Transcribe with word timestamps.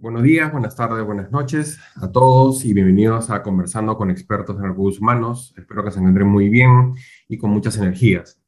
Buenos 0.00 0.22
días, 0.22 0.52
buenas 0.52 0.76
tardes, 0.76 1.04
buenas 1.04 1.32
noches 1.32 1.80
a 1.96 2.12
todos 2.12 2.64
y 2.64 2.72
bienvenidos 2.72 3.30
a 3.30 3.42
Conversando 3.42 3.96
con 3.96 4.10
expertos 4.10 4.56
en 4.56 4.64
recursos 4.64 5.00
humanos. 5.00 5.54
Espero 5.56 5.82
que 5.82 5.90
se 5.90 5.98
encuentren 5.98 6.28
muy 6.28 6.48
bien 6.48 6.94
y 7.26 7.36
con 7.36 7.50
muchas 7.50 7.76
energías. 7.78 8.40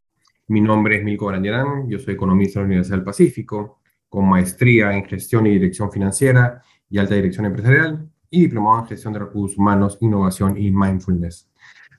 Mi 0.46 0.60
nombre 0.60 0.98
es 0.98 1.04
Milko 1.04 1.26
Brandirán, 1.26 1.88
yo 1.88 1.98
soy 1.98 2.14
economista 2.14 2.60
de 2.60 2.64
la 2.64 2.66
Universidad 2.66 2.98
del 2.98 3.04
Pacífico, 3.04 3.80
con 4.08 4.28
maestría 4.28 4.96
en 4.96 5.04
gestión 5.06 5.46
y 5.46 5.50
dirección 5.50 5.90
financiera 5.90 6.62
y 6.88 6.98
alta 6.98 7.16
dirección 7.16 7.46
empresarial 7.46 8.08
y 8.30 8.42
diplomado 8.42 8.80
en 8.80 8.86
gestión 8.86 9.12
de 9.14 9.20
recursos 9.20 9.58
humanos, 9.58 9.98
innovación 10.00 10.56
y 10.56 10.70
mindfulness. 10.70 11.50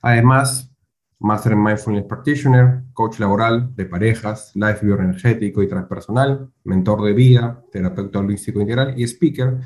Además, 0.02 0.75
Master 1.26 1.54
en 1.54 1.64
Mindfulness 1.64 2.06
Practitioner, 2.06 2.84
coach 2.94 3.18
laboral 3.20 3.76
de 3.76 3.86
parejas, 3.86 4.52
life 4.54 4.86
bioenergético 4.86 5.64
y 5.64 5.68
transpersonal, 5.68 6.52
mentor 6.64 7.04
de 7.04 7.14
vida, 7.14 7.64
terapeuta 7.72 8.20
holístico 8.20 8.62
integral 8.62 8.94
y 8.96 9.04
speaker 9.08 9.58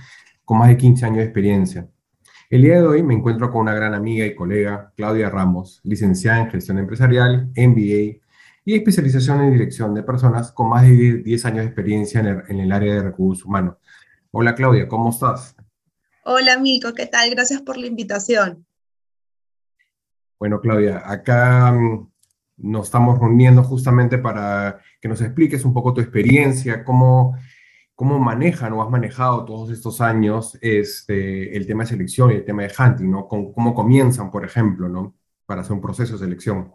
con 0.45 0.57
más 0.57 0.69
de 0.69 0.77
15 0.77 1.05
años 1.05 1.17
de 1.17 1.23
experiencia. 1.25 1.89
El 2.49 2.61
día 2.61 2.75
de 2.75 2.87
hoy 2.87 3.03
me 3.03 3.13
encuentro 3.13 3.51
con 3.51 3.59
una 3.59 3.73
gran 3.73 3.93
amiga 3.93 4.25
y 4.25 4.35
colega, 4.35 4.93
Claudia 4.95 5.29
Ramos, 5.29 5.81
licenciada 5.83 6.39
en 6.39 6.49
gestión 6.49 6.79
empresarial, 6.79 7.51
MBA 7.57 8.21
y 8.63 8.75
especialización 8.75 9.41
en 9.41 9.51
dirección 9.51 9.93
de 9.93 10.03
personas 10.03 10.53
con 10.53 10.69
más 10.69 10.83
de 10.83 11.17
10 11.17 11.45
años 11.45 11.57
de 11.57 11.65
experiencia 11.65 12.21
en 12.21 12.59
el, 12.61 12.71
área 12.71 12.93
de 12.93 13.03
recursos 13.03 13.45
humanos. 13.45 13.75
Hola 14.31 14.55
Claudia, 14.55 14.87
¿cómo 14.87 15.09
estás? 15.09 15.57
Hola 16.23 16.57
Milko, 16.57 16.93
¿qué 16.93 17.05
tal? 17.05 17.29
Gracias 17.31 17.61
por 17.61 17.75
la 17.75 17.87
invitación. 17.87 18.65
Bueno, 20.39 20.61
Claudia, 20.61 21.03
acá 21.05 21.73
mm, 21.73 22.09
nos 22.57 22.85
estamos 22.87 23.19
reuniendo 23.19 23.61
justamente 23.63 24.17
para 24.17 24.79
que 25.01 25.09
nos 25.09 25.21
expliques 25.21 25.65
un 25.65 25.73
poco 25.73 25.93
tu 25.93 25.99
experiencia, 25.99 26.85
cómo, 26.85 27.37
cómo 27.93 28.19
manejan 28.19 28.71
o 28.73 28.81
has 28.81 28.89
manejado 28.89 29.43
todos 29.43 29.69
estos 29.69 29.99
años 29.99 30.57
este, 30.61 31.55
el 31.57 31.67
tema 31.67 31.83
de 31.83 31.89
selección 31.89 32.31
y 32.31 32.35
el 32.35 32.45
tema 32.45 32.63
de 32.63 32.73
hunting, 32.77 33.11
¿no? 33.11 33.27
Cómo, 33.27 33.73
comienzan, 33.75 34.31
por 34.31 34.45
ejemplo, 34.45 34.87
¿no? 34.87 35.13
Para 35.45 35.61
hacer 35.61 35.73
un 35.73 35.81
proceso 35.81 36.13
de 36.13 36.19
selección. 36.19 36.71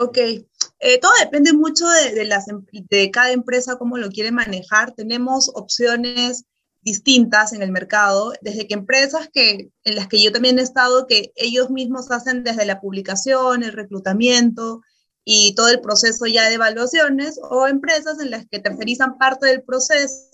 Ok, 0.00 0.16
eh, 0.18 1.00
todo 1.00 1.12
depende 1.22 1.52
mucho 1.52 1.86
de, 1.86 2.14
de, 2.14 2.24
las, 2.24 2.48
em, 2.48 2.64
de 2.72 3.10
cada 3.10 3.32
empresa, 3.32 3.76
cómo 3.76 3.98
lo 3.98 4.08
quiere 4.08 4.32
manejar. 4.32 4.92
Tenemos 4.92 5.50
opciones 5.54 6.46
distintas 6.82 7.52
en 7.52 7.62
el 7.62 7.72
mercado, 7.72 8.32
desde 8.40 8.66
que 8.66 8.74
empresas 8.74 9.28
que, 9.32 9.70
en 9.84 9.94
las 9.94 10.08
que 10.08 10.22
yo 10.22 10.32
también 10.32 10.58
he 10.58 10.62
estado, 10.62 11.06
que 11.06 11.32
ellos 11.36 11.70
mismos 11.70 12.10
hacen 12.10 12.44
desde 12.44 12.64
la 12.64 12.80
publicación, 12.80 13.62
el 13.62 13.72
reclutamiento 13.72 14.82
y 15.24 15.54
todo 15.54 15.68
el 15.68 15.80
proceso 15.80 16.26
ya 16.26 16.48
de 16.48 16.54
evaluaciones, 16.54 17.38
o 17.42 17.66
empresas 17.66 18.20
en 18.20 18.30
las 18.30 18.46
que 18.46 18.58
tercerizan 18.58 19.18
parte 19.18 19.46
del 19.46 19.62
proceso, 19.62 20.30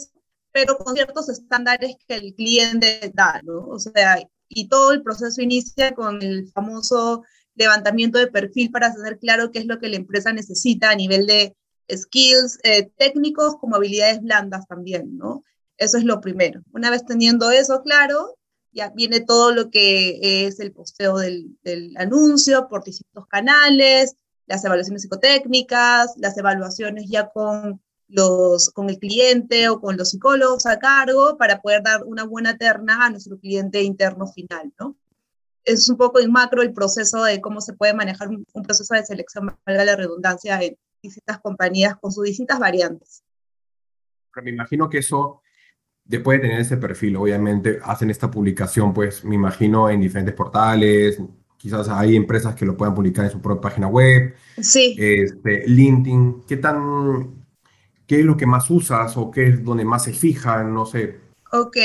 pero 0.53 0.79
con 0.79 0.95
ciertos 0.95 1.29
estándares 1.29 1.97
que 2.07 2.15
el 2.15 2.35
cliente 2.35 3.11
da, 3.13 3.41
¿no? 3.45 3.67
O 3.69 3.79
sea, 3.79 4.19
y 4.49 4.69
todo 4.69 4.93
el 4.93 5.03
proceso 5.03 5.43
inicia 5.43 5.95
con 5.95 6.23
el 6.23 6.51
famoso 6.53 7.25
levantamiento 7.57 8.19
de 8.19 8.29
perfil 8.29 8.71
para 8.71 8.95
tener 8.95 9.19
claro 9.19 9.51
qué 9.51 9.59
es 9.59 9.67
lo 9.67 9.79
que 9.79 9.89
la 9.89 9.97
empresa 9.97 10.33
necesita 10.33 10.91
a 10.91 10.95
nivel 10.95 11.27
de 11.27 11.57
skills 11.95 12.59
eh, 12.63 12.91
técnicos 12.97 13.57
como 13.57 13.77
habilidades 13.77 14.23
blandas 14.23 14.67
también, 14.67 15.17
¿no? 15.17 15.43
Eso 15.79 15.99
es 15.99 16.05
lo 16.05 16.21
primero. 16.21 16.63
Una 16.73 16.91
vez 16.91 17.05
teniendo 17.05 17.51
eso 17.51 17.83
claro, 17.83 18.37
ya 18.73 18.91
viene 18.91 19.21
todo 19.21 19.53
lo 19.53 19.71
que 19.71 20.47
es 20.47 20.61
el 20.61 20.73
posteo 20.73 21.17
del, 21.17 21.57
anuncio 21.97 22.69
por 22.69 22.85
distintos 22.85 23.27
canales, 23.27 24.17
las 24.47 24.65
evaluaciones 24.65 25.03
psicotécnicas, 25.03 26.15
las 26.19 26.37
evaluaciones 26.37 27.07
ya 27.09 27.29
con, 27.31 27.81
los, 28.09 28.71
con 28.71 28.91
el 28.91 28.99
cliente 28.99 29.69
o 29.69 29.81
con 29.81 29.97
los 29.97 30.11
psicólogos 30.11 30.67
a 30.67 30.79
cargo 30.79 31.37
para 31.39 31.61
poder 31.61 31.83
dar 31.83 32.05
una 32.05 32.25
buena 32.25 32.57
terna 32.57 33.05
a 33.05 33.11
nuestro 33.11 33.39
cliente 33.39 33.83
interno 33.83 34.27
final, 34.29 34.73
¿no? 34.79 34.97
Es 35.65 35.89
un 35.89 35.97
poco 35.97 36.21
en 36.21 36.31
macro 36.31 36.63
el 36.63 36.73
proceso 36.73 37.25
de 37.25 37.41
cómo 37.41 37.61
se 37.61 37.73
puede 37.73 37.93
manejar 37.93 38.29
un, 38.29 38.45
proceso 38.63 38.95
de 38.95 39.05
selección, 39.05 39.57
valga 39.67 39.85
la 39.85 39.97
redundancia, 39.97 40.63
en 40.63 40.79
distintas 41.03 41.41
compañías 41.41 41.97
con 41.97 42.13
sus 42.13 42.25
distintas 42.25 42.61
variantes. 42.61 43.25
Me 44.43 44.51
imagino 44.51 44.89
que 44.89 44.99
eso 44.99 45.41
después 46.07 46.39
de 46.39 46.49
tener 46.49 46.61
ese 46.61 46.77
perfil, 46.77 47.17
obviamente 47.17 47.79
hacen 47.83 48.11
esta 48.11 48.31
publicación, 48.31 48.93
pues 48.93 49.25
me 49.25 49.35
imagino 49.35 49.91
en 49.91 50.01
diferentes 50.01 50.35
portales, 50.35 51.21
quizás 51.57 51.89
hay 51.89 52.17
empresas 52.17 52.55
que 52.55 52.65
lo 52.65 52.77
puedan 52.77 52.95
publicar 52.95 53.25
en 53.25 53.31
su 53.31 53.41
propia 53.41 53.71
página 53.71 53.89
web. 53.89 54.35
Sí. 54.61 54.97
Este, 54.99 55.67
LinkedIn, 55.67 56.43
¿qué 56.47 56.57
tan, 56.57 57.45
qué 58.07 58.21
es 58.21 58.25
lo 58.25 58.37
que 58.37 58.47
más 58.47 58.71
usas 58.71 59.17
o 59.17 59.31
qué 59.31 59.49
es 59.49 59.65
donde 59.65 59.85
más 59.85 60.05
se 60.05 60.13
fijan? 60.13 60.73
No 60.73 60.87
sé. 60.87 61.19
Ok. 61.53 61.77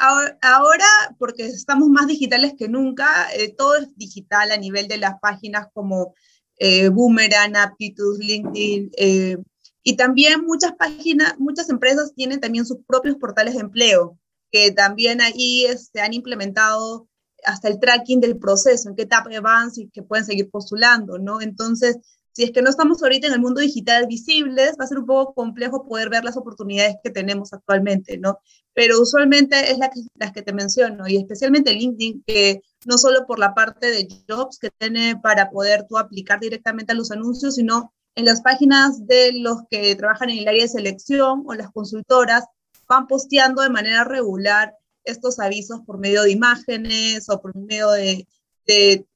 ahora, 0.00 0.86
porque 1.18 1.46
estamos 1.46 1.88
más 1.88 2.06
digitales 2.08 2.54
que 2.58 2.68
nunca, 2.68 3.06
eh, 3.36 3.54
todo 3.56 3.76
es 3.76 3.96
digital 3.96 4.50
a 4.50 4.56
nivel 4.56 4.88
de 4.88 4.98
las 4.98 5.20
páginas 5.20 5.68
como 5.72 6.14
eh, 6.56 6.88
Boomerang, 6.88 7.56
Aptitude, 7.56 8.24
LinkedIn, 8.24 8.90
eh, 8.96 9.36
y 9.82 9.96
también 9.96 10.44
muchas 10.44 10.72
páginas, 10.76 11.34
muchas 11.38 11.68
empresas 11.68 12.12
tienen 12.14 12.40
también 12.40 12.64
sus 12.64 12.78
propios 12.86 13.16
portales 13.16 13.54
de 13.54 13.60
empleo, 13.60 14.18
que 14.50 14.70
también 14.70 15.20
ahí 15.20 15.64
se 15.66 15.72
este, 15.72 16.00
han 16.00 16.14
implementado 16.14 17.08
hasta 17.44 17.68
el 17.68 17.80
tracking 17.80 18.20
del 18.20 18.38
proceso, 18.38 18.88
en 18.88 18.94
qué 18.94 19.02
etapa 19.02 19.28
van, 19.40 19.70
y 19.74 19.88
que 19.88 20.02
pueden 20.02 20.24
seguir 20.24 20.50
postulando, 20.50 21.18
¿no? 21.18 21.40
Entonces, 21.40 21.98
si 22.32 22.44
es 22.44 22.52
que 22.52 22.62
no 22.62 22.70
estamos 22.70 23.02
ahorita 23.02 23.26
en 23.26 23.34
el 23.34 23.40
mundo 23.40 23.60
digital 23.60 24.06
visibles, 24.06 24.76
va 24.80 24.84
a 24.84 24.88
ser 24.88 24.98
un 24.98 25.06
poco 25.06 25.34
complejo 25.34 25.86
poder 25.86 26.08
ver 26.08 26.24
las 26.24 26.36
oportunidades 26.36 26.96
que 27.02 27.10
tenemos 27.10 27.52
actualmente, 27.52 28.16
¿no? 28.18 28.38
Pero 28.72 29.00
usualmente 29.00 29.70
es 29.70 29.78
la 29.78 29.90
que, 29.90 30.00
las 30.14 30.32
que 30.32 30.42
te 30.42 30.52
menciono, 30.52 31.08
y 31.08 31.16
especialmente 31.16 31.74
LinkedIn, 31.74 32.22
que 32.26 32.62
no 32.86 32.96
solo 32.96 33.26
por 33.26 33.38
la 33.38 33.54
parte 33.54 33.90
de 33.90 34.08
jobs 34.28 34.58
que 34.58 34.70
tiene 34.70 35.16
para 35.20 35.50
poder 35.50 35.86
tú 35.88 35.98
aplicar 35.98 36.40
directamente 36.40 36.92
a 36.92 36.94
los 36.94 37.10
anuncios, 37.10 37.56
sino 37.56 37.92
en 38.14 38.24
las 38.24 38.42
páginas 38.42 39.06
de 39.06 39.32
los 39.34 39.58
que 39.70 39.94
trabajan 39.96 40.30
en 40.30 40.38
el 40.38 40.48
área 40.48 40.62
de 40.62 40.68
selección 40.68 41.44
o 41.46 41.54
las 41.54 41.70
consultoras 41.70 42.44
van 42.88 43.06
posteando 43.06 43.62
de 43.62 43.70
manera 43.70 44.04
regular 44.04 44.74
estos 45.04 45.38
avisos 45.38 45.80
por 45.86 45.98
medio 45.98 46.22
de 46.22 46.30
imágenes 46.30 47.28
o 47.28 47.40
por 47.40 47.56
medio 47.56 47.90
de, 47.90 48.26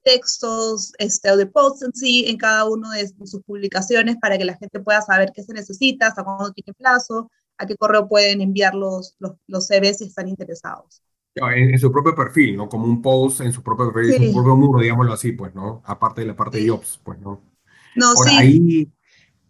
textos 0.02 0.92
este, 0.98 1.30
o 1.30 1.36
de 1.36 1.46
posts 1.46 1.82
en 1.82 1.92
sí 1.94 2.24
en 2.26 2.36
cada 2.36 2.64
una 2.64 2.92
de, 2.92 3.08
sus 3.08 3.42
publicaciones 3.44 4.16
para 4.20 4.36
que 4.36 4.44
la 4.44 4.56
gente 4.56 4.80
pueda 4.80 5.00
saber 5.02 5.32
qué 5.34 5.42
se 5.42 5.54
necesita, 5.54 6.08
hasta 6.08 6.24
cuándo 6.24 6.52
tiene 6.52 6.74
plazo, 6.74 7.30
a 7.56 7.66
qué 7.66 7.76
correo 7.76 8.08
pueden 8.08 8.40
enviar 8.40 8.74
los, 8.74 9.16
los, 9.18 9.66
CVs 9.66 9.98
si 9.98 10.04
están 10.04 10.28
interesados. 10.28 11.02
En, 11.36 11.78
su 11.78 11.92
propio 11.92 12.14
perfil, 12.14 12.56
¿no? 12.56 12.68
Como 12.68 12.86
un 12.86 13.00
post 13.00 13.40
en 13.42 13.52
su 13.52 13.62
propio 13.62 13.92
perfil, 13.92 14.28
su 14.28 14.34
propio 14.34 14.56
muro, 14.56 14.80
digámoslo 14.80 15.12
así, 15.12 15.32
pues, 15.32 15.54
¿no? 15.54 15.82
Aparte 15.84 16.22
de 16.22 16.26
la 16.26 16.36
parte 16.36 16.58
de 16.58 16.68
jobs, 16.68 17.00
pues, 17.04 17.18
¿no? 17.20 17.55
No, 17.96 18.14
Por 18.14 18.28
ahí, 18.28 18.90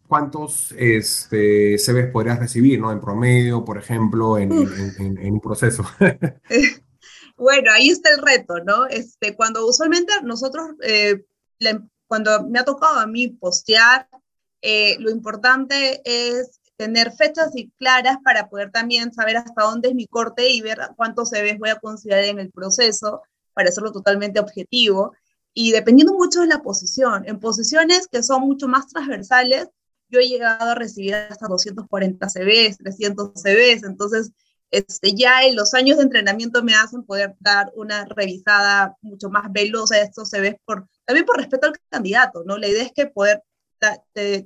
¿cuántos 0.06 0.72
este, 0.78 1.76
CVs 1.78 2.10
podrías 2.12 2.38
recibir, 2.38 2.80
¿no? 2.80 2.92
En 2.92 3.00
promedio, 3.00 3.64
por 3.64 3.78
ejemplo, 3.78 4.38
en, 4.38 4.52
un 4.52 5.40
proceso. 5.40 5.84
bueno, 7.36 7.70
ahí 7.72 7.90
está 7.90 8.10
el 8.14 8.22
reto, 8.22 8.58
¿no? 8.64 8.86
Este, 8.86 9.34
cuando 9.34 9.66
usualmente 9.66 10.12
nosotros, 10.22 10.70
eh, 10.82 11.24
cuando 12.06 12.46
me 12.48 12.58
ha 12.58 12.64
tocado 12.64 13.00
a 13.00 13.06
mí 13.06 13.28
postear, 13.28 14.08
eh, 14.62 14.96
lo 15.00 15.10
importante 15.10 16.00
es 16.04 16.60
tener 16.76 17.12
fechas 17.12 17.50
y 17.54 17.70
claras 17.78 18.18
para 18.22 18.48
poder 18.48 18.70
también 18.70 19.12
saber 19.12 19.38
hasta 19.38 19.62
dónde 19.62 19.88
es 19.88 19.94
mi 19.94 20.06
corte 20.06 20.50
y 20.50 20.60
ver 20.60 20.78
cuántos 20.96 21.30
CVs 21.30 21.58
voy 21.58 21.70
a 21.70 21.80
considerar 21.80 22.24
en 22.24 22.38
el 22.38 22.50
proceso 22.50 23.22
para 23.54 23.70
hacerlo 23.70 23.92
totalmente 23.92 24.38
objetivo 24.38 25.12
y 25.58 25.72
dependiendo 25.72 26.12
mucho 26.12 26.42
de 26.42 26.48
la 26.48 26.62
posición. 26.62 27.24
En 27.26 27.40
posiciones 27.40 28.08
que 28.08 28.22
son 28.22 28.42
mucho 28.42 28.68
más 28.68 28.88
transversales, 28.88 29.68
yo 30.10 30.20
he 30.20 30.28
llegado 30.28 30.72
a 30.72 30.74
recibir 30.74 31.14
hasta 31.14 31.48
240 31.48 32.28
CVs, 32.28 32.76
300 32.76 33.30
CVs, 33.34 33.82
entonces 33.84 34.32
este, 34.70 35.14
ya 35.14 35.44
en 35.44 35.56
los 35.56 35.72
años 35.72 35.96
de 35.96 36.02
entrenamiento 36.02 36.62
me 36.62 36.74
hacen 36.74 37.04
poder 37.04 37.36
dar 37.40 37.72
una 37.74 38.04
revisada 38.04 38.96
mucho 39.00 39.30
más 39.30 39.50
veloz 39.50 39.92
a 39.92 40.02
estos 40.02 40.28
CVs, 40.28 40.56
por, 40.66 40.86
también 41.06 41.24
por 41.24 41.38
respeto 41.38 41.68
al 41.68 41.72
candidato, 41.88 42.44
¿no? 42.44 42.58
La 42.58 42.68
idea 42.68 42.84
es 42.84 42.92
que 42.92 43.06
poder 43.06 43.42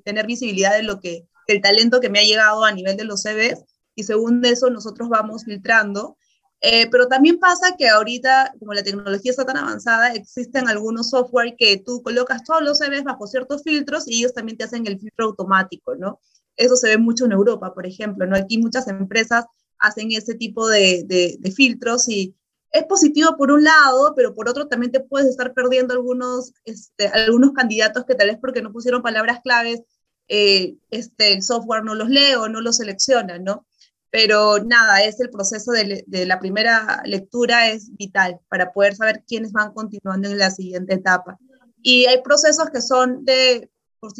tener 0.04 0.26
visibilidad 0.28 0.76
de 0.76 0.84
lo 0.84 1.00
que, 1.00 1.26
el 1.48 1.60
talento 1.60 2.00
que 2.00 2.08
me 2.08 2.20
ha 2.20 2.24
llegado 2.24 2.64
a 2.64 2.70
nivel 2.70 2.96
de 2.96 3.04
los 3.04 3.22
CVs, 3.24 3.64
y 3.96 4.04
según 4.04 4.44
eso 4.44 4.70
nosotros 4.70 5.08
vamos 5.08 5.44
filtrando 5.44 6.16
eh, 6.62 6.88
pero 6.90 7.08
también 7.08 7.38
pasa 7.38 7.74
que 7.76 7.88
ahorita, 7.88 8.54
como 8.58 8.74
la 8.74 8.82
tecnología 8.82 9.30
está 9.30 9.46
tan 9.46 9.56
avanzada, 9.56 10.12
existen 10.12 10.68
algunos 10.68 11.08
software 11.10 11.54
que 11.56 11.78
tú 11.78 12.02
colocas 12.02 12.44
todos 12.44 12.62
los 12.62 12.78
CVs 12.78 13.04
bajo 13.04 13.26
ciertos 13.26 13.62
filtros 13.62 14.06
y 14.06 14.18
ellos 14.18 14.34
también 14.34 14.58
te 14.58 14.64
hacen 14.64 14.86
el 14.86 14.98
filtro 14.98 15.26
automático, 15.26 15.94
¿no? 15.96 16.20
Eso 16.56 16.76
se 16.76 16.88
ve 16.88 16.98
mucho 16.98 17.24
en 17.24 17.32
Europa, 17.32 17.72
por 17.72 17.86
ejemplo, 17.86 18.26
¿no? 18.26 18.36
Aquí 18.36 18.58
muchas 18.58 18.88
empresas 18.88 19.46
hacen 19.78 20.12
ese 20.12 20.34
tipo 20.34 20.68
de, 20.68 21.04
de, 21.06 21.52
filtros 21.52 22.06
y 22.08 22.36
es 22.72 22.84
positivo 22.84 23.36
por 23.38 23.50
un 23.50 23.64
lado, 23.64 24.12
pero 24.14 24.34
por 24.34 24.48
otro 24.48 24.68
también 24.68 24.92
te 24.92 25.00
puedes 25.00 25.28
estar 25.28 25.54
perdiendo 25.54 25.94
algunos, 25.94 26.52
este, 26.66 27.08
algunos 27.08 27.52
candidatos 27.52 28.04
que 28.04 28.14
tal 28.14 28.28
vez 28.28 28.38
porque 28.38 28.60
no 28.60 28.72
pusieron 28.72 29.00
palabras 29.02 29.40
claves, 29.42 29.82
eh, 30.28 30.76
este, 30.90 31.32
el 31.32 31.42
software 31.42 31.84
no 31.84 31.94
los 31.94 32.10
lee 32.10 32.34
o 32.34 32.48
no 32.48 32.60
los 32.60 32.76
selecciona, 32.76 33.38
¿no? 33.38 33.66
Pero 34.10 34.58
nada, 34.58 35.02
es 35.04 35.20
el 35.20 35.30
proceso 35.30 35.72
de, 35.72 36.04
de, 36.06 36.26
la 36.26 36.38
primera 36.38 37.02
lectura 37.04 37.68
es 37.70 37.94
vital 37.96 38.40
para 38.48 38.72
poder 38.72 38.94
saber 38.96 39.22
quiénes 39.26 39.52
van 39.52 39.72
continuando 39.72 40.28
en 40.28 40.38
la 40.38 40.50
siguiente 40.50 40.94
etapa. 40.94 41.38
Y 41.82 42.06
hay 42.06 42.20
procesos 42.22 42.70
que 42.70 42.80
son 42.80 43.24
de 43.24 43.70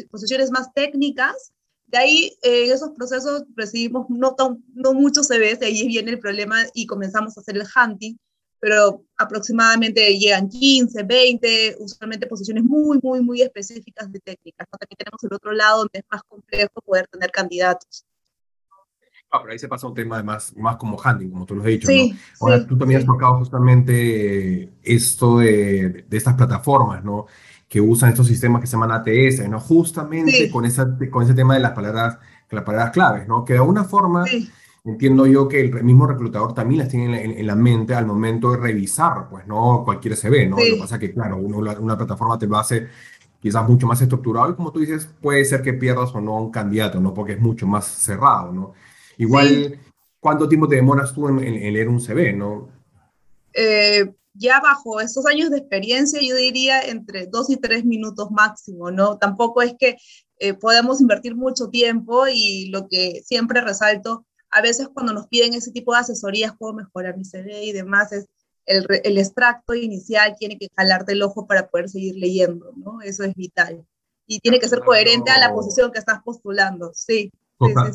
posiciones 0.09 0.51
más 0.51 0.73
técnicas, 0.73 1.51
de 1.91 1.97
ahí 1.97 2.37
eh, 2.41 2.65
en 2.65 2.71
esos 2.71 2.91
procesos 2.91 3.43
recibimos 3.55 4.05
no, 4.09 4.35
no 4.73 4.93
muchos 4.93 5.27
CVs, 5.27 5.59
de 5.59 5.65
ahí 5.65 5.87
viene 5.87 6.11
el 6.11 6.19
problema 6.19 6.63
y 6.73 6.87
comenzamos 6.87 7.37
a 7.37 7.41
hacer 7.41 7.57
el 7.57 7.67
hunting, 7.75 8.15
pero 8.61 9.03
aproximadamente 9.17 10.17
llegan 10.17 10.47
15, 10.47 11.03
20, 11.03 11.75
usualmente 11.79 12.27
posiciones 12.27 12.63
muy, 12.63 12.97
muy, 13.03 13.21
muy 13.21 13.41
específicas 13.41 14.09
de 14.09 14.19
técnicas. 14.19 14.67
También 14.69 14.97
tenemos 14.97 15.23
el 15.23 15.33
otro 15.33 15.51
lado 15.51 15.79
donde 15.79 15.99
es 15.99 16.05
más 16.09 16.23
complejo 16.23 16.81
poder 16.85 17.07
tener 17.07 17.29
candidatos. 17.29 18.05
Ah, 19.33 19.39
pero 19.41 19.53
ahí 19.53 19.59
se 19.59 19.69
pasa 19.69 19.87
un 19.87 19.93
tema 19.93 20.21
más, 20.23 20.53
más 20.57 20.75
como 20.75 20.97
hunting, 20.97 21.29
como 21.29 21.45
tú 21.45 21.55
lo 21.55 21.61
has 21.61 21.67
dicho, 21.67 21.87
sí, 21.87 22.11
¿no? 22.11 22.17
Ahora, 22.41 22.67
tú 22.67 22.77
también 22.77 22.99
has 22.99 23.05
tocado 23.05 23.37
justamente 23.37 24.73
esto 24.83 25.39
de, 25.39 26.05
de, 26.05 26.17
estas 26.17 26.33
plataformas, 26.33 27.01
¿no? 27.01 27.27
Que 27.69 27.79
usan 27.79 28.09
estos 28.09 28.27
sistemas 28.27 28.59
que 28.59 28.67
se 28.67 28.73
llaman 28.73 28.91
ATS, 28.91 29.47
¿no? 29.47 29.61
Justamente 29.61 30.51
con, 30.51 30.65
esa, 30.65 30.97
con 31.09 31.23
ese 31.23 31.33
tema 31.33 31.53
de 31.53 31.61
las 31.61 31.71
palabras, 31.71 32.17
las 32.49 32.63
palabras 32.65 32.91
claves, 32.91 33.25
¿no? 33.25 33.45
Que 33.45 33.53
de 33.53 33.59
alguna 33.59 33.85
forma, 33.85 34.25
entiendo 34.83 35.25
yo 35.25 35.47
que 35.47 35.61
el 35.61 35.81
mismo 35.81 36.05
reclutador 36.05 36.53
también 36.53 36.79
las 36.79 36.89
tiene 36.89 37.23
en, 37.23 37.31
en, 37.31 37.47
la 37.47 37.55
mente 37.55 37.95
al 37.95 38.05
momento 38.05 38.51
de 38.51 38.57
revisar, 38.57 39.29
pues, 39.29 39.47
¿no? 39.47 39.83
Cualquier 39.85 40.17
CV, 40.17 40.47
¿no? 40.47 40.57
Lo 40.57 40.75
que 40.75 40.77
pasa 40.77 40.95
es 40.95 40.99
que, 40.99 41.13
claro, 41.13 41.37
uno, 41.37 41.59
una 41.79 41.97
plataforma 41.97 42.37
te 42.37 42.47
lo 42.47 42.57
hace 42.57 42.89
quizás 43.41 43.67
mucho 43.67 43.87
más 43.87 44.01
estructurado 44.01 44.51
y 44.51 44.55
como 44.55 44.73
tú 44.73 44.81
dices, 44.81 45.07
puede 45.21 45.45
ser 45.45 45.61
que 45.61 45.71
pierdas 45.71 46.13
o 46.13 46.19
no 46.19 46.35
a 46.37 46.41
un 46.41 46.51
candidato, 46.51 46.99
¿no? 46.99 47.13
Porque 47.13 47.33
es 47.33 47.39
mucho 47.39 47.65
más 47.65 47.85
cerrado, 47.85 48.51
¿no? 48.51 48.73
Igual, 49.21 49.79
¿cuánto 50.19 50.49
tiempo 50.49 50.67
te 50.67 50.77
demoras 50.77 51.13
tú 51.13 51.27
en, 51.27 51.37
leer 51.73 51.87
un 51.87 52.01
CV, 52.01 52.33
no? 52.33 52.69
Eh, 53.53 54.11
ya 54.33 54.59
bajo 54.59 54.99
estos 54.99 55.27
años 55.27 55.51
de 55.51 55.59
experiencia, 55.59 56.19
yo 56.19 56.35
diría 56.35 56.81
entre 56.81 57.27
dos 57.27 57.51
y 57.51 57.57
tres 57.57 57.85
minutos 57.85 58.31
máximo, 58.31 58.89
¿no? 58.89 59.19
Tampoco 59.19 59.61
es 59.61 59.75
que 59.77 59.97
eh, 60.39 60.55
podemos 60.55 61.01
invertir 61.01 61.35
mucho 61.35 61.69
tiempo 61.69 62.25
y 62.27 62.69
lo 62.69 62.87
que 62.87 63.21
siempre 63.23 63.61
resalto, 63.61 64.25
a 64.49 64.59
veces 64.59 64.89
cuando 64.91 65.13
nos 65.13 65.27
piden 65.27 65.53
ese 65.53 65.71
tipo 65.71 65.93
de 65.93 65.99
asesorías, 65.99 66.53
cómo 66.57 66.73
mejorar 66.73 67.15
mi 67.15 67.23
CV 67.23 67.65
y 67.65 67.73
demás, 67.73 68.11
es 68.13 68.25
el, 68.65 68.87
el 69.03 69.17
extracto 69.19 69.75
inicial 69.75 70.35
tiene 70.39 70.57
que 70.57 70.69
jalarte 70.75 71.11
el 71.11 71.21
ojo 71.21 71.45
para 71.45 71.69
poder 71.69 71.89
seguir 71.89 72.15
leyendo, 72.15 72.73
¿no? 72.75 73.01
Eso 73.03 73.23
es 73.23 73.35
vital. 73.35 73.85
Y 74.25 74.39
tiene 74.39 74.59
que 74.59 74.67
ser 74.67 74.79
coherente 74.79 75.29
a 75.29 75.37
la 75.37 75.53
posición 75.53 75.91
que 75.91 75.99
estás 75.99 76.23
postulando, 76.23 76.91
sí. 76.95 77.31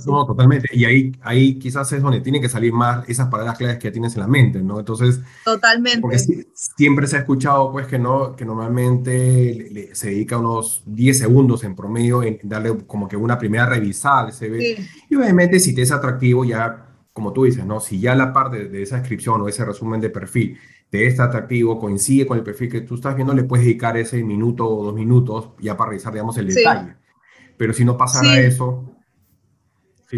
No, 0.07 0.27
totalmente. 0.27 0.69
Y 0.73 0.85
ahí, 0.85 1.13
ahí 1.23 1.59
quizás 1.59 1.93
es 1.93 2.03
donde 2.03 2.21
tienen 2.21 2.41
que 2.41 2.49
salir 2.49 2.73
más 2.73 3.09
esas 3.09 3.29
palabras 3.29 3.59
claves 3.59 3.79
que 3.79 3.89
ya 3.89 3.93
tienes 3.93 4.15
en 4.15 4.21
la 4.21 4.27
mente, 4.29 4.63
¿no? 4.63 4.79
Entonces, 4.79 5.21
totalmente. 5.45 6.01
Porque 6.01 6.19
siempre 6.55 7.07
se 7.07 7.17
ha 7.17 7.21
escuchado, 7.21 7.73
pues, 7.73 7.87
que 7.87 7.99
no, 7.99 8.37
que 8.37 8.45
normalmente 8.45 9.91
se 9.95 10.11
dedica 10.11 10.39
unos 10.39 10.83
10 10.87 11.19
segundos 11.19 11.65
en 11.65 11.75
promedio 11.75 12.23
en 12.23 12.39
darle 12.43 12.77
como 12.87 13.09
que 13.09 13.17
una 13.17 13.39
primera 13.39 13.67
revisada 13.67 14.33
se 14.33 14.49
ve 14.49 14.87
Y 15.09 15.15
obviamente, 15.15 15.59
si 15.61 15.75
te 15.75 15.83
es 15.83 15.93
atractivo, 15.93 16.45
ya, 16.45 16.87
como 17.13 17.33
tú 17.33 17.45
dices, 17.45 17.65
¿no? 17.65 17.81
Si 17.81 18.01
ya 18.01 18.15
la 18.15 18.33
parte 18.33 18.69
de 18.69 18.83
esa 18.83 18.99
descripción 18.99 19.41
o 19.41 19.49
ese 19.49 19.65
resumen 19.65 20.01
de 20.01 20.11
perfil 20.11 20.59
te 20.91 21.07
es 21.07 21.19
atractivo, 21.19 21.79
coincide 21.79 22.27
con 22.27 22.39
el 22.39 22.45
perfil 22.45 22.71
que 22.71 22.81
tú 22.83 22.95
estás 22.95 23.17
viendo, 23.17 23.35
le 23.35 23.45
puedes 23.45 23.65
dedicar 23.67 23.97
ese 23.97 24.23
minuto 24.23 24.69
o 24.69 24.85
dos 24.85 24.95
minutos 24.95 25.51
ya 25.61 25.77
para 25.77 25.91
revisar, 25.91 26.13
digamos, 26.13 26.37
el 26.39 26.47
detalle. 26.47 26.95
Pero 27.57 27.73
si 27.73 27.85
no 27.85 27.97
pasara 27.97 28.39
eso, 28.39 28.96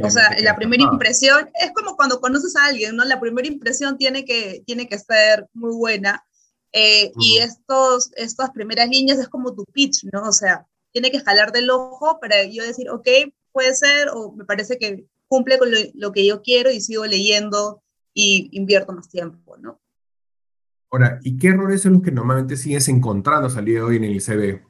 o 0.02 0.11
sea, 0.11 0.37
la 0.40 0.56
primera 0.56 0.82
impresión 0.82 1.50
es 1.61 1.73
como 1.73 1.96
cuando 1.96 2.20
conoces 2.20 2.56
a 2.56 2.67
alguien, 2.67 2.96
¿no? 2.96 3.05
La 3.05 3.20
primera 3.20 3.49
impresión 3.49 3.96
tiene 3.96 4.25
que, 4.25 4.62
tiene 4.67 4.88
que 4.88 4.99
ser 4.99 5.46
muy 5.55 5.75
buena. 5.75 6.25
Eh, 6.73 7.12
y 7.19 7.38
estos, 7.38 8.11
estas 8.17 8.50
primeras 8.50 8.88
líneas 8.88 9.19
es 9.19 9.29
como 9.29 9.55
tu 9.55 9.64
pitch, 9.64 10.05
¿no? 10.12 10.23
O 10.23 10.32
sea, 10.32 10.67
tiene 10.93 11.11
que 11.11 11.20
jalar 11.20 11.52
del 11.52 11.70
ojo 11.70 12.19
para 12.20 12.44
yo 12.44 12.62
decir, 12.62 12.90
ok, 12.90 13.08
puede 13.52 13.75
ser, 13.75 14.08
o 14.14 14.32
me 14.32 14.44
parece 14.44 14.79
que 14.79 15.06
cumple 15.26 15.58
con 15.58 15.69
lo, 15.94 16.12
que 16.12 16.26
yo 16.26 16.43
quiero 16.43 16.70
y 16.70 16.81
sigo 16.81 17.06
leyendo 17.06 17.82
y 18.14 18.49
invierto 18.52 18.93
más 18.93 19.08
tiempo, 19.08 19.56
¿no? 19.58 19.81
Ahora, 20.90 21.20
¿y 21.23 21.37
qué 21.37 21.49
errores 21.49 21.82
son 21.82 21.94
los 21.94 22.02
que 22.02 22.11
normalmente 22.11 22.56
sigues 22.56 22.88
encontrando 22.88 23.50
salido 23.50 23.87
hoy 23.87 23.96
en 23.96 24.05
el 24.05 24.17
ICB? 24.17 24.62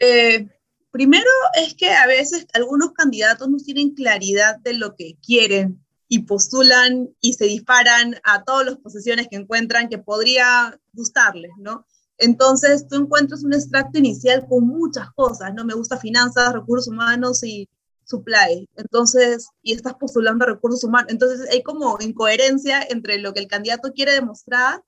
Eh, 0.00 0.48
Primero 0.90 1.30
es 1.54 1.74
que 1.74 1.90
a 1.90 2.06
veces 2.06 2.46
algunos 2.54 2.92
candidatos 2.92 3.48
no 3.48 3.58
tienen 3.58 3.94
claridad 3.94 4.58
de 4.58 4.74
lo 4.74 4.96
que 4.96 5.16
quieren 5.24 5.84
y 6.08 6.20
postulan 6.20 7.10
y 7.20 7.34
se 7.34 7.44
disparan 7.44 8.16
a 8.24 8.42
todas 8.44 8.66
las 8.66 8.76
posiciones 8.78 9.28
que 9.28 9.36
encuentran 9.36 9.88
que 9.88 9.98
podría 9.98 10.78
gustarles, 10.92 11.52
¿no? 11.58 11.86
Entonces 12.16 12.88
tú 12.88 12.96
encuentras 12.96 13.44
un 13.44 13.52
extracto 13.52 13.98
inicial 13.98 14.46
con 14.48 14.66
muchas 14.66 15.10
cosas, 15.12 15.52
¿no? 15.54 15.64
Me 15.64 15.74
gusta 15.74 15.98
finanzas, 15.98 16.52
recursos 16.52 16.88
humanos 16.88 17.44
y 17.44 17.68
supply. 18.04 18.68
Entonces, 18.76 19.48
y 19.62 19.74
estás 19.74 19.94
postulando 19.94 20.46
recursos 20.46 20.82
humanos. 20.82 21.12
Entonces 21.12 21.48
hay 21.50 21.62
como 21.62 21.98
incoherencia 22.00 22.82
entre 22.88 23.18
lo 23.18 23.34
que 23.34 23.40
el 23.40 23.46
candidato 23.46 23.92
quiere 23.92 24.12
demostrar 24.12 24.82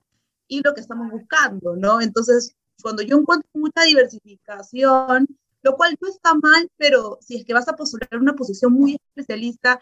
y 0.47 0.61
lo 0.61 0.73
que 0.73 0.81
estamos 0.81 1.09
buscando, 1.11 1.75
¿no? 1.75 2.01
Entonces, 2.01 2.55
cuando 2.81 3.03
yo 3.03 3.17
encuentro 3.17 3.47
mucha 3.53 3.83
diversificación, 3.83 5.27
lo 5.63 5.75
cual 5.75 5.95
no 5.99 6.07
está 6.07 6.33
mal, 6.35 6.69
pero 6.77 7.19
si 7.21 7.37
es 7.37 7.45
que 7.45 7.53
vas 7.53 7.67
a 7.67 7.75
postular 7.75 8.09
una 8.19 8.35
posición 8.35 8.73
muy 8.73 8.95
especialista, 8.95 9.79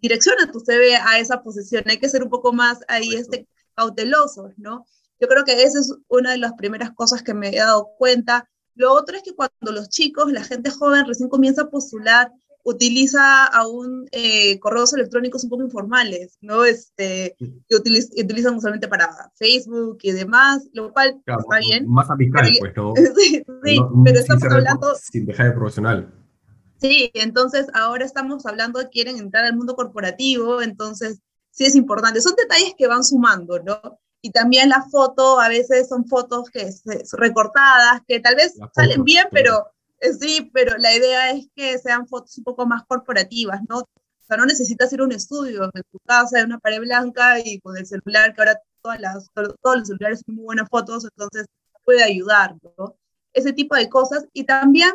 direcciona 0.00 0.50
tu 0.50 0.60
CV 0.60 0.96
a 0.96 1.18
esa 1.18 1.42
posición. 1.42 1.84
Hay 1.86 1.98
que 1.98 2.08
ser 2.08 2.22
un 2.22 2.30
poco 2.30 2.52
más 2.52 2.80
ahí 2.88 3.14
este, 3.14 3.48
cautelosos, 3.74 4.52
¿no? 4.56 4.86
Yo 5.20 5.28
creo 5.28 5.44
que 5.44 5.62
esa 5.62 5.80
es 5.80 5.92
una 6.08 6.32
de 6.32 6.38
las 6.38 6.52
primeras 6.54 6.92
cosas 6.92 7.22
que 7.22 7.34
me 7.34 7.48
he 7.48 7.58
dado 7.58 7.90
cuenta. 7.98 8.48
Lo 8.74 8.92
otro 8.92 9.16
es 9.16 9.22
que 9.22 9.34
cuando 9.34 9.72
los 9.72 9.88
chicos, 9.88 10.30
la 10.32 10.44
gente 10.44 10.70
joven 10.70 11.06
recién 11.06 11.28
comienza 11.28 11.62
a 11.62 11.70
postular, 11.70 12.32
utiliza 12.68 13.46
aún 13.46 14.06
eh, 14.12 14.58
correos 14.60 14.92
electrónicos 14.92 15.42
un 15.44 15.50
poco 15.50 15.62
informales, 15.62 16.36
¿no? 16.42 16.66
Este, 16.66 17.34
que 17.38 17.76
utilizan 17.76 18.56
usualmente 18.56 18.88
para 18.88 19.08
Facebook 19.36 19.98
y 20.02 20.12
demás, 20.12 20.68
lo 20.74 20.92
cual 20.92 21.18
está 21.24 21.58
bien. 21.60 21.88
Más 21.88 22.10
amical, 22.10 22.50
pues, 22.60 22.76
¿no? 22.76 22.92
sí, 23.16 23.42
sí 23.64 23.80
pero 24.04 24.18
estamos 24.18 24.42
hablando... 24.44 24.94
Sin 24.96 25.24
dejar 25.24 25.46
de 25.46 25.52
profesional. 25.52 26.12
Sí, 26.78 27.10
entonces 27.14 27.66
ahora 27.72 28.04
estamos 28.04 28.44
hablando 28.44 28.78
de 28.80 28.90
quieren 28.90 29.16
entrar 29.16 29.46
al 29.46 29.56
mundo 29.56 29.74
corporativo, 29.74 30.60
entonces 30.60 31.20
sí 31.50 31.64
es 31.64 31.74
importante. 31.74 32.20
Son 32.20 32.34
detalles 32.36 32.74
que 32.76 32.86
van 32.86 33.02
sumando, 33.02 33.60
¿no? 33.60 33.80
Y 34.20 34.30
también 34.30 34.68
la 34.68 34.82
foto, 34.90 35.40
a 35.40 35.48
veces 35.48 35.88
son 35.88 36.06
fotos 36.06 36.50
que 36.50 36.68
recortadas, 37.12 38.02
que 38.06 38.20
tal 38.20 38.36
vez 38.36 38.58
salen 38.74 39.04
bien, 39.04 39.26
pero 39.32 39.52
eh, 39.54 39.77
sí, 40.00 40.50
pero 40.52 40.76
la 40.78 40.94
idea 40.94 41.30
es 41.30 41.48
que 41.54 41.78
sean 41.78 42.06
fotos 42.06 42.36
un 42.38 42.44
poco 42.44 42.66
más 42.66 42.84
corporativas, 42.86 43.60
¿no? 43.68 43.78
O 43.78 43.86
sea, 44.26 44.36
no 44.36 44.46
necesitas 44.46 44.92
ir 44.92 45.00
a 45.00 45.04
un 45.04 45.12
estudio 45.12 45.64
en 45.64 45.82
tu 45.90 45.98
casa, 46.06 46.40
en 46.40 46.46
una 46.46 46.58
pared 46.58 46.80
blanca 46.80 47.38
y 47.40 47.60
con 47.60 47.76
el 47.76 47.86
celular, 47.86 48.34
que 48.34 48.42
ahora 48.42 48.60
todas 48.82 49.00
las, 49.00 49.26
todos 49.34 49.78
los 49.78 49.88
celulares 49.88 50.22
son 50.24 50.36
muy 50.36 50.44
buenas 50.44 50.68
fotos, 50.70 51.04
entonces 51.04 51.46
puede 51.84 52.02
ayudar, 52.02 52.56
¿no? 52.76 52.96
Ese 53.32 53.52
tipo 53.52 53.74
de 53.76 53.88
cosas. 53.88 54.26
Y 54.32 54.44
también, 54.44 54.90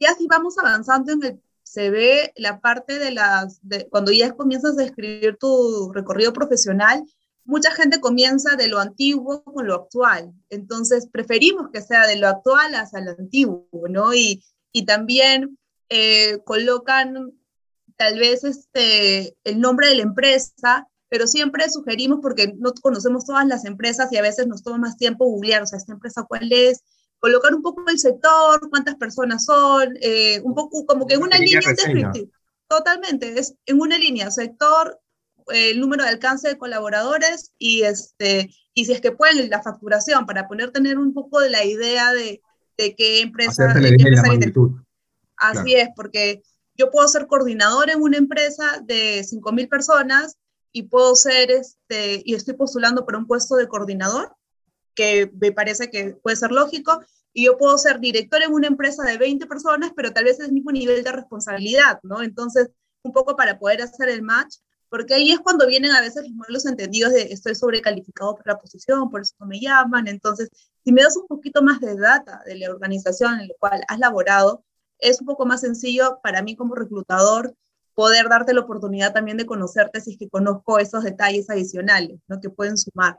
ya 0.00 0.14
si 0.14 0.26
vamos 0.26 0.58
avanzando 0.58 1.12
en 1.12 1.24
el 1.24 1.42
se 1.68 1.90
ve 1.90 2.32
la 2.36 2.60
parte 2.60 2.98
de 2.98 3.10
las, 3.10 3.60
de, 3.62 3.88
cuando 3.88 4.10
ya 4.10 4.32
comienzas 4.34 4.78
a 4.78 4.84
escribir 4.84 5.36
tu 5.38 5.92
recorrido 5.92 6.32
profesional, 6.32 7.04
mucha 7.48 7.70
gente 7.72 7.98
comienza 7.98 8.56
de 8.56 8.68
lo 8.68 8.78
antiguo 8.78 9.42
con 9.42 9.66
lo 9.66 9.74
actual. 9.74 10.34
Entonces, 10.50 11.08
preferimos 11.10 11.70
que 11.72 11.80
sea 11.80 12.06
de 12.06 12.16
lo 12.16 12.28
actual 12.28 12.74
hacia 12.74 13.00
lo 13.00 13.12
antiguo, 13.12 13.66
¿no? 13.88 14.12
Y, 14.12 14.44
y 14.70 14.84
también 14.84 15.58
eh, 15.88 16.40
colocan 16.44 17.32
tal 17.96 18.18
vez 18.18 18.44
este, 18.44 19.34
el 19.44 19.60
nombre 19.60 19.88
de 19.88 19.94
la 19.94 20.02
empresa, 20.02 20.86
pero 21.08 21.26
siempre 21.26 21.70
sugerimos, 21.70 22.18
porque 22.20 22.52
no 22.58 22.74
conocemos 22.82 23.24
todas 23.24 23.46
las 23.46 23.64
empresas 23.64 24.12
y 24.12 24.18
a 24.18 24.22
veces 24.22 24.46
nos 24.46 24.62
toma 24.62 24.76
más 24.76 24.98
tiempo 24.98 25.24
googlear, 25.24 25.62
o 25.62 25.66
sea, 25.66 25.78
esta 25.78 25.94
empresa 25.94 26.26
cuál 26.28 26.52
es, 26.52 26.82
colocar 27.18 27.54
un 27.54 27.62
poco 27.62 27.82
el 27.88 27.98
sector, 27.98 28.68
cuántas 28.68 28.96
personas 28.96 29.46
son, 29.46 29.96
eh, 30.02 30.38
un 30.42 30.54
poco 30.54 30.84
como 30.84 31.06
que 31.06 31.14
en 31.14 31.22
una 31.22 31.38
línea 31.38 31.60
descriptiva. 31.66 32.12
Totalmente, 32.68 33.40
es 33.40 33.54
en 33.64 33.80
una 33.80 33.96
línea, 33.96 34.30
sector, 34.30 35.00
el 35.50 35.80
número 35.80 36.04
de 36.04 36.10
alcance 36.10 36.48
de 36.48 36.58
colaboradores 36.58 37.52
y, 37.58 37.82
este, 37.82 38.50
y 38.74 38.84
si 38.84 38.92
es 38.92 39.00
que 39.00 39.12
pueden, 39.12 39.50
la 39.50 39.62
facturación, 39.62 40.26
para 40.26 40.48
poder 40.48 40.70
tener 40.70 40.98
un 40.98 41.12
poco 41.12 41.40
de 41.40 41.50
la 41.50 41.64
idea 41.64 42.12
de, 42.12 42.40
de 42.76 42.94
qué 42.94 43.20
empresa... 43.20 43.66
De 43.66 43.72
Así 45.36 45.74
es, 45.74 45.88
porque 45.94 46.42
yo 46.76 46.90
puedo 46.90 47.06
ser 47.08 47.26
coordinador 47.26 47.90
en 47.90 48.02
una 48.02 48.18
empresa 48.18 48.82
de 48.84 49.20
5.000 49.22 49.68
personas 49.68 50.36
y 50.72 50.84
puedo 50.84 51.14
ser, 51.14 51.50
este, 51.50 52.22
y 52.24 52.34
estoy 52.34 52.54
postulando 52.54 53.04
para 53.04 53.18
un 53.18 53.26
puesto 53.26 53.56
de 53.56 53.68
coordinador, 53.68 54.34
que 54.94 55.30
me 55.40 55.52
parece 55.52 55.90
que 55.90 56.16
puede 56.22 56.36
ser 56.36 56.52
lógico, 56.52 57.00
y 57.32 57.46
yo 57.46 57.56
puedo 57.56 57.78
ser 57.78 58.00
director 58.00 58.42
en 58.42 58.52
una 58.52 58.66
empresa 58.66 59.04
de 59.04 59.18
20 59.18 59.46
personas, 59.46 59.92
pero 59.94 60.12
tal 60.12 60.24
vez 60.24 60.40
es 60.40 60.46
el 60.46 60.52
mismo 60.52 60.72
nivel 60.72 61.04
de 61.04 61.12
responsabilidad, 61.12 62.00
¿no? 62.02 62.22
Entonces, 62.22 62.70
un 63.02 63.12
poco 63.12 63.36
para 63.36 63.58
poder 63.58 63.82
hacer 63.82 64.08
el 64.08 64.22
match, 64.22 64.56
porque 64.88 65.14
ahí 65.14 65.32
es 65.32 65.40
cuando 65.40 65.66
vienen 65.66 65.92
a 65.92 66.00
veces 66.00 66.24
los 66.24 66.32
malos 66.32 66.66
entendidos 66.66 67.12
de 67.12 67.32
estoy 67.32 67.54
sobrecalificado 67.54 68.34
para 68.36 68.54
la 68.54 68.58
posición, 68.58 69.10
por 69.10 69.22
eso 69.22 69.34
me 69.46 69.60
llaman. 69.60 70.08
Entonces, 70.08 70.50
si 70.84 70.92
me 70.92 71.02
das 71.02 71.16
un 71.16 71.26
poquito 71.26 71.62
más 71.62 71.80
de 71.80 71.96
data 71.96 72.42
de 72.46 72.56
la 72.56 72.70
organización 72.70 73.40
en 73.40 73.48
la 73.48 73.54
cual 73.58 73.82
has 73.88 73.98
laborado, 73.98 74.64
es 74.98 75.20
un 75.20 75.26
poco 75.26 75.46
más 75.46 75.60
sencillo 75.60 76.20
para 76.22 76.42
mí 76.42 76.56
como 76.56 76.74
reclutador 76.74 77.54
poder 77.94 78.28
darte 78.28 78.54
la 78.54 78.60
oportunidad 78.60 79.12
también 79.12 79.36
de 79.36 79.46
conocerte 79.46 80.00
si 80.00 80.12
es 80.12 80.18
que 80.18 80.28
conozco 80.28 80.78
esos 80.78 81.04
detalles 81.04 81.50
adicionales, 81.50 82.20
¿no? 82.28 82.40
Que 82.40 82.48
pueden 82.48 82.78
sumar. 82.78 83.18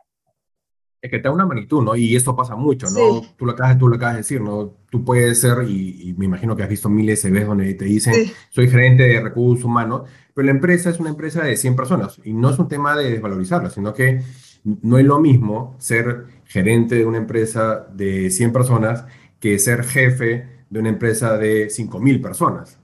Es 1.01 1.09
que 1.09 1.19
te 1.19 1.29
da 1.29 1.31
una 1.31 1.45
magnitud, 1.45 1.81
¿no? 1.81 1.95
Y 1.95 2.15
esto 2.15 2.35
pasa 2.35 2.55
mucho, 2.55 2.87
¿no? 2.89 3.21
Tú, 3.37 3.45
lo 3.45 3.53
acabas, 3.53 3.77
tú 3.77 3.87
lo 3.87 3.95
acabas 3.95 4.15
de 4.15 4.19
decir, 4.21 4.41
¿no? 4.41 4.75
Tú 4.89 5.05
puedes 5.05 5.39
ser, 5.39 5.63
y, 5.69 6.13
me 6.17 6.25
imagino 6.25 6.55
que 6.55 6.63
has 6.63 6.69
visto 6.69 6.89
miles 6.89 7.23
de 7.23 7.31
veces 7.31 7.47
donde 7.47 7.73
te 7.73 7.85
dicen, 7.85 8.13
soy 8.49 8.69
gerente 8.69 9.03
de 9.03 9.21
recursos 9.21 9.63
humanos, 9.63 10.09
pero 10.33 10.45
la 10.45 10.51
empresa 10.51 10.89
es 10.89 10.99
una 10.99 11.09
empresa 11.09 11.43
de 11.43 11.55
100 11.55 11.75
personas 11.75 12.19
y 12.23 12.33
no 12.33 12.49
es 12.49 12.59
un 12.59 12.67
tema 12.67 12.97
de 12.97 13.11
desvalorizarla, 13.11 13.69
sino 13.69 13.93
que 13.93 14.21
no 14.63 14.97
es 14.97 15.05
lo 15.05 15.19
mismo 15.19 15.75
ser 15.79 16.25
gerente 16.45 16.95
de 16.95 17.05
una 17.05 17.17
empresa 17.17 17.87
de 17.93 18.29
100 18.29 18.51
personas 18.51 19.05
que 19.39 19.57
ser 19.59 19.83
jefe 19.83 20.65
de 20.69 20.79
una 20.79 20.89
empresa 20.89 21.37
de 21.37 21.67
5.000 21.67 22.21
personas. 22.21 22.79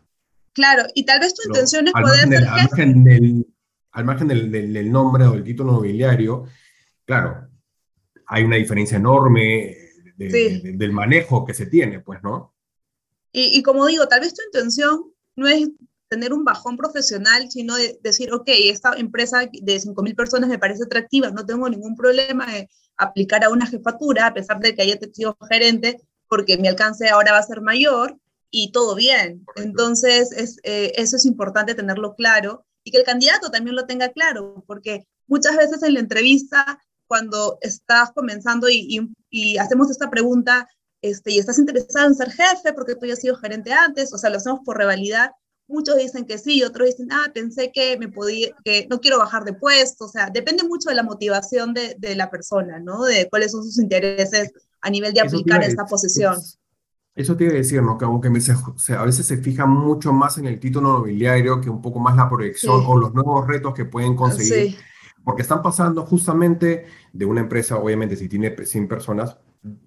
Claro, 0.54 0.84
y 0.94 1.06
tal 1.06 1.20
vez 1.20 1.34
tu 1.34 1.50
intención 1.50 1.88
es 1.88 1.94
poder 1.94 2.30
ser 2.30 2.44
jefe. 2.44 2.48
Al 2.48 2.68
margen, 2.68 3.04
del, 3.04 3.48
al 3.92 4.06
margen 4.06 4.28
del, 4.30 4.52
del 4.52 4.92
nombre 4.92 5.26
o 5.26 5.32
del 5.32 5.44
título 5.44 5.74
nobiliario, 5.74 6.46
claro, 7.06 7.50
hay 8.28 8.44
una 8.44 8.56
diferencia 8.56 8.98
enorme 8.98 9.78
del 10.18 10.92
manejo 10.92 11.46
que 11.46 11.54
se 11.54 11.66
tiene, 11.66 12.00
pues, 12.00 12.24
¿no? 12.24 12.54
Y, 13.32 13.58
y, 13.58 13.64
como 13.64 13.86
digo, 13.86 14.08
tal 14.08 14.22
vez 14.22 14.34
tu 14.34 14.42
intención 14.44 15.12
no 15.36 15.48
es 15.48 15.68
tener 16.08 16.34
un 16.34 16.46
bajón 16.46 16.78
profesional, 16.78 17.50
sino 17.52 17.76
de 17.76 18.00
decir, 18.02 18.32
ok, 18.32 18.48
esta 18.48 18.94
empresa 18.94 19.40
de 19.40 19.76
5.000 19.80 20.16
personas 20.16 20.50
me 20.50 20.60
parece 20.60 20.84
atractiva, 20.84 21.32
no 21.32 21.46
tengo 21.46 21.70
ningún 21.70 21.96
problema 21.96 22.52
de 22.52 22.70
aplicar 22.98 23.44
a 23.44 23.50
una 23.50 23.66
jefatura, 23.66 24.28
a 24.28 24.34
pesar 24.34 24.60
de 24.60 24.76
que 24.76 24.84
haya 24.84 24.98
sido 25.14 25.38
gerente, 25.50 26.00
porque 26.30 26.58
mi 26.58 26.68
alcance 26.68 27.10
ahora 27.10 27.34
va 27.34 27.40
a 27.40 27.44
ser 27.44 27.62
mayor 27.62 28.18
y 28.50 28.72
todo 28.72 28.96
bien. 28.96 29.46
Entonces, 29.56 30.32
es, 30.32 30.60
eh, 30.64 30.94
eso 30.96 31.18
es 31.18 31.26
importante 31.26 31.76
tenerlo 31.76 32.16
claro 32.16 32.66
y 32.84 32.92
que 32.92 32.98
el 32.98 33.04
candidato 33.04 33.50
también 33.50 33.76
lo 33.76 33.86
tenga 33.86 34.10
claro, 34.10 34.64
porque 34.68 35.08
muchas 35.28 35.58
veces 35.58 35.82
en 35.84 35.96
la 35.96 36.00
entrevista 36.00 36.80
cuando 37.08 37.58
estás 37.62 38.12
comenzando 38.12 38.68
y, 38.70 39.58
hacemos 39.58 39.90
esta 39.92 40.10
pregunta, 40.10 40.68
este, 41.02 41.34
y 41.34 41.40
estás 41.40 41.60
interesado 41.60 42.08
en 42.08 42.16
ser 42.16 42.32
jefe 42.32 42.74
porque 42.74 42.96
tú 42.96 43.06
ya 43.06 43.14
has 43.14 43.22
sido 43.22 43.36
gerente 43.36 43.74
antes, 43.74 44.14
o 44.14 44.18
sea, 44.18 44.30
lo 44.30 44.38
hacemos 44.38 44.62
por 44.66 44.78
revalidar, 44.78 45.34
muchos 45.68 45.98
dicen 45.98 46.26
que 46.26 46.38
sí, 46.38 46.64
otros 46.64 46.88
dicen, 46.88 47.08
ah, 47.12 47.30
pensé 47.34 47.72
que 47.72 47.98
me 47.98 48.08
podía, 48.08 48.50
que 48.64 48.88
no 48.90 49.00
quiero 49.00 49.20
bajar 49.20 49.44
de 49.44 49.54
puesto, 49.54 50.06
o 50.06 50.10
sea, 50.10 50.30
depende 50.30 50.64
mucho 50.64 50.90
de 50.90 50.96
la 50.96 51.04
motivación 51.04 51.74
de, 51.74 51.96
de 51.98 52.16
la 52.16 52.30
persona, 52.30 52.80
¿no? 52.80 53.04
De 53.04 53.28
cuáles 53.30 53.52
son 53.52 53.64
sus 53.64 53.80
intereses 53.80 54.52
a 54.82 54.90
nivel 54.90 55.14
de 55.14 55.22
aplicar 55.22 55.64
esta 55.64 55.86
posición. 55.86 56.36
Eso 57.16 57.36
te 57.36 57.46
iba 57.46 57.54
a 57.54 57.58
decir, 57.58 57.82
¿no? 57.82 57.98
Que 57.98 58.06
aunque 58.06 58.28
a 58.28 58.32
veces 59.06 59.26
se 59.26 59.38
fija 59.38 59.66
mucho 59.66 60.12
más 60.12 60.38
en 60.38 60.48
el 60.48 60.60
título 60.60 60.94
nobiliario 60.94 61.62
que 61.62 61.70
un 61.70 61.82
poco 61.82 62.00
más 62.00 62.16
la 62.16 62.30
proyección 62.30 62.84
o 62.86 62.98
los 62.98 63.14
nuevos 63.14 63.48
retos 63.48 63.74
que 63.74 63.86
pueden 63.86 64.16
conseguir. 64.16 64.72
Sí 64.72 64.78
porque 65.26 65.42
están 65.42 65.62
pasando 65.62 66.06
justamente 66.06 66.86
de 67.12 67.26
una 67.26 67.42
empresa, 67.42 67.78
obviamente, 67.78 68.16
si 68.16 68.30
tiene 68.30 68.56
100 68.56 68.88
personas, 68.88 69.38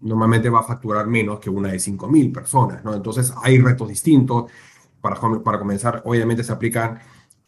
normalmente 0.00 0.50
va 0.50 0.60
a 0.60 0.64
facturar 0.64 1.06
menos 1.06 1.38
que 1.38 1.48
una 1.48 1.70
de 1.70 1.78
5.000 1.78 2.32
personas, 2.32 2.84
¿no? 2.84 2.92
Entonces 2.92 3.32
hay 3.42 3.58
retos 3.58 3.88
distintos. 3.88 4.50
Para, 5.00 5.16
para 5.44 5.60
comenzar, 5.60 6.02
obviamente 6.04 6.42
se 6.42 6.52
aplican 6.52 6.98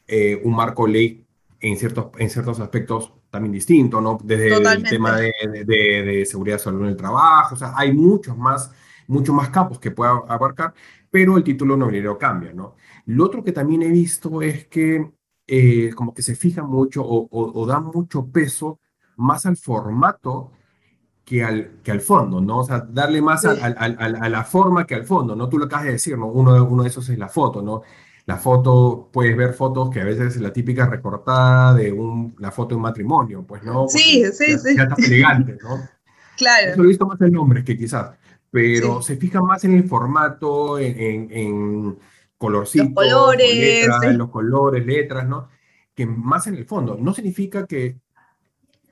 eh, 0.06 0.40
un 0.44 0.54
marco 0.54 0.86
ley 0.86 1.26
en 1.58 1.76
ciertos, 1.76 2.06
en 2.16 2.30
ciertos 2.30 2.60
aspectos 2.60 3.12
también 3.28 3.52
distinto, 3.52 4.00
¿no? 4.00 4.18
Desde 4.22 4.54
el 4.54 4.82
tema 4.84 5.16
de, 5.16 5.32
de, 5.42 5.64
de, 5.64 6.26
seguridad 6.26 6.58
salud 6.58 6.82
en 6.82 6.90
el 6.90 6.96
trabajo, 6.96 7.56
o 7.56 7.58
sea, 7.58 7.72
hay 7.76 7.92
muchos 7.92 8.36
más, 8.38 8.72
muchos 9.08 9.34
más 9.34 9.50
campos 9.50 9.80
que 9.80 9.90
pueda 9.90 10.22
abarcar, 10.28 10.74
pero 11.10 11.36
el 11.36 11.42
título 11.42 11.76
nobiliario 11.76 12.16
cambia, 12.16 12.52
¿no? 12.52 12.76
Lo 13.06 13.24
otro 13.24 13.42
que 13.42 13.50
también 13.50 13.82
he 13.82 13.88
visto 13.88 14.42
es 14.42 14.66
que 14.66 15.10
eh, 15.52 15.90
como 15.96 16.14
que 16.14 16.22
se 16.22 16.36
fija 16.36 16.62
mucho 16.62 17.02
o, 17.04 17.66
da 17.66 17.80
mucho 17.80 18.24
peso 18.26 18.78
más 19.16 19.46
al 19.46 19.56
formato 19.56 20.52
que 21.24 21.42
al, 21.42 21.80
que 21.82 21.90
al 21.90 22.00
fondo, 22.00 22.40
¿no? 22.40 22.58
O 22.58 22.64
sea, 22.64 22.86
darle 22.88 23.20
más 23.20 23.44
a, 23.44 24.28
la 24.28 24.44
forma 24.44 24.86
que 24.86 24.94
al 24.94 25.04
fondo, 25.04 25.34
¿no? 25.34 25.48
Tú 25.48 25.58
lo 25.58 25.64
acabas 25.64 25.86
de 25.86 25.92
decir, 25.92 26.16
¿no? 26.16 26.28
Uno, 26.28 26.54
de, 26.54 26.60
uno 26.60 26.84
de 26.84 26.88
esos 26.88 27.08
es 27.08 27.18
la 27.18 27.28
foto, 27.28 27.62
¿no? 27.62 27.82
La 28.26 28.36
foto, 28.36 29.08
puedes 29.12 29.36
ver 29.36 29.52
fotos 29.52 29.90
que 29.90 30.00
a 30.00 30.04
veces 30.04 30.36
es 30.36 30.40
la 30.40 30.52
típica 30.52 30.86
recortada 30.86 31.74
de 31.74 31.90
un, 31.90 32.36
la 32.38 32.52
foto 32.52 32.70
de 32.70 32.76
un 32.76 32.82
matrimonio, 32.82 33.42
pues, 33.42 33.64
¿no? 33.64 33.88
sí, 33.88 34.24
sí, 34.32 34.56
sí. 34.56 34.76
Ya 34.76 34.84
está 34.84 34.94
elegante, 35.04 35.58
¿no? 35.60 35.80
Claro. 36.36 36.70
Eso 36.70 36.78
lo 36.78 36.84
he 36.84 36.88
visto 36.88 37.06
más 37.06 37.20
en 37.20 37.36
hombres 37.36 37.64
que 37.64 37.76
quizás, 37.76 38.12
pero 38.50 39.02
se 39.02 39.16
fija 39.16 39.42
más 39.42 39.62
en 39.64 39.74
el 39.74 39.84
formato, 39.84 40.78
en 40.78 41.98
colorcitos, 42.40 42.88
los 42.88 42.94
colores, 42.94 43.86
los 44.16 44.30
colores, 44.30 44.86
letras, 44.86 45.28
¿no? 45.28 45.50
Que 45.94 46.06
más 46.06 46.46
en 46.46 46.54
el 46.54 46.64
fondo. 46.64 46.96
No 46.98 47.12
significa 47.12 47.66
que, 47.66 47.98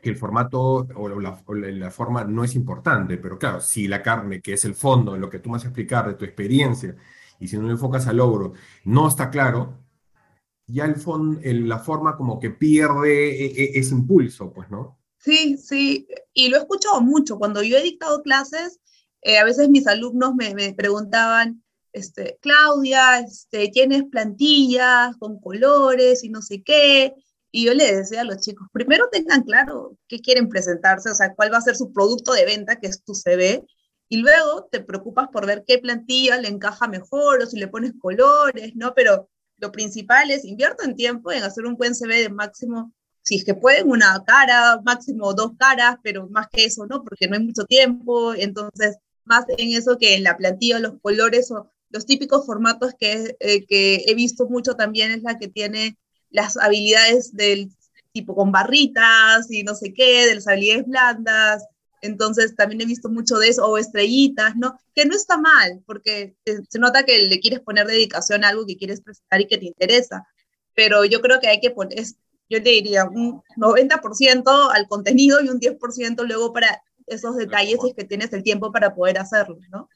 que 0.02 0.10
el 0.10 0.16
formato 0.16 0.86
o 0.94 1.08
la, 1.08 1.42
la, 1.54 1.90
forma 1.90 2.24
no 2.24 2.44
es 2.44 2.54
importante, 2.54 3.16
pero 3.16 3.38
claro, 3.38 3.62
si 3.62 3.88
la 3.88 4.02
carne, 4.02 4.42
que 4.42 4.52
es 4.52 4.66
el 4.66 4.74
fondo, 4.74 5.14
en 5.14 5.22
lo 5.22 5.30
que 5.30 5.38
tú 5.38 5.48
vas 5.48 5.64
a 5.64 5.68
explicar 5.68 6.06
de 6.06 6.14
tu 6.14 6.26
experiencia, 6.26 6.94
y 7.40 7.48
si 7.48 7.56
no 7.56 7.66
le 7.66 7.72
enfocas 7.72 8.06
al 8.06 8.18
logro, 8.18 8.52
no 8.84 9.08
está 9.08 9.30
claro, 9.30 9.78
ya 10.66 10.84
el 10.84 10.96
fondo, 10.96 11.40
la 11.42 11.78
forma 11.78 12.18
como 12.18 12.38
que 12.38 12.50
pierde 12.50 13.30
e, 13.30 13.46
e, 13.46 13.78
ese 13.78 13.94
impulso, 13.94 14.52
pues, 14.52 14.68
¿no? 14.70 14.98
Sí, 15.16 15.56
sí, 15.56 16.06
y 16.34 16.50
lo 16.50 16.58
he 16.58 16.60
escuchado 16.60 17.00
mucho. 17.00 17.38
Cuando 17.38 17.62
yo 17.62 17.78
he 17.78 17.82
dictado 17.82 18.22
clases, 18.22 18.78
eh, 19.22 19.38
a 19.38 19.44
veces 19.44 19.70
mis 19.70 19.86
alumnos 19.86 20.34
me, 20.34 20.54
me 20.54 20.74
preguntaban, 20.74 21.62
este, 21.92 22.38
Claudia, 22.40 23.20
este, 23.20 23.68
tienes 23.68 24.04
plantillas 24.10 25.16
con 25.18 25.40
colores 25.40 26.24
y 26.24 26.28
no 26.30 26.42
sé 26.42 26.62
qué. 26.62 27.14
Y 27.50 27.66
yo 27.66 27.74
le 27.74 27.96
decía 27.96 28.20
a 28.22 28.24
los 28.24 28.40
chicos, 28.40 28.68
primero 28.72 29.08
tengan 29.10 29.42
claro 29.42 29.96
qué 30.06 30.20
quieren 30.20 30.48
presentarse, 30.48 31.10
o 31.10 31.14
sea, 31.14 31.34
cuál 31.34 31.52
va 31.52 31.58
a 31.58 31.62
ser 31.62 31.76
su 31.76 31.92
producto 31.92 32.32
de 32.32 32.44
venta, 32.44 32.76
que 32.76 32.88
es 32.88 33.02
tu 33.02 33.14
CV, 33.14 33.64
y 34.08 34.18
luego 34.18 34.68
te 34.70 34.80
preocupas 34.80 35.28
por 35.28 35.46
ver 35.46 35.64
qué 35.66 35.78
plantilla 35.78 36.38
le 36.38 36.48
encaja 36.48 36.88
mejor 36.88 37.42
o 37.42 37.46
si 37.46 37.58
le 37.58 37.68
pones 37.68 37.92
colores, 38.00 38.72
¿no? 38.74 38.94
Pero 38.94 39.28
lo 39.58 39.72
principal 39.72 40.30
es 40.30 40.44
invierto 40.44 40.84
en 40.84 40.94
tiempo 40.94 41.32
en 41.32 41.42
hacer 41.42 41.66
un 41.66 41.76
buen 41.76 41.94
CV 41.94 42.22
de 42.22 42.28
máximo, 42.30 42.92
si 43.22 43.36
es 43.36 43.44
que 43.44 43.54
pueden, 43.54 43.90
una 43.90 44.22
cara, 44.24 44.80
máximo 44.82 45.34
dos 45.34 45.52
caras, 45.58 45.96
pero 46.02 46.28
más 46.28 46.48
que 46.50 46.64
eso, 46.64 46.86
¿no? 46.86 47.02
Porque 47.02 47.28
no 47.28 47.36
hay 47.36 47.44
mucho 47.44 47.64
tiempo, 47.64 48.34
entonces 48.34 48.98
más 49.24 49.44
en 49.48 49.76
eso 49.76 49.98
que 49.98 50.14
en 50.16 50.24
la 50.24 50.36
plantilla, 50.36 50.78
los 50.78 51.00
colores 51.02 51.50
o 51.50 51.70
los 51.90 52.06
típicos 52.06 52.46
formatos 52.46 52.92
que, 52.98 53.36
eh, 53.40 53.66
que 53.66 54.04
he 54.06 54.14
visto 54.14 54.46
mucho 54.48 54.74
también 54.74 55.10
es 55.10 55.22
la 55.22 55.38
que 55.38 55.48
tiene 55.48 55.96
las 56.30 56.56
habilidades 56.56 57.34
del 57.34 57.70
tipo 58.12 58.34
con 58.34 58.52
barritas 58.52 59.50
y 59.50 59.62
no 59.62 59.74
sé 59.74 59.92
qué, 59.94 60.26
de 60.26 60.34
las 60.36 60.48
habilidades 60.48 60.86
blandas. 60.86 61.64
Entonces 62.00 62.54
también 62.54 62.80
he 62.80 62.86
visto 62.86 63.08
mucho 63.08 63.36
de 63.38 63.48
eso, 63.48 63.66
o 63.66 63.78
estrellitas, 63.78 64.54
¿no? 64.56 64.78
Que 64.94 65.04
no 65.04 65.16
está 65.16 65.36
mal, 65.36 65.82
porque 65.86 66.36
se 66.44 66.78
nota 66.78 67.04
que 67.04 67.22
le 67.24 67.40
quieres 67.40 67.60
poner 67.60 67.86
dedicación 67.86 68.44
a 68.44 68.48
algo 68.48 68.66
que 68.66 68.76
quieres 68.76 69.00
presentar 69.00 69.40
y 69.40 69.46
que 69.46 69.58
te 69.58 69.66
interesa. 69.66 70.26
Pero 70.74 71.04
yo 71.04 71.20
creo 71.20 71.40
que 71.40 71.48
hay 71.48 71.60
que 71.60 71.70
poner, 71.70 72.04
yo 72.48 72.62
te 72.62 72.70
diría, 72.70 73.04
un 73.04 73.42
90% 73.56 74.70
al 74.72 74.86
contenido 74.86 75.40
y 75.42 75.48
un 75.48 75.58
10% 75.58 76.24
luego 76.24 76.52
para 76.52 76.82
esos 77.06 77.36
detalles 77.36 77.78
si 77.82 77.88
es 77.88 77.94
que 77.94 78.04
tienes 78.04 78.32
el 78.32 78.42
tiempo 78.42 78.70
para 78.70 78.94
poder 78.94 79.18
hacerlo, 79.18 79.58
¿no? 79.70 79.88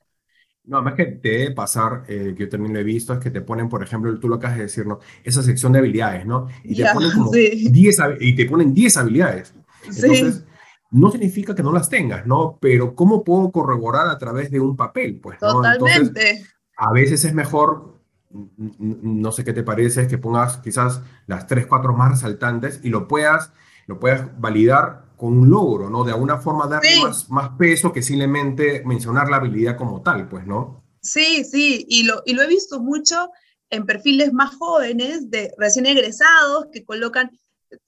No, 0.65 0.77
además 0.77 0.95
que 0.95 1.07
te 1.07 1.29
debe 1.29 1.51
pasar, 1.51 2.05
eh, 2.07 2.35
que 2.37 2.45
yo 2.45 2.49
también 2.49 2.73
lo 2.73 2.79
he 2.79 2.85
visto, 2.85 3.13
es 3.13 3.19
que 3.19 3.31
te 3.31 3.41
ponen, 3.41 3.69
por 3.69 3.83
ejemplo, 3.83 4.17
tú 4.21 4.29
lo 4.29 4.37
acabas 4.37 4.57
de 4.59 4.63
decir, 4.65 4.87
¿no? 4.87 5.01
Esa 5.25 5.43
sección 5.43 5.73
de 5.73 5.81
habilidades, 5.81 6.25
¿no? 6.25 6.47
Y 6.63 6.77
te 6.77 6.85
ponen 6.93 7.11
como 7.13 7.31
10 7.33 7.99
y 8.21 8.37
te 8.37 8.47
ponen 8.47 8.73
10 8.73 8.97
habilidades. 8.97 9.55
Entonces, 9.85 10.45
no 10.93 11.11
significa 11.11 11.55
que 11.55 11.65
no 11.65 11.73
las 11.73 11.89
tengas, 11.89 12.27
¿no? 12.27 12.59
Pero 12.61 12.95
¿cómo 12.95 13.25
puedo 13.25 13.51
corroborar 13.51 14.09
a 14.09 14.19
través 14.19 14.51
de 14.51 14.61
un 14.61 14.77
papel? 14.77 15.19
Pues, 15.21 15.39
¿no? 15.43 15.53
Totalmente. 15.53 16.45
a 16.77 16.93
veces 16.93 17.25
es 17.25 17.35
mejor, 17.35 18.01
no 18.31 19.33
sé 19.33 19.43
qué 19.43 19.53
te 19.53 19.65
parece, 19.65 20.03
es 20.03 20.09
que 20.09 20.19
pongas 20.19 20.59
quizás 20.59 21.03
las 21.27 21.47
3, 21.49 21.67
4 21.67 21.93
más 21.95 22.13
resaltantes 22.13 22.81
y 22.85 22.91
lo 22.91 23.09
puedas, 23.09 23.53
lo 23.87 23.99
puedas 23.99 24.29
validar 24.41 25.02
con 25.23 25.39
un 25.39 25.49
logro, 25.49 25.89
¿no? 25.89 26.03
De 26.03 26.11
alguna 26.11 26.37
forma 26.39 26.67
darle 26.67 27.01
más, 27.01 27.31
más 27.31 27.51
peso 27.57 27.93
que 27.93 28.03
simplemente 28.03 28.83
mencionar 28.85 29.29
la 29.29 29.37
habilidad 29.37 29.77
como 29.77 30.03
tal, 30.03 30.29
pues, 30.29 30.45
¿no? 30.49 30.83
Sí, 31.01 31.45
sí, 31.45 31.87
y 31.89 32.03
lo, 32.03 32.25
y 32.27 32.33
lo 32.33 32.43
he 32.43 32.49
visto 32.49 32.81
mucho 32.81 33.31
en 33.71 33.87
perfiles 33.87 34.33
más 34.33 34.57
jóvenes, 34.57 35.31
de 35.31 35.55
recién 35.57 35.87
egresados, 35.87 36.67
que 36.73 36.85
colocan 36.85 37.31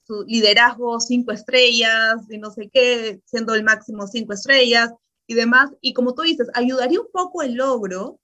su 0.07 0.23
liderazgo 0.25 1.01
cinco 1.01 1.33
estrellas 1.33 2.21
y 2.29 2.37
no 2.37 2.51
sé 2.51 2.69
qué, 2.71 3.19
siendo 3.25 3.53
el 3.53 3.65
máximo 3.65 4.07
cinco 4.07 4.31
estrellas 4.31 4.93
y 5.27 5.33
demás. 5.33 5.71
Y 5.81 5.93
como 5.93 6.13
tú 6.13 6.21
dices, 6.21 6.47
ayudaría 6.53 7.01
un 7.01 7.11
poco 7.11 7.41
el 7.41 7.55
logro. 7.55 8.17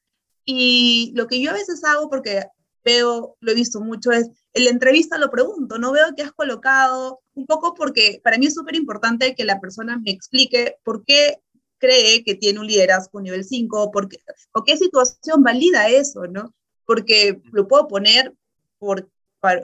Y 0.45 1.11
lo 1.15 1.27
que 1.27 1.41
yo 1.41 1.51
a 1.51 1.55
veces 1.55 1.83
hago, 1.83 2.09
porque 2.09 2.45
veo, 2.83 3.37
lo 3.39 3.51
he 3.51 3.55
visto 3.55 3.79
mucho, 3.81 4.11
es 4.11 4.29
en 4.53 4.65
la 4.65 4.71
entrevista 4.71 5.17
lo 5.17 5.31
pregunto, 5.31 5.77
no 5.77 5.91
veo 5.91 6.13
que 6.15 6.23
has 6.23 6.33
colocado, 6.33 7.21
un 7.33 7.45
poco 7.45 7.73
porque 7.73 8.19
para 8.23 8.37
mí 8.37 8.47
es 8.47 8.53
súper 8.53 8.75
importante 8.75 9.33
que 9.35 9.45
la 9.45 9.61
persona 9.61 9.97
me 9.97 10.11
explique 10.11 10.75
por 10.83 11.05
qué 11.05 11.39
cree 11.77 12.23
que 12.23 12.35
tiene 12.35 12.59
un 12.59 12.67
liderazgo 12.67 13.21
nivel 13.21 13.45
5, 13.45 13.91
porque, 13.91 14.17
o 14.53 14.63
qué 14.63 14.77
situación 14.77 15.41
valida 15.41 15.87
eso, 15.89 16.27
¿no? 16.27 16.53
Porque 16.85 17.41
lo 17.51 17.67
puedo 17.67 17.87
poner 17.87 18.33
por, 18.77 19.09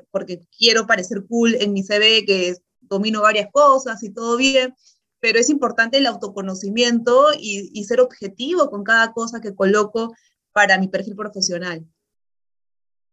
porque 0.09 0.41
quiero 0.57 0.87
parecer 0.87 1.25
cool 1.27 1.55
en 1.55 1.73
mi 1.73 1.83
CV, 1.83 2.25
que 2.25 2.55
domino 2.81 3.21
varias 3.21 3.49
cosas 3.51 4.01
y 4.03 4.11
todo 4.11 4.37
bien, 4.37 4.73
pero 5.19 5.37
es 5.39 5.49
importante 5.49 5.97
el 5.97 6.07
autoconocimiento 6.07 7.27
y, 7.37 7.69
y 7.73 7.83
ser 7.83 7.99
objetivo 7.99 8.69
con 8.69 8.83
cada 8.83 9.11
cosa 9.11 9.41
que 9.41 9.53
coloco 9.53 10.15
para 10.53 10.77
mi 10.79 10.87
perfil 10.87 11.15
profesional. 11.15 11.85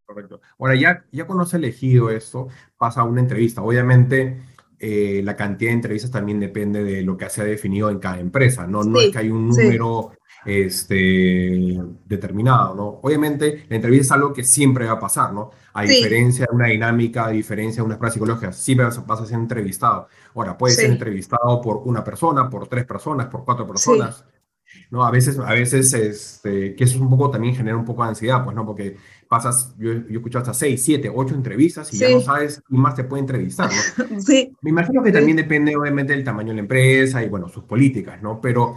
Correcto. 0.06 0.40
Ahora, 0.58 0.74
ya, 0.74 1.04
ya 1.12 1.26
cuando 1.26 1.44
has 1.44 1.54
elegido 1.54 2.10
esto, 2.10 2.48
pasa 2.76 3.00
a 3.00 3.04
una 3.04 3.20
entrevista. 3.20 3.62
Obviamente, 3.62 4.38
eh, 4.78 5.22
la 5.24 5.34
cantidad 5.34 5.70
de 5.70 5.76
entrevistas 5.76 6.10
también 6.10 6.40
depende 6.40 6.84
de 6.84 7.02
lo 7.02 7.16
que 7.16 7.30
se 7.30 7.40
ha 7.40 7.44
definido 7.44 7.88
en 7.90 7.98
cada 7.98 8.18
empresa, 8.18 8.66
¿no? 8.66 8.82
no 8.84 9.00
es 9.00 9.10
que 9.10 9.18
hay 9.18 9.30
un 9.30 9.48
número 9.48 10.12
este, 10.44 11.80
determinado, 12.04 12.74
¿no? 12.74 13.00
Obviamente, 13.02 13.64
la 13.68 13.76
entrevista 13.76 14.04
es 14.04 14.12
algo 14.12 14.32
que 14.32 14.44
siempre 14.44 14.84
va 14.84 14.92
a 14.92 15.00
pasar, 15.00 15.32
¿no? 15.32 15.50
A 15.72 15.84
diferencia 15.84 16.46
de 16.50 16.54
una 16.54 16.66
dinámica, 16.66 17.26
a 17.26 17.30
diferencia 17.30 17.82
de 17.82 17.86
unas 17.86 17.98
pruebas 17.98 18.14
psicológicas, 18.14 18.56
siempre 18.56 18.86
vas, 18.86 19.20
a 19.20 19.26
ser 19.26 19.38
entrevistado. 19.38 20.08
Ahora, 20.34 20.58
puedes 20.58 20.76
ser 20.76 20.90
entrevistado 20.90 21.60
por 21.62 21.78
una 21.84 22.04
persona, 22.04 22.50
por 22.50 22.68
tres 22.68 22.84
personas, 22.84 23.26
por 23.28 23.44
cuatro 23.44 23.66
personas. 23.66 24.24
¿no? 24.90 25.04
A 25.04 25.10
veces, 25.10 25.38
a 25.38 25.52
veces 25.52 25.92
este, 25.94 26.74
que 26.74 26.84
eso 26.84 26.96
es 26.96 27.00
un 27.00 27.10
poco 27.10 27.30
también 27.30 27.54
genera 27.54 27.76
un 27.76 27.84
poco 27.84 28.02
de 28.02 28.10
ansiedad, 28.10 28.44
pues, 28.44 28.54
¿no? 28.54 28.66
Porque 28.66 28.96
pasas, 29.34 29.74
yo, 29.78 29.92
yo 29.92 30.04
he 30.08 30.12
escuchado 30.12 30.42
hasta 30.42 30.54
seis, 30.54 30.80
siete, 30.80 31.10
ocho 31.12 31.34
entrevistas 31.34 31.92
y 31.92 31.98
ya 31.98 32.08
no 32.08 32.20
sabes 32.20 32.62
quién 32.68 32.80
más 32.80 32.94
te 32.94 33.02
puede 33.02 33.22
entrevistar, 33.22 33.68
¿no? 33.68 34.20
Sí. 34.20 34.52
Me 34.62 34.70
imagino 34.70 35.02
que 35.02 35.10
también 35.10 35.36
depende, 35.36 35.74
obviamente, 35.76 36.12
del 36.12 36.22
tamaño 36.22 36.50
de 36.50 36.54
la 36.54 36.60
empresa 36.60 37.24
y, 37.24 37.28
bueno, 37.28 37.48
sus 37.48 37.64
políticas, 37.64 38.22
¿no? 38.22 38.40
Pero 38.40 38.76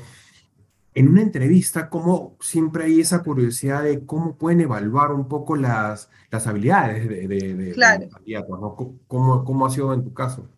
en 0.95 1.09
una 1.09 1.21
entrevista, 1.21 1.91
como 1.91 2.37
siempre 2.39 2.85
hay 2.85 3.01
esa 3.01 3.21
curiosidad 3.21 3.83
de 3.83 4.03
cómo 4.03 4.35
pueden 4.35 4.61
evaluar 4.61 5.11
un 5.11 5.27
poco 5.27 5.55
las, 5.55 6.09
las 6.31 6.47
habilidades 6.47 7.07
de, 7.07 7.27
de, 7.27 7.75
los 7.75 8.11
candidatos, 8.11 8.59
¿no? 8.59 8.75
¿Cómo, 9.05 9.43
¿Cómo, 9.43 9.67
ha 9.67 9.69
sido 9.69 9.93
en 9.93 10.03
tu 10.03 10.15
caso? 10.15 10.49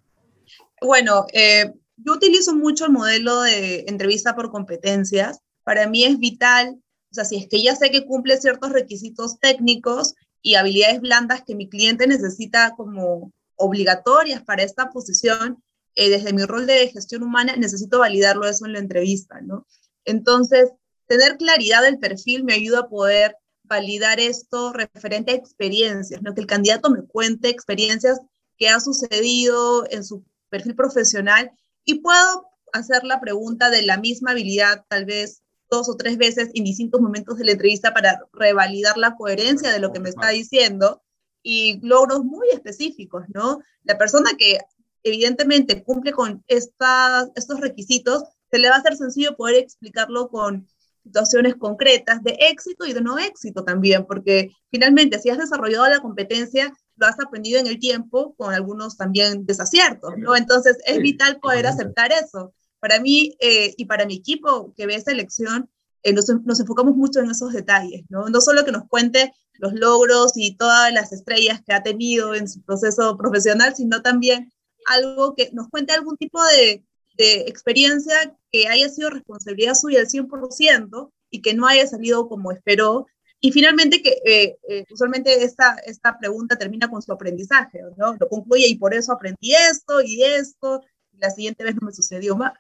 Bueno, 0.82 1.26
eh, 1.34 1.74
yo 1.98 2.14
utilizo 2.14 2.56
mucho 2.56 2.86
el 2.86 2.94
modelo 2.94 3.42
de 3.42 3.84
entrevista 3.90 4.34
por 4.34 4.50
competencias. 4.50 5.42
Para 5.66 5.90
mí 5.90 6.06
es 6.06 6.18
vital, 6.18 6.80
o 7.12 7.14
sea, 7.14 7.26
si 7.26 7.38
es 7.38 7.48
que 7.48 7.62
ya 7.62 7.76
sé 7.76 7.90
que 7.90 8.06
cumple 8.06 8.38
ciertos 8.38 8.72
requisitos 8.72 9.40
técnicos 9.40 10.14
y 10.42 10.56
habilidades 10.56 11.02
blandas 11.02 11.44
que 11.46 11.56
mi 11.56 11.68
cliente 11.68 12.08
necesita 12.08 12.76
como 12.76 13.34
obligatorias 13.56 14.44
para 14.44 14.64
esta 14.64 14.90
posición, 14.90 15.64
eh, 15.96 16.10
desde 16.10 16.34
mi 16.34 16.44
rol 16.44 16.68
de 16.68 16.88
gestión 16.90 17.24
humana 17.24 17.56
necesito 17.58 18.00
validarlo 18.00 18.48
eso 18.48 18.66
en 18.66 18.74
la 18.74 18.80
entrevista, 18.80 19.42
¿no? 19.42 19.66
Entonces, 20.06 20.70
tener 21.08 21.38
claridad 21.38 21.82
del 21.82 22.00
perfil 22.00 22.44
me 22.44 22.54
ayuda 22.54 22.82
a 22.82 22.90
poder 22.90 23.36
validar 23.64 24.20
esto 24.20 24.72
referente 24.72 25.32
a 25.32 25.36
experiencias, 25.36 26.22
¿no? 26.22 26.34
Que 26.34 26.42
el 26.42 26.48
candidato 26.48 26.90
me 26.90 27.04
cuente 27.04 27.50
experiencias 27.50 28.20
que 28.58 28.70
ha 28.70 28.80
sucedido 28.80 29.86
en 29.90 30.04
su 30.04 30.24
perfil 30.50 30.76
profesional 30.76 31.52
y 31.86 32.02
puedo 32.02 32.48
hacer 32.72 33.04
la 33.04 33.20
pregunta 33.20 33.70
de 33.70 33.82
la 33.82 33.98
misma 33.98 34.32
habilidad, 34.32 34.86
tal 34.88 35.06
vez 35.06 35.42
dos 35.70 35.90
o 35.90 35.96
tres 35.96 36.18
veces 36.18 36.50
en 36.54 36.64
distintos 36.64 37.02
momentos 37.02 37.38
de 37.38 37.46
la 37.46 37.52
entrevista 37.52 37.94
para 37.94 38.22
revalidar 38.34 38.98
la 38.98 39.16
coherencia 39.16 39.72
de 39.72 39.80
lo 39.80 39.92
que 39.92 40.00
me 40.00 40.10
está 40.10 40.30
diciendo 40.30 41.02
y 41.44 41.80
logros 41.86 42.24
muy 42.24 42.50
específicos, 42.50 43.24
¿no? 43.34 43.60
La 43.84 43.98
persona 43.98 44.32
que 44.38 44.60
evidentemente 45.04 45.84
cumple 45.84 46.12
con 46.12 46.44
estas, 46.48 47.30
estos 47.36 47.60
requisitos, 47.60 48.24
se 48.52 48.60
le 48.60 48.70
va 48.70 48.76
a 48.76 48.80
hacer 48.80 48.98
sencillo 48.98 49.36
poder 49.36 49.56
explicarlo 49.56 50.30
con 50.30 50.68
situaciones 51.04 51.56
concretas 51.56 52.22
de 52.24 52.38
éxito 52.52 52.86
y 52.86 52.94
de 52.94 53.02
no 53.02 53.18
éxito 53.18 53.64
también, 53.64 54.06
porque 54.06 54.50
finalmente 54.70 55.20
si 55.20 55.30
has 55.30 55.38
desarrollado 55.38 55.88
la 55.88 56.02
competencia, 56.02 56.74
lo 56.98 57.08
has 57.08 57.20
aprendido 57.20 57.60
en 57.60 57.68
el 57.68 57.80
tiempo 57.80 58.36
con 58.36 58.54
algunos 58.54 58.98
también 58.98 59.46
desaciertos, 59.46 60.18
¿no? 60.18 60.36
Entonces 60.36 60.78
es 60.86 61.00
vital 61.00 61.40
poder 61.40 61.68
aceptar 61.68 62.12
eso. 62.12 62.54
Para 62.80 63.00
mí 63.00 63.36
eh, 63.40 63.74
y 63.78 63.86
para 63.86 64.06
mi 64.06 64.16
equipo 64.16 64.74
que 64.76 64.86
ve 64.86 64.96
esta 64.96 65.12
elección, 65.12 65.70
eh, 66.04 66.14
nos, 66.14 66.30
nos, 66.46 66.60
enfocamos 66.60 66.96
mucho 66.96 67.20
en 67.20 67.30
esos 67.30 67.54
detalles, 67.54 68.04
¿no? 68.10 68.30
No 68.30 68.42
solo 68.42 68.64
que 68.64 68.72
nos 68.72 68.88
cuente 68.88 69.34
los 69.54 69.74
logros 69.74 70.34
y 70.36 70.56
todas 70.56 70.94
las 70.94 71.12
estrellas 71.12 71.62
que 71.66 71.74
ha 71.74 71.84
tenido 71.84 72.34
en 72.34 72.48
su 72.48 72.62
proceso 72.62 73.18
profesional, 73.18 73.76
sino 73.76 74.02
también 74.02 74.52
algo 74.86 75.36
que 75.36 75.50
nos 75.52 75.68
cuente 75.68 75.94
algún 75.94 76.16
tipo 76.16 76.42
de, 76.46 76.86
de 77.18 77.42
experiencia 77.42 78.36
que 78.52 78.70
haya 78.70 78.88
sido 78.88 79.10
responsabilidad 79.10 79.74
suya 79.76 80.00
al 80.00 80.08
100% 80.08 81.12
y 81.30 81.42
que 81.42 81.54
no 81.54 81.68
haya 81.68 81.86
salido 81.86 82.30
como 82.30 82.52
esperó 82.52 83.08
y 83.42 83.52
finalmente, 83.52 84.02
que 84.02 84.22
eh, 84.26 84.58
eh, 84.68 84.86
usualmente 84.92 85.44
esta, 85.44 85.76
esta 85.86 86.18
pregunta 86.20 86.58
termina 86.58 86.90
con 86.90 87.02
su 87.02 87.14
aprendizaje, 87.14 87.82
¿no? 87.96 88.16
Lo 88.20 88.28
concluye 88.28 88.68
y 88.68 88.76
por 88.76 88.94
eso 88.94 89.14
aprendí 89.14 89.54
esto 89.54 90.02
y 90.02 90.24
esto, 90.24 90.82
la 91.20 91.30
siguiente 91.30 91.64
vez 91.64 91.76
no 91.76 91.86
me 91.86 91.92
sucedió 91.92 92.36
más, 92.36 92.54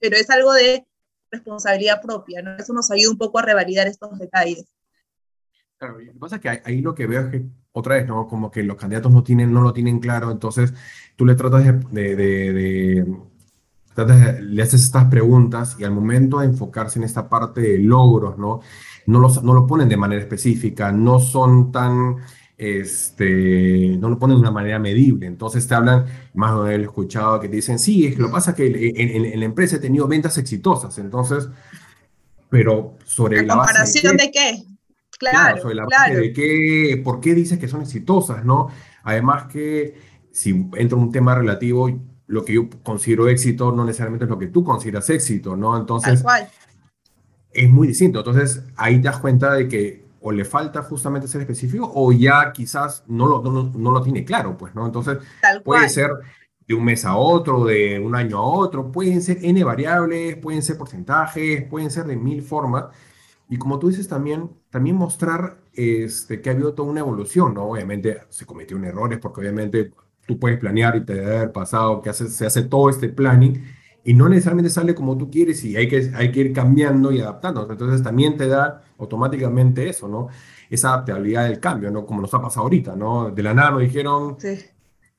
pero 0.00 0.16
es 0.16 0.30
algo 0.30 0.52
de 0.52 0.86
responsabilidad 1.30 2.00
propia, 2.02 2.42
¿no? 2.42 2.56
Eso 2.56 2.72
nos 2.72 2.90
ayuda 2.90 3.10
un 3.10 3.18
poco 3.18 3.38
a 3.38 3.42
revalidar 3.42 3.86
estos 3.86 4.18
detalles. 4.18 4.66
Claro, 5.78 5.98
lo 5.98 6.12
que 6.12 6.18
pasa 6.18 6.36
es 6.36 6.42
que 6.42 6.48
ahí 6.64 6.80
lo 6.80 6.94
que 6.94 7.06
veo 7.06 7.22
es 7.22 7.30
que, 7.30 7.44
otra 7.72 7.96
vez, 7.96 8.06
¿no? 8.06 8.28
Como 8.28 8.50
que 8.50 8.62
los 8.62 8.76
candidatos 8.76 9.10
no, 9.10 9.22
tienen, 9.22 9.52
no 9.52 9.62
lo 9.62 9.72
tienen 9.72 9.98
claro, 9.98 10.30
entonces 10.30 10.72
tú 11.16 11.24
le 11.24 11.34
tratas 11.34 11.64
de, 11.90 12.16
de, 12.16 13.06
le 14.40 14.62
haces 14.62 14.82
estas 14.84 15.06
preguntas 15.06 15.76
y 15.78 15.84
al 15.84 15.92
momento 15.92 16.38
de 16.38 16.46
enfocarse 16.46 16.98
en 16.98 17.04
esta 17.04 17.28
parte 17.28 17.60
de 17.60 17.78
logros, 17.78 18.38
¿no? 18.38 18.60
no, 19.06 19.18
los, 19.18 19.42
no 19.42 19.54
lo 19.54 19.66
ponen 19.66 19.88
de 19.88 19.96
manera 19.96 20.20
específica, 20.20 20.92
no 20.92 21.18
son 21.18 21.72
tan, 21.72 22.16
este, 22.62 23.96
no 23.98 24.08
lo 24.08 24.18
ponen 24.18 24.36
de 24.36 24.40
una 24.40 24.50
manera 24.50 24.78
medible. 24.78 25.26
Entonces 25.26 25.66
te 25.66 25.74
hablan, 25.74 26.06
más 26.34 26.52
o 26.52 26.64
menos 26.64 26.86
escuchado, 26.86 27.40
que 27.40 27.48
te 27.48 27.56
dicen, 27.56 27.78
sí, 27.78 28.06
es 28.06 28.16
que 28.16 28.22
lo 28.22 28.30
pasa 28.30 28.54
que 28.54 28.92
en, 28.94 29.38
la 29.38 29.44
empresa 29.44 29.76
he 29.76 29.80
tenido 29.80 30.06
ventas 30.06 30.38
exitosas, 30.38 30.96
entonces, 30.98 31.48
pero 32.48 32.96
sobre 33.04 33.44
la, 33.44 33.54
comparación 33.54 34.16
de 34.16 34.30
qué? 34.30 34.62
Claro, 35.18 35.62
sobre 35.62 35.76
la 35.76 35.84
base 35.84 36.16
de 36.16 36.32
qué, 36.32 37.00
por 37.02 37.20
qué 37.20 37.34
dices 37.34 37.58
que 37.58 37.68
son 37.68 37.82
exitosas, 37.82 38.44
¿no? 38.44 38.68
Además 39.04 39.46
que 39.46 39.94
si 40.30 40.68
entra 40.74 40.98
un 40.98 41.12
tema 41.12 41.34
relativo, 41.34 41.90
lo 42.26 42.44
que 42.44 42.54
yo 42.54 42.68
considero 42.82 43.28
éxito 43.28 43.72
no 43.72 43.84
necesariamente 43.84 44.24
es 44.24 44.30
lo 44.30 44.38
que 44.38 44.48
tú 44.48 44.64
consideras 44.64 45.08
éxito, 45.10 45.56
¿no? 45.56 45.76
Entonces, 45.76 46.24
es 47.52 47.70
muy 47.70 47.88
distinto. 47.88 48.20
Entonces, 48.20 48.64
ahí 48.76 48.96
te 48.96 49.08
das 49.08 49.18
cuenta 49.18 49.54
de 49.54 49.68
que 49.68 50.01
o 50.22 50.32
le 50.32 50.44
falta 50.44 50.82
justamente 50.82 51.28
ser 51.28 51.40
específico 51.42 51.90
o 51.94 52.12
ya 52.12 52.52
quizás 52.52 53.04
no 53.08 53.26
lo, 53.26 53.42
no, 53.42 53.90
lo 53.90 54.02
tiene 54.02 54.24
claro, 54.24 54.56
pues, 54.56 54.74
¿no? 54.74 54.86
Entonces, 54.86 55.18
puede 55.64 55.88
ser 55.88 56.10
de 56.66 56.74
un 56.74 56.84
mes 56.84 57.04
a 57.04 57.16
otro, 57.16 57.64
de 57.64 57.98
un 57.98 58.14
año 58.14 58.38
a 58.38 58.42
otro, 58.42 58.90
pueden 58.90 59.20
ser 59.20 59.38
n 59.42 59.62
variables, 59.64 60.36
pueden 60.36 60.62
ser 60.62 60.78
porcentajes, 60.78 61.64
pueden 61.64 61.90
ser 61.90 62.04
de 62.04 62.16
mil 62.16 62.42
formas. 62.42 62.86
Y 63.48 63.58
como 63.58 63.78
tú 63.78 63.88
dices 63.88 64.08
también, 64.08 64.50
también 64.70 64.96
mostrar 64.96 65.58
este, 65.72 66.40
que 66.40 66.50
ha 66.50 66.52
habido 66.52 66.74
toda 66.74 66.88
una 66.88 67.00
evolución, 67.00 67.54
¿no? 67.54 67.64
Obviamente 67.64 68.22
se 68.28 68.46
cometieron 68.46 68.84
errores 68.84 69.18
porque 69.18 69.40
obviamente 69.40 69.92
tú 70.26 70.38
puedes 70.38 70.58
planear 70.58 70.96
y 70.96 71.04
te 71.04 71.14
debe 71.14 71.36
haber 71.36 71.52
pasado 71.52 72.00
que 72.00 72.10
hace, 72.10 72.28
se 72.28 72.46
hace 72.46 72.62
todo 72.62 72.88
este 72.88 73.08
planning 73.08 73.62
y 74.04 74.14
no 74.14 74.28
necesariamente 74.28 74.70
sale 74.70 74.94
como 74.94 75.16
tú 75.16 75.30
quieres 75.30 75.62
y 75.64 75.76
hay 75.76 75.88
que, 75.88 76.10
hay 76.14 76.32
que 76.32 76.40
ir 76.40 76.52
cambiando 76.52 77.12
y 77.12 77.20
adaptando. 77.20 77.68
Entonces 77.70 78.02
también 78.02 78.36
te 78.36 78.48
da 78.48 78.82
automáticamente 78.98 79.88
eso, 79.88 80.08
¿no? 80.08 80.28
Esa 80.68 80.94
adaptabilidad 80.94 81.44
del 81.44 81.60
cambio, 81.60 81.90
¿no? 81.90 82.04
Como 82.04 82.20
nos 82.20 82.34
ha 82.34 82.42
pasado 82.42 82.62
ahorita, 82.64 82.96
¿no? 82.96 83.30
De 83.30 83.42
la 83.42 83.54
nada 83.54 83.72
nos 83.72 83.80
dijeron 83.82 84.36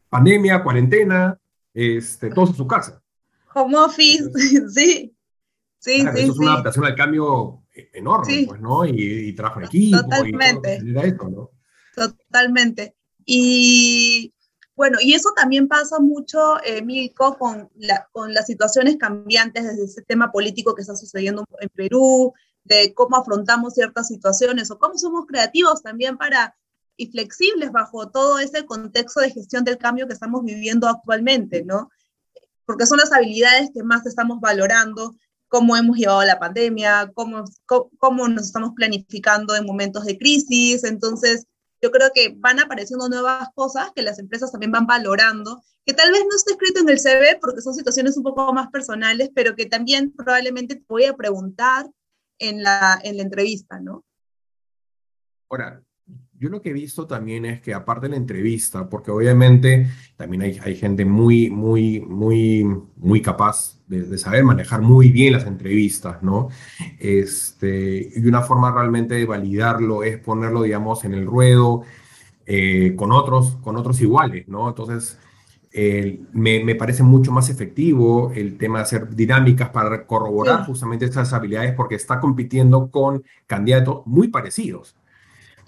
pandemia, 0.10 0.64
cuarentena, 0.64 1.40
este, 1.74 2.30
todos 2.30 2.50
en 2.50 2.56
su 2.56 2.68
casa. 2.68 3.02
Home 3.54 3.78
office, 3.78 4.30
sí. 4.70 5.16
Sí, 5.80 6.00
sí, 6.00 6.08
eso 6.16 6.32
es 6.32 6.38
una 6.38 6.54
adaptación 6.54 6.86
al 6.86 6.96
cambio 6.96 7.64
enorme, 7.94 8.46
pues, 8.48 8.62
¿no? 8.62 8.86
Y, 8.86 9.34
trabajo 9.34 9.60
en 9.60 9.66
equipo. 9.66 10.02
Totalmente. 10.02 10.80
Totalmente. 11.94 12.96
Y 13.26 14.33
bueno, 14.76 14.98
y 15.02 15.14
eso 15.14 15.30
también 15.36 15.68
pasa 15.68 16.00
mucho, 16.00 16.62
eh, 16.64 16.82
Milko, 16.82 17.38
con, 17.38 17.70
con 18.12 18.34
las 18.34 18.48
situaciones 18.48 18.98
cambiantes 18.98 19.64
desde 19.64 19.86
ese 19.86 20.02
tema 20.02 20.32
político 20.32 20.74
que 20.74 20.82
está 20.82 20.96
sucediendo 20.96 21.46
en 21.60 21.70
Perú, 21.70 22.34
de 22.64 22.94
cómo 22.94 23.18
afrontamos 23.18 23.74
ciertas 23.74 24.08
situaciones 24.08 24.72
o 24.72 24.80
cómo 24.80 24.98
somos 24.98 25.26
creativos 25.28 25.84
también 25.84 26.18
para 26.18 26.56
y 26.96 27.08
flexibles 27.12 27.72
bajo 27.72 28.10
todo 28.10 28.40
ese 28.40 28.66
contexto 28.66 29.20
de 29.20 29.32
gestión 29.32 29.64
del 29.64 29.78
cambio 29.78 30.08
que 30.08 30.14
estamos 30.14 30.44
viviendo 30.44 30.88
actualmente, 30.88 31.64
¿no? 31.64 31.90
Porque 32.66 32.86
son 32.86 33.00
las 33.00 33.12
habilidades 33.12 33.72
que 33.74 33.84
más 33.84 34.06
estamos 34.06 34.40
valorando, 34.40 35.16
cómo 35.48 35.76
hemos 35.76 35.98
llevado 35.98 36.24
la 36.24 36.40
pandemia, 36.40 37.12
cómo, 37.14 37.46
cómo, 37.66 37.90
cómo 37.98 38.28
nos 38.28 38.46
estamos 38.46 38.74
planificando 38.76 39.56
en 39.56 39.66
momentos 39.66 40.06
de 40.06 40.18
crisis. 40.18 40.84
Entonces, 40.84 41.48
yo 41.84 41.92
creo 41.92 42.12
que 42.14 42.34
van 42.38 42.62
apareciendo 42.62 43.10
nuevas 43.10 43.50
cosas 43.56 43.92
que 43.94 44.04
las 44.04 44.18
empresas 44.18 44.54
también 44.54 44.72
van 44.72 44.88
valorando, 44.88 45.62
que 45.86 45.94
tal 45.94 46.14
vez 46.14 46.22
no 46.22 46.34
esté 46.34 46.54
escrito 46.54 46.80
en 46.80 46.88
el 46.88 46.98
CV 46.98 47.40
porque 47.42 47.60
son 47.60 47.74
situaciones 47.74 48.16
un 48.16 48.24
poco 48.24 48.54
más 48.54 48.70
personales, 48.70 49.32
pero 49.36 49.54
que 49.54 49.66
también 49.66 50.14
probablemente 50.14 50.78
te 50.78 50.86
voy 50.88 51.04
a 51.04 51.18
preguntar 51.18 51.92
en 52.40 52.64
la, 52.64 52.98
en 53.04 53.18
la 53.18 53.24
entrevista, 53.24 53.82
¿no? 53.82 54.06
Ahora, 55.50 55.84
yo 56.44 56.50
lo 56.50 56.62
que 56.62 56.72
he 56.72 56.74
visto 56.74 57.08
también 57.08 57.46
es 57.46 57.62
que 57.62 57.74
aparte 57.74 58.08
de 58.08 58.12
la 58.12 58.18
entrevista, 58.18 58.90
porque 58.90 59.12
obviamente 59.12 59.88
también 60.18 60.42
hay, 60.42 60.60
hay 60.62 60.76
gente 60.76 61.06
muy, 61.06 61.50
muy, 61.50 62.02
muy, 62.02 62.68
muy 62.98 63.22
capaz 63.22 63.80
de, 63.88 64.18
saber 64.18 64.44
manejar 64.44 64.82
muy 64.82 65.10
bien 65.10 65.32
las 65.32 65.46
entrevistas, 65.46 66.22
¿no? 66.22 66.50
Este, 67.00 68.12
y 68.14 68.28
una 68.28 68.42
forma 68.42 68.74
realmente 68.74 69.16
de 69.16 69.26
validarlo 69.26 70.04
es 70.04 70.18
ponerlo, 70.18 70.64
digamos, 70.64 71.06
en 71.06 71.14
el 71.14 71.26
ruedo 71.26 71.84
eh, 72.46 72.94
con, 72.98 73.14
otros, 73.14 73.56
con 73.62 73.78
otros 73.78 74.02
iguales, 74.02 74.46
¿no? 74.50 74.68
Entonces, 74.68 75.18
me, 76.34 76.62
me, 76.62 76.76
parece 76.76 77.04
mucho 77.04 77.32
más 77.32 77.50
efectivo 77.50 78.34
el 78.36 78.58
tema 78.58 78.80
de 78.80 78.84
hacer 78.84 79.16
dinámicas 79.16 79.70
para 79.70 80.06
corroborar 80.06 80.66
justamente 80.66 81.06
estas 81.06 81.32
habilidades 81.32 81.74
porque 81.74 81.96
está 81.96 82.20
compitiendo 82.20 82.92
con 82.92 83.24
candidatos 83.48 84.06
muy 84.06 84.28
parecidos. 84.28 84.98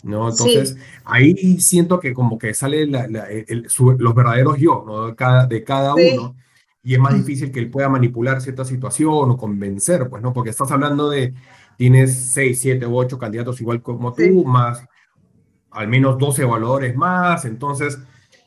¿No? 0.05 0.29
Entonces, 0.29 0.77
ahí 1.03 1.59
siento 1.59 1.99
que 1.99 2.13
como 2.13 2.37
que 2.37 2.53
sale 2.53 2.85
los 2.87 4.15
verdaderos 4.15 4.57
yo, 4.59 4.83
¿no? 4.85 5.07
De 5.07 5.15
cada, 5.15 5.47
de 5.47 5.63
cada 5.63 5.95
uno, 5.95 6.35
y 6.83 6.93
es 6.93 6.99
más 6.99 7.15
difícil 7.15 7.51
que 7.51 7.59
él 7.59 7.71
pueda 7.71 7.89
manipular 7.89 8.39
cierta 8.39 8.63
situación 8.63 9.31
o 9.31 9.37
convencer, 9.37 10.07
pues, 10.07 10.21
¿no? 10.21 10.31
Porque 10.31 10.51
estás 10.51 10.71
hablando 10.71 11.09
de, 11.09 11.33
tienes 11.77 12.15
6, 12.15 12.59
7 12.61 12.85
u 12.85 12.97
8 12.97 13.17
candidatos 13.17 13.59
igual 13.59 13.81
como 13.81 14.13
tú, 14.13 14.45
más 14.45 14.85
al 15.71 15.87
menos 15.89 16.17
12 16.17 16.43
evaluadores 16.43 16.95
más, 16.95 17.43
entonces 17.43 17.99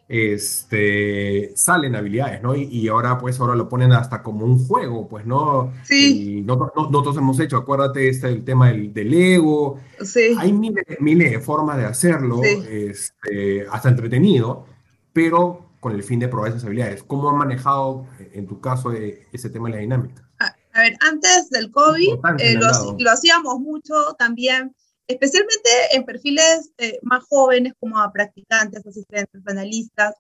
este, 0.09 1.53
salen 1.55 1.95
habilidades, 1.95 2.43
¿no? 2.43 2.57
Y, 2.57 2.89
ahora, 2.89 3.19
pues, 3.19 3.39
ahora 3.39 3.55
lo 3.55 3.69
ponen 3.69 3.93
hasta 3.93 4.23
como 4.23 4.47
un 4.47 4.67
juego, 4.67 5.07
pues, 5.07 5.27
¿no? 5.27 5.73
Sí. 5.85 6.39
Y 6.39 6.41
nosotros, 6.41 7.17
hemos 7.19 7.39
hecho, 7.41 7.59
acuérdate, 7.59 8.09
este, 8.09 8.29
el 8.29 8.45
tema 8.45 8.69
del, 8.69 8.95
del 8.95 9.13
ego. 9.13 9.79
Sí. 10.03 10.35
Hay 10.39 10.53
miles, 10.53 10.85
miles, 11.01 11.31
de 11.33 11.41
formas 11.41 11.77
de 11.77 11.85
hacerlo, 11.85 12.41
este, 12.43 13.67
hasta 13.71 13.91
entretenido, 13.91 14.67
pero 15.13 15.67
con 15.81 15.93
el 15.93 16.03
fin 16.03 16.19
de 16.19 16.29
probar 16.29 16.51
esas 16.51 16.65
habilidades. 16.65 17.03
¿Cómo 17.03 17.29
han 17.29 17.37
manejado, 17.37 18.07
en 18.33 18.47
tu 18.47 18.61
caso, 18.61 18.93
eh, 18.93 19.27
ese 19.31 19.51
tema 19.51 19.69
de 19.69 19.75
la 19.75 19.81
dinámica? 19.81 20.27
A, 20.39 20.81
ver, 20.81 20.97
antes 21.01 21.51
del 21.51 21.71
COVID, 21.71 22.15
eh, 22.39 22.55
lo, 22.55 22.97
lo 22.99 23.11
hacíamos 23.11 23.61
mucho 23.61 23.95
también 24.19 24.75
especialmente 25.09 25.71
en 25.93 26.05
perfiles 26.05 26.71
eh, 26.77 26.99
más 27.03 27.25
jóvenes 27.29 27.73
como 27.81 27.99
a 27.99 28.13
practicantes, 28.13 28.87
asistentes, 28.87 29.43
analistas, 29.47 30.15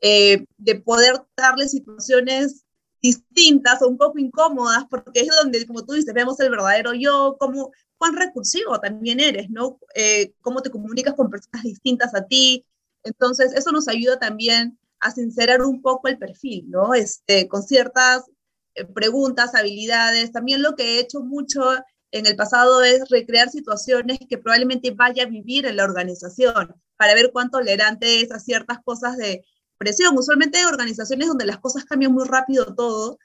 eh, 0.00 0.44
de 0.56 0.76
poder 0.76 1.20
darle 1.36 1.68
situaciones 1.68 2.64
distintas 3.02 3.82
o 3.82 3.88
un 3.88 3.98
poco 3.98 4.18
incómodas, 4.18 4.84
porque 4.88 5.20
es 5.20 5.28
donde, 5.28 5.66
como 5.66 5.84
tú 5.84 5.94
dices, 5.94 6.14
vemos 6.14 6.38
el 6.40 6.50
verdadero 6.50 6.94
yo, 6.94 7.36
cómo, 7.38 7.72
cuán 7.96 8.16
recursivo 8.16 8.78
también 8.80 9.18
eres, 9.18 9.50
¿no? 9.50 9.80
Eh, 9.94 10.32
cómo 10.40 10.62
te 10.62 10.70
comunicas 10.70 11.14
con 11.14 11.30
personas 11.30 11.64
distintas 11.64 12.14
a 12.14 12.24
ti. 12.24 12.64
Entonces, 13.02 13.52
eso 13.54 13.72
nos 13.72 13.88
ayuda 13.88 14.20
también 14.20 14.78
a 15.00 15.10
sincerar 15.10 15.62
un 15.62 15.82
poco 15.82 16.08
el 16.08 16.18
perfil, 16.18 16.70
¿no? 16.70 16.94
Este, 16.94 17.48
con 17.48 17.62
ciertas 17.62 18.24
preguntas, 18.94 19.54
habilidades. 19.56 20.30
También 20.30 20.62
lo 20.62 20.76
que 20.76 20.96
he 20.96 21.00
hecho 21.00 21.20
mucho 21.20 21.60
en 22.10 22.26
el 22.26 22.36
pasado 22.36 22.82
es 22.82 23.08
recrear 23.10 23.50
situaciones 23.50 24.18
que 24.28 24.38
probablemente 24.38 24.90
vaya 24.92 25.24
a 25.24 25.26
vivir 25.26 25.66
en 25.66 25.76
la 25.76 25.84
organización 25.84 26.74
para 26.96 27.14
ver 27.14 27.30
cuán 27.32 27.50
tolerante 27.50 28.20
es 28.20 28.32
a 28.32 28.38
ciertas 28.38 28.78
cosas 28.82 29.16
de 29.16 29.44
presión. 29.76 30.16
Usualmente 30.16 30.58
hay 30.58 30.64
organizaciones 30.64 31.28
donde 31.28 31.46
las 31.46 31.58
cosas 31.58 31.84
cambian 31.84 32.12
muy 32.12 32.26
rápido 32.26 32.74
todo, 32.74 33.18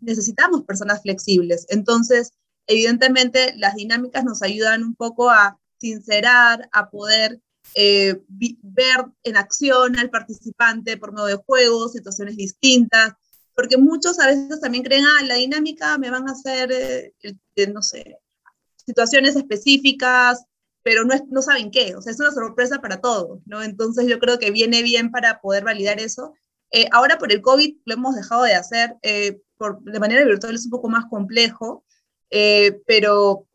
necesitamos 0.00 0.64
personas 0.64 1.02
flexibles. 1.02 1.66
Entonces, 1.68 2.32
evidentemente, 2.66 3.54
las 3.56 3.74
dinámicas 3.74 4.24
nos 4.24 4.42
ayudan 4.42 4.82
un 4.82 4.94
poco 4.94 5.30
a 5.30 5.58
sincerar, 5.78 6.68
a 6.72 6.90
poder 6.90 7.40
eh, 7.74 8.20
ver 8.28 9.06
en 9.22 9.36
acción 9.36 9.96
al 9.96 10.10
participante 10.10 10.96
por 10.96 11.12
medio 11.12 11.26
de 11.26 11.36
juegos, 11.36 11.92
situaciones 11.92 12.36
distintas, 12.36 13.12
porque 13.60 13.76
muchos 13.76 14.18
a 14.18 14.26
veces 14.26 14.58
también 14.58 14.82
creen, 14.82 15.04
ah, 15.04 15.22
la 15.26 15.34
dinámica 15.34 15.98
me 15.98 16.08
van 16.08 16.26
a 16.26 16.32
hacer, 16.32 16.72
eh, 16.72 17.12
no 17.70 17.82
sé, 17.82 18.16
situaciones 18.74 19.36
específicas, 19.36 20.46
pero 20.82 21.04
no, 21.04 21.14
no 21.28 21.42
saben 21.42 21.70
qué, 21.70 21.94
o 21.94 22.00
sea, 22.00 22.10
es 22.10 22.20
una 22.20 22.30
sorpresa 22.30 22.80
para 22.80 23.02
todos, 23.02 23.40
¿no? 23.44 23.62
Entonces 23.62 24.06
yo 24.06 24.18
creo 24.18 24.38
que 24.38 24.50
viene 24.50 24.82
bien 24.82 25.10
para 25.10 25.42
poder 25.42 25.62
validar 25.62 26.00
eso. 26.00 26.32
Eh, 26.72 26.88
ahora 26.90 27.18
por 27.18 27.32
el 27.32 27.42
COVID 27.42 27.80
lo 27.84 27.92
hemos 27.94 28.16
dejado 28.16 28.44
de 28.44 28.54
hacer, 28.54 28.96
eh, 29.02 29.42
por, 29.58 29.82
de 29.82 30.00
manera 30.00 30.24
virtual 30.24 30.54
es 30.54 30.64
un 30.64 30.70
poco 30.70 30.88
más 30.88 31.04
complejo, 31.10 31.84
pero 32.86 33.46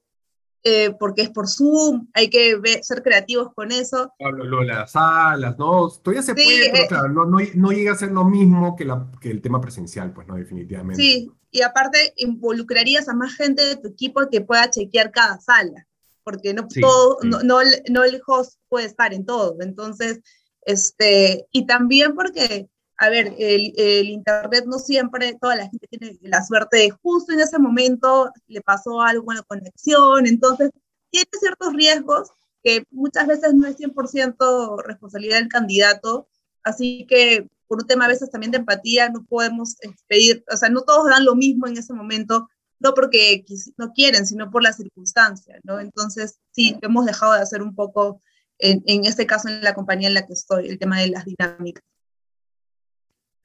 eh, 0.67 0.95
porque 0.99 1.21
es 1.21 1.29
por 1.29 1.47
Zoom, 1.47 2.07
hay 2.15 2.27
que 2.27 2.59
ser 2.81 3.03
creativos 3.03 3.53
con 3.53 3.71
eso. 3.71 4.11
Lo, 4.17 4.61
de 4.61 4.65
las 4.65 4.93
salas, 4.93 5.59
¿no? 5.59 5.87
Todavía 5.89 6.23
se 6.23 6.33
puede, 6.33 6.71
pero 6.71 6.83
eh, 6.83 6.87
claro, 6.87 7.09
no, 7.09 7.25
no, 7.25 7.37
no, 7.53 7.71
llega 7.71 7.91
a 7.91 7.95
ser 7.95 8.09
lo 8.09 8.25
mismo 8.25 8.75
que, 8.75 8.83
la, 8.83 9.05
que, 9.21 9.29
el 9.29 9.43
tema 9.43 9.61
presencial, 9.61 10.11
pues 10.11 10.27
no, 10.27 10.33
definitivamente. 10.33 10.99
Sí, 10.99 11.31
y 11.51 11.61
aparte 11.61 12.13
involucrarías 12.17 13.07
a 13.07 13.13
más 13.13 13.35
gente 13.35 13.63
de 13.63 13.75
tu 13.75 13.89
equipo 13.89 14.27
que 14.31 14.41
pueda 14.41 14.71
chequear 14.71 15.11
cada 15.11 15.39
sala, 15.39 15.85
porque 16.23 16.55
no, 16.55 16.67
todo, 16.81 17.19
No, 17.21 17.43
no, 17.43 17.59
no, 17.91 18.03
el 18.03 18.19
host 18.25 18.59
puede 18.67 18.87
estar 18.87 19.13
en 19.13 19.23
todo. 19.23 19.57
Entonces, 19.59 20.21
este, 20.63 21.45
y 21.51 21.67
también 21.67 22.15
porque 22.15 22.69
a 22.97 23.09
ver, 23.09 23.35
el, 23.37 23.73
el, 23.77 24.09
Internet 24.09 24.65
no 24.67 24.79
siempre, 24.79 25.37
toda 25.39 25.55
la 25.55 25.67
gente 25.67 25.87
tiene 25.87 26.17
la 26.21 26.43
suerte 26.43 26.77
de 26.77 26.89
justo 26.91 27.33
en 27.33 27.41
ese 27.41 27.59
momento 27.59 28.31
le 28.47 28.61
pasó 28.61 29.01
algo 29.01 29.31
en 29.31 29.37
la 29.37 29.43
conexión, 29.43 30.27
entonces 30.27 30.71
tiene 31.09 31.29
ciertos 31.39 31.73
riesgos 31.73 32.29
que 32.63 32.85
muchas 32.91 33.27
veces 33.27 33.53
no 33.53 33.67
es 33.67 33.77
100% 33.77 34.83
responsabilidad 34.83 35.37
del 35.37 35.49
candidato, 35.49 36.27
así 36.63 37.05
que 37.07 37.49
por 37.67 37.81
un 37.81 37.87
tema 37.87 38.05
a 38.05 38.09
veces 38.09 38.29
también 38.29 38.51
de 38.51 38.59
empatía 38.59 39.09
no 39.09 39.25
podemos 39.25 39.75
pedir, 40.07 40.43
o 40.51 40.57
sea, 40.57 40.69
no 40.69 40.81
todos 40.81 41.09
dan 41.09 41.25
lo 41.25 41.35
mismo 41.35 41.67
en 41.67 41.77
ese 41.77 41.93
momento, 41.93 42.49
no 42.79 42.93
porque 42.93 43.45
no 43.77 43.91
quieren, 43.93 44.25
sino 44.25 44.51
por 44.51 44.63
las 44.63 44.77
circunstancias, 44.77 45.59
¿no? 45.63 45.79
Entonces, 45.79 46.39
sí, 46.51 46.77
hemos 46.81 47.05
dejado 47.05 47.33
de 47.33 47.39
hacer 47.39 47.61
un 47.61 47.75
poco, 47.75 48.21
en, 48.59 48.83
en 48.85 49.05
este 49.05 49.25
caso 49.25 49.47
en 49.47 49.63
la 49.63 49.73
compañía 49.73 50.07
en 50.07 50.13
la 50.13 50.25
que 50.25 50.33
estoy, 50.33 50.67
el 50.67 50.79
tema 50.79 50.99
de 50.99 51.09
las 51.09 51.25
dinámicas. 51.25 51.83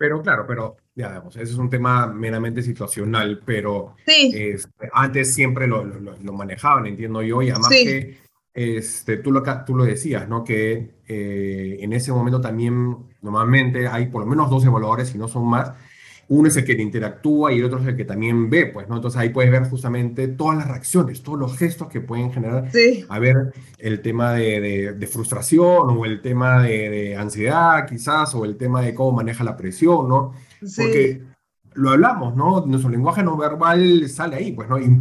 Pero 0.01 0.23
claro, 0.23 0.47
pero 0.47 0.79
ya 0.95 1.09
digamos, 1.09 1.37
ese 1.37 1.53
es 1.53 1.59
un 1.59 1.69
tema 1.69 2.07
meramente 2.07 2.63
situacional, 2.63 3.43
pero 3.45 3.97
este, 4.07 4.89
antes 4.95 5.35
siempre 5.35 5.67
lo, 5.67 5.85
lo, 5.85 6.33
manejaban, 6.33 6.87
entiendo 6.87 7.21
yo, 7.21 7.43
y 7.43 7.51
además 7.51 7.69
que 7.69 8.17
este, 8.55 9.19
tú, 9.19 9.31
lo, 9.31 9.43
tú 9.67 9.77
lo 9.77 9.85
decías, 9.85 10.27
¿no? 10.27 10.43
Que 10.43 10.95
eh, 11.07 11.77
en 11.81 11.93
ese 11.93 12.13
momento 12.13 12.41
también 12.41 12.97
normalmente 13.21 13.89
hay 13.89 14.07
por 14.07 14.23
lo 14.23 14.27
menos 14.27 14.49
dos 14.49 14.65
evaluadores, 14.65 15.11
si 15.11 15.19
no 15.19 15.29
son 15.29 15.47
más, 15.47 15.73
uno 16.31 16.47
es 16.47 16.57
el 16.57 16.65
que 16.65 16.81
interactúa 16.81 17.53
y 17.53 17.59
el 17.59 17.65
otro 17.65 17.81
es 17.81 17.89
el 17.89 17.97
que 17.97 18.05
también 18.05 18.49
ve, 18.49 18.67
pues, 18.67 18.89
¿no? 18.89 18.95
Entonces 18.95 19.19
ahí 19.19 19.31
puedes 19.31 19.51
ver 19.51 19.65
justamente 19.65 20.29
todas 20.29 20.57
las 20.59 20.69
reacciones, 20.69 21.25
todos 21.25 21.37
los 21.37 21.59
gestos 21.59 21.89
que 21.89 22.01
pueden 22.01 22.33
generar. 22.33 22.71
A 23.09 23.19
ver, 23.19 23.53
el 23.79 24.01
tema 24.01 24.35
de, 24.35 24.93
de, 24.97 25.07
frustración 25.09 25.91
o 25.91 26.05
el 26.05 26.23
tema 26.23 26.63
de, 26.63 27.17
ansiedad 27.17 27.85
quizás 27.85 28.33
o 28.37 28.45
el 28.45 28.57
tema 28.57 28.81
de 28.81 28.95
cómo 28.95 29.11
maneja 29.11 29.43
la 29.43 29.57
presión, 29.57 30.09
¿no? 30.09 30.33
Porque 30.77 31.21
lo 31.75 31.91
hablamos, 31.91 32.37
¿no? 32.37 32.65
Nuestro 32.65 32.91
lenguaje 32.91 33.25
no 33.25 33.37
verbal 33.37 34.09
sale 34.09 34.37
ahí, 34.37 34.53
pues, 34.53 34.69
¿no? 34.69 34.79
Y 34.79 35.01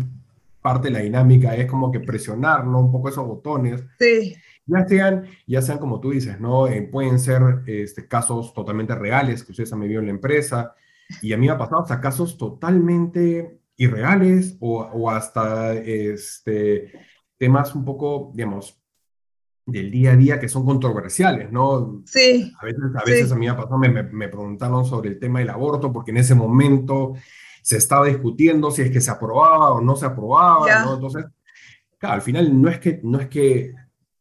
parte 0.63 0.87
de 0.87 0.95
la 0.95 0.99
dinámica 1.01 1.55
es 1.55 1.67
como 1.67 1.91
que 1.91 1.99
presionar, 1.99 2.65
¿no? 2.65 2.79
Un 2.79 2.91
poco 2.91 3.07
esos 3.07 3.27
botones. 3.27 3.83
Sí. 3.99 4.35
Ya 4.65 4.87
sean, 4.87 5.25
ya 5.45 5.61
sean 5.61 5.77
como 5.77 5.99
tú 5.99 6.09
dices, 6.09 6.39
¿no? 6.39 6.67
Eh, 6.67 6.81
pueden 6.81 7.19
ser 7.19 7.61
este, 7.67 8.07
casos 8.07 8.51
totalmente 8.51 8.95
reales 8.95 9.43
que 9.43 9.51
ustedes 9.51 9.71
han 9.73 9.81
vivido 9.81 9.99
en 9.99 10.07
la 10.07 10.13
empresa, 10.13 10.73
y 11.21 11.33
a 11.33 11.37
mí 11.37 11.47
me 11.47 11.53
ha 11.53 11.57
pasado 11.57 11.81
hasta 11.81 12.01
casos 12.01 12.37
totalmente 12.37 13.59
irreales 13.77 14.57
o, 14.59 14.81
o 14.81 15.09
hasta 15.09 15.73
este, 15.73 16.91
temas 17.37 17.73
un 17.75 17.85
poco, 17.85 18.31
digamos, 18.33 18.79
del 19.65 19.91
día 19.91 20.11
a 20.11 20.15
día 20.15 20.39
que 20.39 20.49
son 20.49 20.65
controversiales, 20.65 21.51
¿no? 21.51 22.01
Sí. 22.05 22.51
A 22.59 22.65
veces 22.65 22.83
a, 22.95 23.03
veces 23.05 23.31
a 23.31 23.35
mí 23.35 23.45
me 23.45 23.51
ha 23.51 23.55
pasado, 23.55 23.77
me, 23.77 23.89
me, 24.03 24.27
preguntaron 24.27 24.85
sobre 24.85 25.09
el 25.09 25.19
tema 25.19 25.39
del 25.39 25.49
aborto, 25.49 25.93
porque 25.93 26.11
en 26.11 26.17
ese 26.17 26.35
momento 26.35 27.13
se 27.61 27.77
estaba 27.77 28.07
discutiendo 28.07 28.71
si 28.71 28.81
es 28.81 28.91
que 28.91 29.01
se 29.01 29.11
aprobaba 29.11 29.71
o 29.71 29.81
no 29.81 29.95
se 29.95 30.05
aprobaba, 30.05 30.83
¿no? 30.83 30.95
Entonces, 30.95 31.25
claro, 31.97 32.15
al 32.15 32.21
final 32.21 32.61
no 32.61 32.69
es 32.69 32.79
que, 32.79 32.99
no 33.03 33.19
es 33.19 33.27
que, 33.27 33.73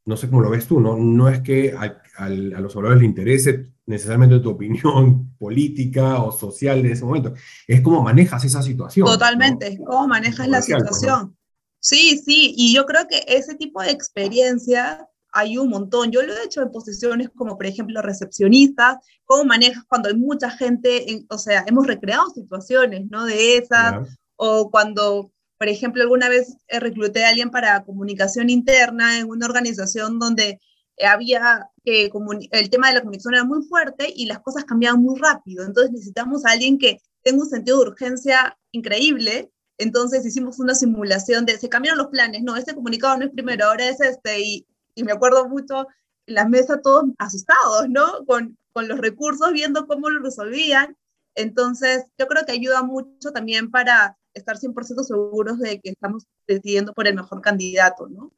no 0.04 0.16
sé 0.16 0.28
cómo 0.28 0.42
lo 0.42 0.50
ves 0.50 0.66
tú, 0.66 0.80
¿no? 0.80 0.96
No 0.96 1.28
es 1.28 1.40
que 1.40 1.74
a, 2.18 2.26
a 2.26 2.60
los 2.60 2.76
obradores 2.76 3.00
les 3.00 3.08
interese 3.08 3.72
necesariamente 3.88 4.38
tu 4.40 4.50
opinión 4.50 5.34
política 5.38 6.22
o 6.22 6.30
social 6.30 6.82
de 6.82 6.92
ese 6.92 7.04
momento, 7.04 7.34
es 7.66 7.80
cómo 7.80 8.02
manejas 8.02 8.44
esa 8.44 8.62
situación. 8.62 9.06
Totalmente, 9.06 9.78
cómo 9.84 10.06
manejas 10.06 10.46
la 10.48 10.58
pues, 10.58 10.66
situación. 10.66 11.36
Sí, 11.80 12.20
sí, 12.24 12.54
y 12.56 12.74
yo 12.74 12.84
creo 12.86 13.06
que 13.08 13.24
ese 13.26 13.54
tipo 13.54 13.82
de 13.82 13.90
experiencia 13.90 15.08
hay 15.32 15.56
un 15.58 15.68
montón. 15.68 16.10
Yo 16.10 16.22
lo 16.22 16.34
he 16.34 16.44
hecho 16.44 16.62
en 16.62 16.70
posiciones 16.70 17.30
como, 17.34 17.56
por 17.56 17.66
ejemplo, 17.66 18.02
recepcionistas, 18.02 18.96
cómo 19.24 19.44
manejas 19.44 19.84
cuando 19.88 20.08
hay 20.08 20.16
mucha 20.16 20.50
gente, 20.50 21.24
o 21.30 21.38
sea, 21.38 21.64
hemos 21.66 21.86
recreado 21.86 22.28
situaciones, 22.30 23.06
¿no? 23.10 23.24
De 23.24 23.56
esas, 23.56 24.08
o 24.36 24.70
cuando, 24.70 25.30
por 25.56 25.68
ejemplo, 25.68 26.02
alguna 26.02 26.28
vez 26.28 26.56
recluté 26.68 27.24
a 27.24 27.30
alguien 27.30 27.50
para 27.50 27.84
comunicación 27.84 28.50
interna 28.50 29.18
en 29.18 29.28
una 29.28 29.46
organización 29.46 30.18
donde 30.18 30.60
había 31.00 31.68
que 31.88 32.10
el 32.50 32.70
tema 32.70 32.88
de 32.88 32.94
la 32.94 33.00
comunicación 33.00 33.34
era 33.34 33.44
muy 33.44 33.62
fuerte 33.62 34.12
y 34.14 34.26
las 34.26 34.40
cosas 34.40 34.64
cambiaban 34.64 35.00
muy 35.00 35.18
rápido. 35.18 35.64
Entonces 35.64 35.90
necesitamos 35.90 36.44
a 36.44 36.50
alguien 36.50 36.78
que 36.78 37.00
tenga 37.22 37.42
un 37.42 37.48
sentido 37.48 37.80
de 37.80 37.88
urgencia 37.88 38.58
increíble. 38.72 39.50
Entonces 39.78 40.26
hicimos 40.26 40.58
una 40.58 40.74
simulación 40.74 41.46
de, 41.46 41.56
se 41.56 41.70
cambiaron 41.70 41.98
los 41.98 42.08
planes, 42.08 42.42
no, 42.42 42.56
este 42.56 42.74
comunicado 42.74 43.16
no 43.16 43.24
es 43.24 43.30
primero, 43.30 43.64
ahora 43.64 43.88
es 43.88 44.00
este, 44.00 44.40
y, 44.40 44.66
y 44.94 45.04
me 45.04 45.12
acuerdo 45.12 45.48
mucho 45.48 45.86
en 46.26 46.34
la 46.34 46.46
mesa 46.46 46.82
todos 46.82 47.04
asustados, 47.16 47.88
¿no? 47.88 48.26
Con, 48.26 48.58
con 48.72 48.86
los 48.86 48.98
recursos, 48.98 49.52
viendo 49.52 49.86
cómo 49.86 50.10
lo 50.10 50.20
resolvían. 50.20 50.94
Entonces, 51.36 52.04
yo 52.18 52.26
creo 52.26 52.44
que 52.44 52.52
ayuda 52.52 52.82
mucho 52.82 53.32
también 53.32 53.70
para 53.70 54.18
estar 54.34 54.58
100% 54.58 55.04
seguros 55.04 55.58
de 55.58 55.80
que 55.80 55.90
estamos 55.90 56.26
decidiendo 56.46 56.92
por 56.92 57.06
el 57.06 57.14
mejor 57.14 57.40
candidato, 57.40 58.08
¿no? 58.08 58.32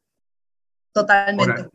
Totalmente. 0.92 1.68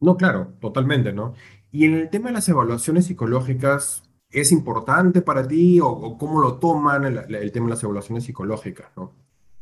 No, 0.00 0.16
claro, 0.16 0.54
totalmente, 0.60 1.12
¿no? 1.12 1.34
Y 1.70 1.84
en 1.84 1.94
el 1.94 2.10
tema 2.10 2.28
de 2.28 2.34
las 2.34 2.48
evaluaciones 2.48 3.06
psicológicas, 3.06 4.02
¿es 4.30 4.52
importante 4.52 5.22
para 5.22 5.46
ti 5.46 5.80
o, 5.80 6.16
cómo 6.18 6.40
lo 6.40 6.58
toman 6.58 7.04
el, 7.04 7.52
tema 7.52 7.66
de 7.66 7.70
las 7.70 7.82
evaluaciones 7.82 8.24
psicológicas, 8.24 8.88
¿no? 8.96 9.12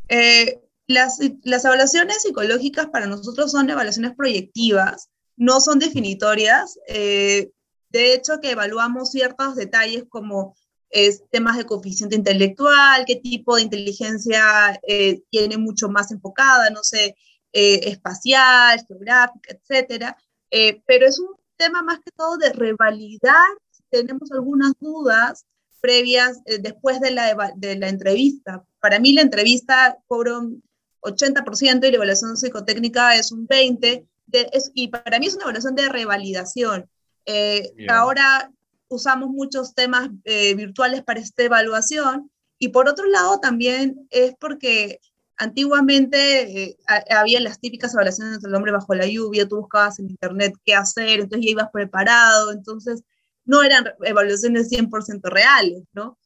Eh, 0.09 0.62
las, 0.87 1.18
las, 1.42 1.64
evaluaciones 1.64 2.22
psicológicas 2.22 2.87
para 2.87 3.07
nosotros 3.07 3.51
son 3.51 3.68
evaluaciones 3.68 4.14
proyectivas, 4.14 5.09
no 5.37 5.61
son 5.61 5.79
definitorias. 5.79 6.79
Eh, 6.87 7.51
de 7.90 8.14
hecho, 8.14 8.40
que 8.40 8.53
evaluamos 8.53 9.11
ciertos 9.11 9.57
detalles 9.57 10.05
como 10.09 10.55
es, 10.90 11.25
temas 11.31 11.57
de 11.57 11.64
coeficiente 11.64 12.14
intelectual, 12.14 13.05
qué 13.05 13.16
tipo 13.16 13.57
de 13.57 13.62
inteligencia 13.62 14.79
eh, 14.87 15.22
tiene 15.31 15.57
mucho 15.57 15.88
más 15.88 16.12
enfocada, 16.12 16.70
no 16.70 16.85
sé, 16.85 17.16
espacial, 17.53 18.85
geográfica, 18.87 19.55
etcétera. 19.55 20.16
Pero 20.51 21.07
es 21.07 21.19
un 21.19 21.35
tema 21.57 21.83
más 21.83 21.99
que 21.99 22.11
todo 22.17 22.37
de 22.37 22.53
revalidar 22.53 23.47
tenemos 23.91 24.31
algunas 24.33 24.73
dudas 24.81 25.45
previas 25.81 26.41
eh, 26.47 26.59
después 26.59 27.01
de 27.01 27.11
la, 27.11 27.53
de 27.57 27.77
la 27.77 27.89
entrevista. 27.89 28.65
Para 28.81 28.99
mí 28.99 29.13
la 29.13 29.23
entrevista 29.23 29.99
cobra 30.07 30.39
un 30.39 30.63
80% 31.03 31.87
y 31.87 31.91
la 31.91 31.97
evaluación 31.97 32.37
psicotécnica 32.37 33.17
es 33.17 33.31
un 33.33 33.47
20%, 33.47 34.07
de, 34.27 34.51
y 34.75 34.89
para 34.89 35.21
mí 35.21 35.27
es 35.27 35.35
una 35.35 35.45
evaluación 35.45 35.77
de 35.77 35.89
revalidación. 35.89 36.91
Eh, 37.27 37.73
ahora 37.89 38.51
usamos 38.89 39.31
muchos 39.31 39.75
temas 39.75 40.11
eh, 40.25 40.55
virtuales 40.55 41.03
para 41.05 41.21
esta 41.21 41.45
evaluación 41.45 42.31
y 42.59 42.69
por 42.69 42.89
otro 42.89 43.07
lado 43.07 43.39
también 43.39 44.07
es 44.11 44.35
porque 44.41 45.01
antiguamente 45.37 46.77
había 47.11 47.40
las 47.40 47.61
típicas 47.61 47.94
evaluaciones 47.94 48.40
del 48.40 48.55
hombre 48.55 48.72
bajo 48.72 48.94
la 48.94 49.07
lluvia, 49.07 49.49
tú 49.49 49.57
buscabas 49.57 49.99
en 49.99 50.11
internet 50.11 50.55
qué 50.64 50.75
hacer, 50.75 51.20
entonces 51.20 51.44
ya 51.44 51.51
ibas 51.53 51.70
preparado, 51.72 52.53
entonces 52.53 53.03
no 53.44 53.62
eran 53.62 53.87
evaluaciones 54.03 54.70
100% 54.70 55.31
reales, 55.31 55.85
¿no? 55.92 56.18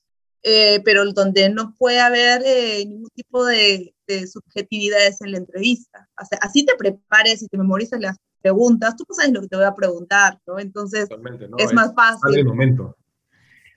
Eh, 0.43 0.81
pero 0.87 1.05
donde 1.13 1.51
no 1.51 1.75
puede 1.75 2.01
haber 2.01 2.43
eh, 2.47 2.85
ningún 2.87 3.11
tipo 3.15 3.45
de, 3.45 3.95
subjetividades 4.27 5.21
en 5.21 5.31
la 5.31 5.39
entrevista. 5.39 6.09
O 6.21 6.25
sea, 6.25 6.39
así 6.43 6.67
te 6.67 6.75
prepares 6.77 7.43
y 7.43 7.47
te 7.47 7.57
memorices 7.57 8.01
las 8.01 8.17
preguntas, 8.43 8.97
tú 8.97 9.05
no 9.09 9.15
sabes 9.15 9.33
lo 9.33 9.41
que 9.43 9.47
te 9.47 9.55
voy 9.55 9.67
a 9.67 9.75
preguntar, 9.75 10.41
¿no? 10.49 10.59
Entonces 10.59 11.09
es, 11.59 11.73
más 11.73 11.95
fácil. 11.95 12.39
el 12.39 12.45
momento. 12.45 12.97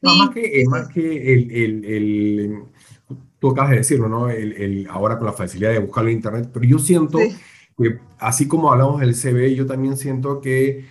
más 0.01 0.31
que, 0.31 0.63
más 0.67 0.87
que 0.87 1.33
el, 1.33 1.51
el, 1.51 1.85
el, 1.85 2.63
tú 3.43 3.49
acabas 3.49 3.71
de 3.71 3.77
decirlo, 3.79 4.07
¿no? 4.07 4.29
El, 4.29 4.87
ahora 4.89 5.17
con 5.17 5.25
la 5.25 5.33
facilidad 5.33 5.73
de 5.73 5.79
buscarlo 5.79 6.09
en 6.09 6.15
internet, 6.15 6.49
pero 6.53 6.63
yo 6.63 6.79
siento 6.79 7.19
que 7.77 7.99
así 8.17 8.47
como 8.47 8.71
hablamos 8.71 9.01
del 9.01 9.15
CV, 9.15 9.53
yo 9.53 9.65
también 9.65 9.97
siento 9.97 10.39
que 10.39 10.85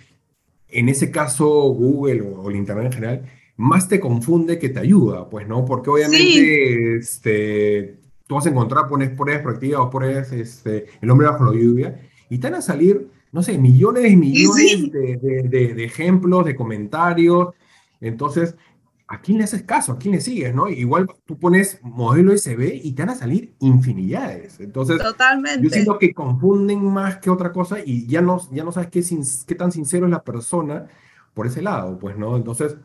en 0.67 0.87
ese 0.87 1.09
caso 1.09 1.49
Google 1.49 2.21
o, 2.21 2.51
el 2.51 2.55
Internet 2.55 2.85
en 2.85 2.91
general, 2.91 3.25
más 3.57 3.89
te 3.89 3.99
confunde 3.99 4.59
que 4.59 4.69
te 4.69 4.79
ayuda, 4.79 5.27
pues, 5.31 5.47
¿no? 5.47 5.65
Porque 5.65 5.89
obviamente 5.89 6.97
este, 6.97 7.95
tú 8.27 8.35
vas 8.35 8.45
a 8.45 8.49
encontrar, 8.49 8.87
pones 8.87 9.09
pruebas 9.09 9.41
proactivas 9.41 9.79
o 9.81 9.89
pones 9.89 10.31
este, 10.31 10.85
el 11.01 11.09
hombre 11.09 11.25
bajo 11.29 11.45
la 11.45 11.59
lluvia 11.59 12.01
y 12.29 12.37
te 12.37 12.51
van 12.51 12.59
a 12.59 12.61
salir, 12.61 13.07
no 13.31 13.41
sé, 13.41 13.57
millones 13.57 14.11
y 14.11 14.15
millones 14.15 14.91
de, 14.91 15.17
de, 15.49 15.73
de, 15.73 15.83
ejemplos, 15.83 16.45
de 16.45 16.55
comentarios. 16.55 17.47
Entonces, 17.99 18.53
¿a 19.13 19.21
quién 19.21 19.37
le 19.37 19.43
haces 19.43 19.61
caso? 19.63 19.91
¿A 19.91 19.99
quién 19.99 20.15
le 20.15 20.21
sigues? 20.21 20.55
¿no? 20.55 20.67
Igual 20.67 21.07
tú 21.25 21.37
pones 21.37 21.79
modelo 21.83 22.35
SB 22.35 22.81
y 22.83 22.93
te 22.93 23.03
van 23.03 23.11
a 23.11 23.15
salir 23.15 23.53
infinidades. 23.59 24.59
Entonces, 24.59 24.99
yo 25.61 25.69
siento 25.69 25.99
que 25.99 26.13
confunden 26.13 26.83
más 26.83 27.17
que 27.17 27.29
otra 27.29 27.51
cosa 27.51 27.77
y 27.85 28.07
ya 28.07 28.21
no, 28.21 28.41
ya 28.51 28.63
no 28.63 28.71
sabes 28.71 28.89
qué, 28.89 29.03
qué 29.45 29.55
tan 29.55 29.71
sincero 29.71 30.07
es 30.07 30.11
la 30.11 30.23
persona 30.23 30.87
por 31.35 31.45
ese 31.45 31.61
lado, 31.61 31.97
pues, 31.99 32.17
¿no? 32.17 32.35
Entonces, 32.35 32.75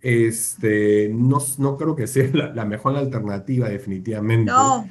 este, 0.00 1.10
no, 1.12 1.38
no 1.58 1.76
creo 1.76 1.94
que 1.94 2.08
sea 2.08 2.28
la, 2.32 2.64
mejor 2.64 2.96
alternativa, 2.96 3.68
definitivamente. 3.68 4.50
No. 4.50 4.88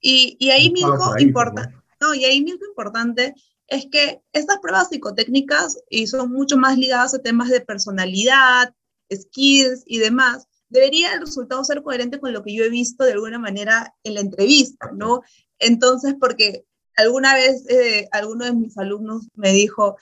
Y, 0.00 0.36
y 0.38 0.50
ahí 0.50 0.70
mismo 0.70 0.96
importante, 1.18 1.76
¿no? 2.00 2.14
y 2.14 2.24
ahí 2.24 2.38
importante 2.38 3.34
es 3.66 3.88
que 3.90 4.20
estas 4.32 4.58
pruebas 4.58 4.90
psicotécnicas 4.90 5.82
y 5.90 6.06
son 6.06 6.30
mucho 6.30 6.56
más 6.56 6.78
ligadas 6.78 7.14
a 7.14 7.22
temas 7.22 7.48
de 7.48 7.60
personalidad, 7.60 8.72
skills 9.10 9.82
y 9.86 9.98
demás, 9.98 10.48
debería 10.68 11.12
el 11.14 11.20
resultado 11.20 11.64
ser 11.64 11.82
coherente 11.82 12.18
con 12.18 12.32
lo 12.32 12.42
que 12.42 12.54
yo 12.54 12.64
he 12.64 12.68
visto 12.68 13.04
de 13.04 13.12
alguna 13.12 13.38
manera 13.38 13.94
en 14.04 14.14
la 14.14 14.20
entrevista, 14.20 14.90
¿no? 14.92 15.22
Entonces, 15.58 16.14
porque 16.20 16.64
alguna 16.96 17.34
vez 17.34 17.64
eh, 17.68 18.08
alguno 18.12 18.44
de 18.44 18.52
mis 18.52 18.76
alumnos 18.78 19.28
me 19.34 19.52
dijo, 19.52 19.96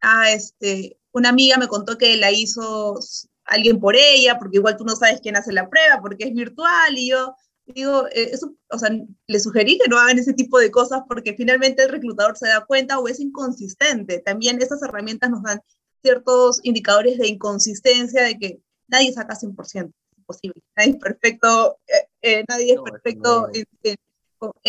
ah, 0.00 0.30
este, 0.32 0.98
una 1.12 1.30
amiga 1.30 1.56
me 1.58 1.68
contó 1.68 1.98
que 1.98 2.16
la 2.16 2.30
hizo 2.32 2.98
alguien 3.44 3.80
por 3.80 3.96
ella, 3.96 4.38
porque 4.38 4.58
igual 4.58 4.76
tú 4.76 4.84
no 4.84 4.96
sabes 4.96 5.20
quién 5.20 5.36
hace 5.36 5.52
la 5.52 5.68
prueba, 5.68 6.00
porque 6.00 6.24
es 6.24 6.34
virtual, 6.34 6.96
y 6.96 7.08
yo 7.10 7.34
digo, 7.74 8.06
eh, 8.08 8.30
eso, 8.32 8.54
o 8.70 8.78
sea, 8.78 8.90
le 9.26 9.40
sugerí 9.40 9.78
que 9.78 9.88
no 9.88 9.98
hagan 9.98 10.18
ese 10.18 10.32
tipo 10.32 10.58
de 10.58 10.70
cosas 10.70 11.02
porque 11.08 11.34
finalmente 11.34 11.82
el 11.82 11.90
reclutador 11.90 12.36
se 12.36 12.48
da 12.48 12.64
cuenta 12.64 12.98
o 12.98 13.08
es 13.08 13.20
inconsistente. 13.20 14.18
También 14.20 14.60
esas 14.60 14.82
herramientas 14.82 15.30
nos 15.30 15.42
dan 15.42 15.60
ciertos 16.02 16.60
indicadores 16.62 17.18
de 17.18 17.28
inconsistencia 17.28 18.22
de 18.22 18.38
que 18.38 18.60
nadie 18.88 19.12
saca 19.12 19.34
100%, 19.34 19.64
es 19.66 20.18
imposible, 20.18 20.62
nadie 20.76 20.90
es 20.90 20.96
perfecto, 20.96 21.78
eh, 21.86 22.08
eh, 22.22 22.44
nadie 22.48 22.74
es 22.74 22.80
perfecto 22.80 23.48
eh, 23.52 23.96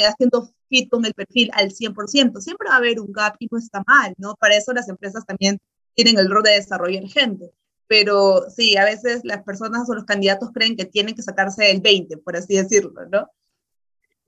haciendo 0.05 0.49
fit 0.69 0.89
con 0.89 1.05
el 1.05 1.13
perfil 1.13 1.49
al 1.53 1.71
100%, 1.71 2.39
siempre 2.39 2.69
va 2.69 2.75
a 2.75 2.77
haber 2.77 2.99
un 2.99 3.11
gap 3.11 3.35
y 3.39 3.47
no 3.51 3.57
está 3.57 3.83
mal, 3.87 4.13
¿no? 4.17 4.35
Para 4.35 4.55
eso 4.55 4.73
las 4.73 4.89
empresas 4.89 5.25
también 5.25 5.57
tienen 5.93 6.17
el 6.17 6.29
rol 6.29 6.43
de 6.43 6.51
desarrollar 6.51 7.05
gente, 7.07 7.51
pero 7.87 8.49
sí, 8.49 8.77
a 8.77 8.85
veces 8.85 9.21
las 9.23 9.43
personas 9.43 9.89
o 9.89 9.95
los 9.95 10.05
candidatos 10.05 10.51
creen 10.53 10.75
que 10.75 10.85
tienen 10.85 11.15
que 11.15 11.21
sacarse 11.21 11.71
el 11.71 11.81
20, 11.81 12.17
por 12.17 12.37
así 12.37 12.55
decirlo, 12.55 12.93
¿no? 13.09 13.27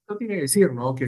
No 0.08 0.18
tiene 0.18 0.36
que 0.36 0.42
decir, 0.42 0.72
¿no? 0.74 0.94
Que 0.96 1.06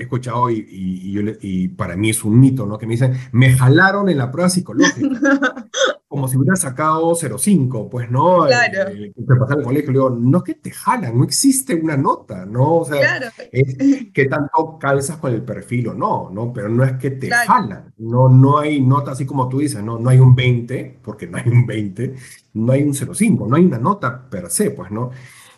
he 0.00 0.04
escuchado 0.04 0.50
y, 0.50 0.66
y, 0.68 1.68
para 1.68 1.96
mí 1.96 2.10
es 2.10 2.24
un 2.24 2.38
mito, 2.38 2.66
¿no? 2.66 2.78
Que 2.78 2.86
me 2.86 2.94
dicen, 2.94 3.14
me 3.32 3.52
jalaron 3.52 4.08
en 4.08 4.18
la 4.18 4.30
prueba 4.30 4.48
psicológica. 4.48 5.08
como 6.10 6.26
si 6.26 6.36
hubiera 6.36 6.56
sacado 6.56 7.12
0,5, 7.12 7.88
pues, 7.88 8.10
¿no? 8.10 8.44
Claro. 8.44 8.90
Eh, 8.90 9.12
el 9.16 9.62
colegio, 9.62 9.92
le 9.92 9.98
digo, 9.98 10.10
no 10.10 10.38
es 10.38 10.44
que 10.44 10.54
te 10.54 10.72
jalan, 10.72 11.16
no 11.16 11.22
existe 11.22 11.76
una 11.76 11.96
nota, 11.96 12.44
¿no? 12.46 12.78
O 12.78 12.84
sea, 12.84 12.98
claro. 12.98 13.26
es 13.52 13.76
que 14.12 14.24
tanto 14.24 14.76
calzas 14.80 15.18
con 15.18 15.32
el 15.32 15.42
perfil 15.42 15.86
o 15.86 15.94
no, 15.94 16.28
¿no? 16.32 16.52
Pero 16.52 16.68
no 16.68 16.82
es 16.82 16.94
que 16.94 17.12
te 17.12 17.30
jalan, 17.30 17.94
no, 17.98 18.28
no 18.28 18.58
hay 18.58 18.80
nota 18.80 19.12
así 19.12 19.24
como 19.24 19.48
tú 19.48 19.60
dices, 19.60 19.84
¿no? 19.84 20.00
No 20.00 20.10
hay 20.10 20.18
un 20.18 20.34
20, 20.34 20.98
porque 21.00 21.28
no 21.28 21.38
hay 21.38 21.46
un 21.46 21.64
20, 21.64 22.14
no 22.54 22.72
hay 22.72 22.82
un 22.82 22.92
0,5, 22.92 23.46
no 23.46 23.54
hay 23.54 23.64
una 23.64 23.78
nota 23.78 24.28
per 24.28 24.50
se, 24.50 24.72
pues, 24.72 24.90
¿no? 24.90 25.10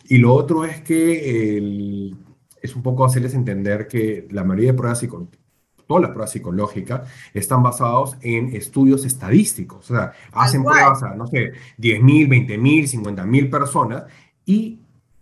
Y 0.05 0.19
lo 0.19 0.35
otro 0.35 0.67
es 0.67 0.83
que 0.83 1.57
el, 1.57 2.15
es 2.63 2.77
un 2.77 2.83
poco 2.83 3.05
hacerles 3.05 3.35
entender 3.35 3.89
que 3.89 4.27
la 4.31 4.45
mayoría 4.45 4.73
de 4.73 4.79
pruebas 4.79 5.01
psicológicas, 5.01 5.43
todas 5.87 6.03
las 6.03 6.11
pruebas 6.13 6.31
psicológicas, 6.31 7.11
están 7.35 7.63
basados 7.63 8.17
en 8.23 8.55
estudios 8.55 9.05
estadísticos. 9.05 9.91
O 9.91 9.95
sea, 9.95 10.13
hacen 10.33 10.65
pruebas 10.65 11.03
a, 11.03 11.15
no 11.15 11.27
sé, 11.27 11.53
10.000, 11.79 12.29
20.000, 12.29 13.03
50.000 13.03 13.51
personas 13.51 14.05
y 14.47 14.79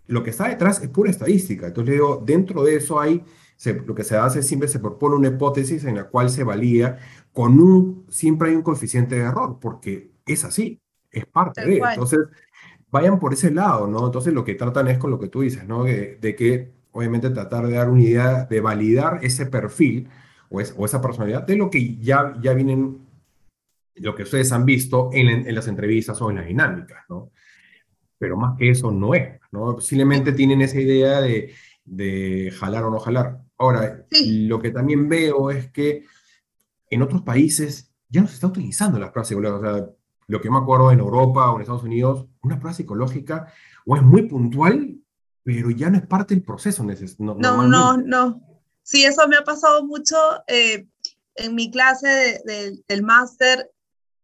lo 0.07 0.23
que 0.23 0.29
está 0.29 0.47
detrás 0.47 0.81
es 0.81 0.89
pura 0.89 1.09
estadística. 1.09 1.67
Entonces, 1.67 1.95
digo, 1.95 2.21
dentro 2.23 2.63
de 2.63 2.75
eso 2.75 2.99
hay, 2.99 3.23
lo 3.85 3.95
que 3.95 4.03
se 4.03 4.17
hace 4.17 4.43
siempre 4.43 4.67
se 4.67 4.79
propone 4.79 5.15
una 5.15 5.29
hipótesis 5.29 5.83
en 5.85 5.95
la 5.95 6.05
cual 6.05 6.29
se 6.29 6.43
valía 6.43 6.97
con 7.33 7.59
un, 7.59 8.05
siempre 8.09 8.49
hay 8.49 8.55
un 8.55 8.61
coeficiente 8.61 9.15
de 9.15 9.21
error, 9.21 9.57
porque 9.59 10.11
es 10.25 10.43
así, 10.43 10.79
es 11.11 11.25
parte 11.25 11.65
de. 11.65 11.77
Entonces, 11.77 12.19
vayan 12.91 13.19
por 13.19 13.33
ese 13.33 13.51
lado, 13.51 13.87
¿no? 13.87 14.05
Entonces, 14.05 14.33
lo 14.33 14.43
que 14.43 14.55
tratan 14.55 14.89
es 14.89 14.97
con 14.97 15.11
lo 15.11 15.19
que 15.19 15.29
tú 15.29 15.41
dices, 15.41 15.65
¿no? 15.65 15.83
de 15.85 16.35
que 16.37 16.80
obviamente 16.91 17.29
tratar 17.29 17.67
de 17.67 17.73
dar 17.73 17.89
una 17.89 18.01
idea, 18.01 18.45
de 18.45 18.61
validar 18.61 19.19
ese 19.21 19.45
perfil 19.45 20.09
o, 20.49 20.61
esa 20.61 21.01
personalidad 21.01 21.43
de 21.43 21.55
lo 21.55 21.69
que 21.69 21.97
ya, 21.97 22.33
ya 22.41 22.53
vienen, 22.53 23.07
lo 23.95 24.15
que 24.15 24.23
ustedes 24.23 24.51
han 24.51 24.65
visto 24.65 25.09
en, 25.13 25.47
en 25.47 25.55
las 25.55 25.67
entrevistas 25.67 26.21
o 26.21 26.29
en 26.29 26.37
las 26.37 26.47
dinámicas, 26.47 27.05
¿no? 27.09 27.31
Pero 28.17 28.37
más 28.37 28.57
que 28.57 28.69
eso 28.69 28.91
no 28.91 29.15
es, 29.15 29.39
¿no? 29.51 29.75
Posiblemente 29.75 30.33
tienen 30.33 30.61
esa 30.61 30.79
idea 30.79 31.21
de, 31.21 31.53
de 31.85 32.51
jalar 32.51 32.83
o 32.83 32.91
no 32.91 32.99
jalar. 32.99 33.41
Ahora, 33.57 34.05
lo 34.25 34.59
que 34.61 34.71
también 34.71 35.07
veo 35.09 35.51
es 35.51 35.71
que 35.71 36.05
en 36.89 37.01
otros 37.01 37.21
países 37.21 37.91
ya 38.09 38.21
no 38.21 38.27
se 38.27 38.35
está 38.35 38.47
utilizando 38.47 38.99
las 38.99 39.11
pruebas 39.11 39.29
psicológicas. 39.29 39.73
O 39.73 39.75
sea, 39.77 39.89
lo 40.27 40.41
que 40.41 40.49
me 40.49 40.57
acuerdo 40.57 40.91
en 40.91 40.99
Europa 40.99 41.51
o 41.51 41.55
en 41.55 41.61
Estados 41.61 41.83
Unidos, 41.83 42.27
una 42.41 42.59
prueba 42.59 42.73
psicológica 42.73 43.51
o 43.85 43.95
es 43.95 44.03
muy 44.03 44.23
puntual, 44.23 45.00
pero 45.43 45.71
ya 45.71 45.89
no 45.89 45.97
es 45.97 46.05
parte 46.05 46.33
del 46.35 46.43
proceso. 46.43 46.83
No, 46.83 47.35
no, 47.35 47.67
no, 47.67 47.97
no. 47.97 48.41
Sí, 48.83 49.05
eso 49.05 49.27
me 49.27 49.37
ha 49.37 49.43
pasado 49.43 49.85
mucho 49.85 50.15
eh, 50.47 50.87
en 51.35 51.55
mi 51.55 51.71
clase 51.71 52.41
del 52.87 53.03
máster. 53.03 53.71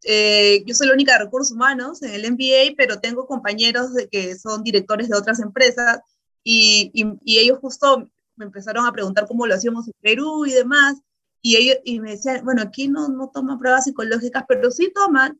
Eh, 0.04 0.64
yo 0.66 0.76
soy 0.76 0.88
la 0.88 0.94
única 0.94 1.14
de 1.14 1.26
recursos 1.26 1.54
humanos 1.54 2.02
en 2.02 2.14
el 2.14 2.32
MBA, 2.32 2.76
pero 2.78 3.00
tengo 3.00 3.28
compañeros 3.28 3.94
de 3.94 4.08
que 4.08 4.38
son 4.38 4.64
directores 4.64 5.10
de 5.10 5.18
otras 5.18 5.40
empresas 5.40 6.00
y, 6.44 6.92
y, 6.94 7.40
ellos 7.40 7.60
justo 7.60 8.10
me 8.36 8.46
empezaron 8.46 8.86
a 8.86 8.94
preguntar 8.94 9.28
cómo 9.28 9.46
lo 9.46 9.56
hacíamos 9.56 9.88
en 9.88 9.94
Perú 10.00 10.46
y 10.46 10.54
demás. 10.54 10.96
Y, 11.42 11.58
ellos, 11.58 11.78
y 11.84 12.00
me 12.00 12.12
decían, 12.12 12.46
bueno, 12.46 12.62
aquí 12.62 12.88
no, 12.88 13.10
no 13.10 13.30
toman 13.34 13.60
pruebas 13.60 13.84
psicológicas, 13.84 14.46
pero 14.48 14.72
sí 14.72 14.92
toman, 14.94 15.40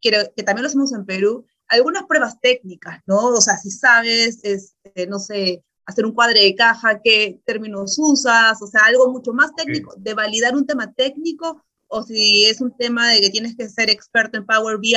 que, 0.00 0.32
que 0.36 0.42
también 0.42 0.62
lo 0.62 0.68
hacemos 0.68 0.92
en 0.92 1.04
Perú, 1.04 1.46
algunas 1.68 2.04
pruebas 2.04 2.40
técnicas, 2.40 3.00
¿no? 3.06 3.28
O 3.28 3.40
sea, 3.40 3.56
si 3.56 3.70
sabes, 3.70 4.40
este, 4.42 5.06
no 5.06 5.18
sé, 5.18 5.64
hacer 5.86 6.04
un 6.04 6.12
cuadre 6.12 6.42
de 6.42 6.54
caja, 6.54 7.00
qué 7.02 7.40
términos 7.44 7.96
usas, 7.98 8.60
o 8.60 8.66
sea, 8.66 8.82
algo 8.86 9.10
mucho 9.10 9.32
más 9.32 9.54
técnico, 9.54 9.94
de 9.96 10.14
validar 10.14 10.54
un 10.54 10.66
tema 10.66 10.92
técnico, 10.92 11.64
o 11.86 12.02
si 12.02 12.44
es 12.44 12.60
un 12.60 12.76
tema 12.76 13.08
de 13.10 13.20
que 13.20 13.30
tienes 13.30 13.56
que 13.56 13.68
ser 13.68 13.88
experto 13.88 14.36
en 14.36 14.46
Power 14.46 14.78
BI, 14.78 14.94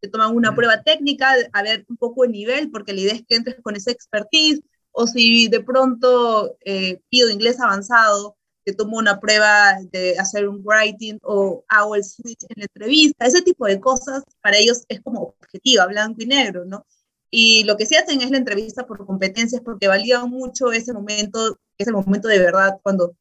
te 0.00 0.08
toman 0.08 0.34
una 0.34 0.54
prueba 0.54 0.82
técnica, 0.82 1.34
a 1.52 1.62
ver 1.62 1.86
un 1.88 1.96
poco 1.96 2.24
el 2.24 2.32
nivel, 2.32 2.70
porque 2.70 2.92
la 2.92 3.00
idea 3.00 3.14
es 3.14 3.24
que 3.26 3.36
entres 3.36 3.56
con 3.62 3.76
esa 3.76 3.92
expertise, 3.92 4.60
o 4.90 5.06
si 5.06 5.48
de 5.48 5.60
pronto 5.60 6.56
eh, 6.64 7.00
pido 7.08 7.30
inglés 7.30 7.60
avanzado, 7.60 8.36
te 8.64 8.74
tomo 8.74 8.98
una 8.98 9.20
prueba 9.20 9.78
de 9.92 10.18
hacer 10.18 10.48
un 10.48 10.62
writing 10.64 11.18
o 11.22 11.64
hago 11.68 11.94
el 11.94 12.04
switch 12.04 12.44
en 12.48 12.56
la 12.60 12.64
entrevista, 12.64 13.26
ese 13.26 13.42
tipo 13.42 13.66
de 13.66 13.80
cosas 13.80 14.22
para 14.42 14.56
ellos 14.56 14.84
es 14.88 15.00
como 15.00 15.34
objetiva, 15.40 15.86
blanco 15.86 16.22
y 16.22 16.26
negro, 16.26 16.64
¿no? 16.64 16.86
Y 17.30 17.64
lo 17.64 17.76
que 17.76 17.86
sí 17.86 17.96
hacen 17.96 18.22
es 18.22 18.30
la 18.30 18.38
entrevista 18.38 18.86
por 18.86 19.04
competencias 19.06 19.60
porque 19.62 19.88
valía 19.88 20.24
mucho 20.24 20.72
ese 20.72 20.92
momento, 20.92 21.58
ese 21.78 21.92
momento 21.92 22.28
de 22.28 22.38
verdad 22.38 22.78
cuando 22.82 23.16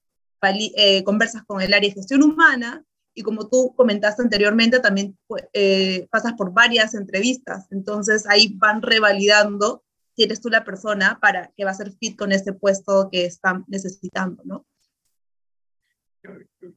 eh, 0.75 1.03
conversas 1.03 1.43
con 1.43 1.62
el 1.62 1.73
área 1.73 1.89
de 1.89 1.95
gestión 1.95 2.21
humana 2.21 2.86
y 3.15 3.23
como 3.23 3.47
tú 3.47 3.73
comentaste 3.75 4.21
anteriormente, 4.21 4.79
también 4.79 5.17
eh, 5.53 6.08
pasas 6.12 6.34
por 6.34 6.51
varias 6.53 6.93
entrevistas. 6.93 7.67
Entonces 7.71 8.25
ahí 8.27 8.53
van 8.56 8.82
revalidando 8.82 9.84
si 10.15 10.23
eres 10.23 10.41
tú 10.41 10.49
la 10.49 10.63
persona 10.63 11.19
para 11.21 11.51
que 11.56 11.65
va 11.65 11.71
a 11.71 11.75
ser 11.75 11.91
fit 11.93 12.17
con 12.17 12.32
ese 12.32 12.53
puesto 12.53 13.10
que 13.12 13.25
están 13.25 13.65
necesitando, 13.67 14.43
¿no? 14.45 14.65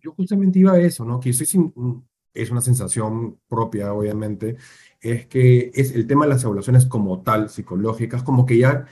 Yo 0.01 0.13
justamente 0.13 0.59
iba 0.59 0.73
a 0.73 0.81
eso, 0.81 1.05
¿no? 1.05 1.21
Que 1.21 1.33
soy 1.33 1.47
sin, 1.47 1.73
es 2.35 2.51
una 2.51 2.61
sensación 2.61 3.39
propia, 3.49 3.93
obviamente, 3.93 4.57
es 5.01 5.27
que 5.27 5.71
es 5.75 5.93
el 5.93 6.07
tema 6.07 6.25
de 6.25 6.33
las 6.33 6.45
evaluaciones 6.45 6.87
como 6.87 7.23
tal, 7.23 7.49
psicológicas, 7.49 8.23
como 8.23 8.47
que 8.47 8.59
ya 8.59 8.87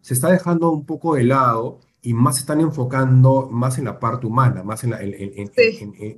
se 0.00 0.14
está 0.14 0.30
dejando 0.30 0.70
un 0.70 0.84
poco 0.84 1.14
de 1.14 1.24
lado 1.24 1.80
y 2.02 2.12
más 2.12 2.36
se 2.36 2.40
están 2.40 2.60
enfocando 2.60 3.48
más 3.50 3.78
en 3.78 3.86
la 3.86 3.98
parte 3.98 4.26
humana, 4.26 4.62
más 4.62 4.84
en, 4.84 4.92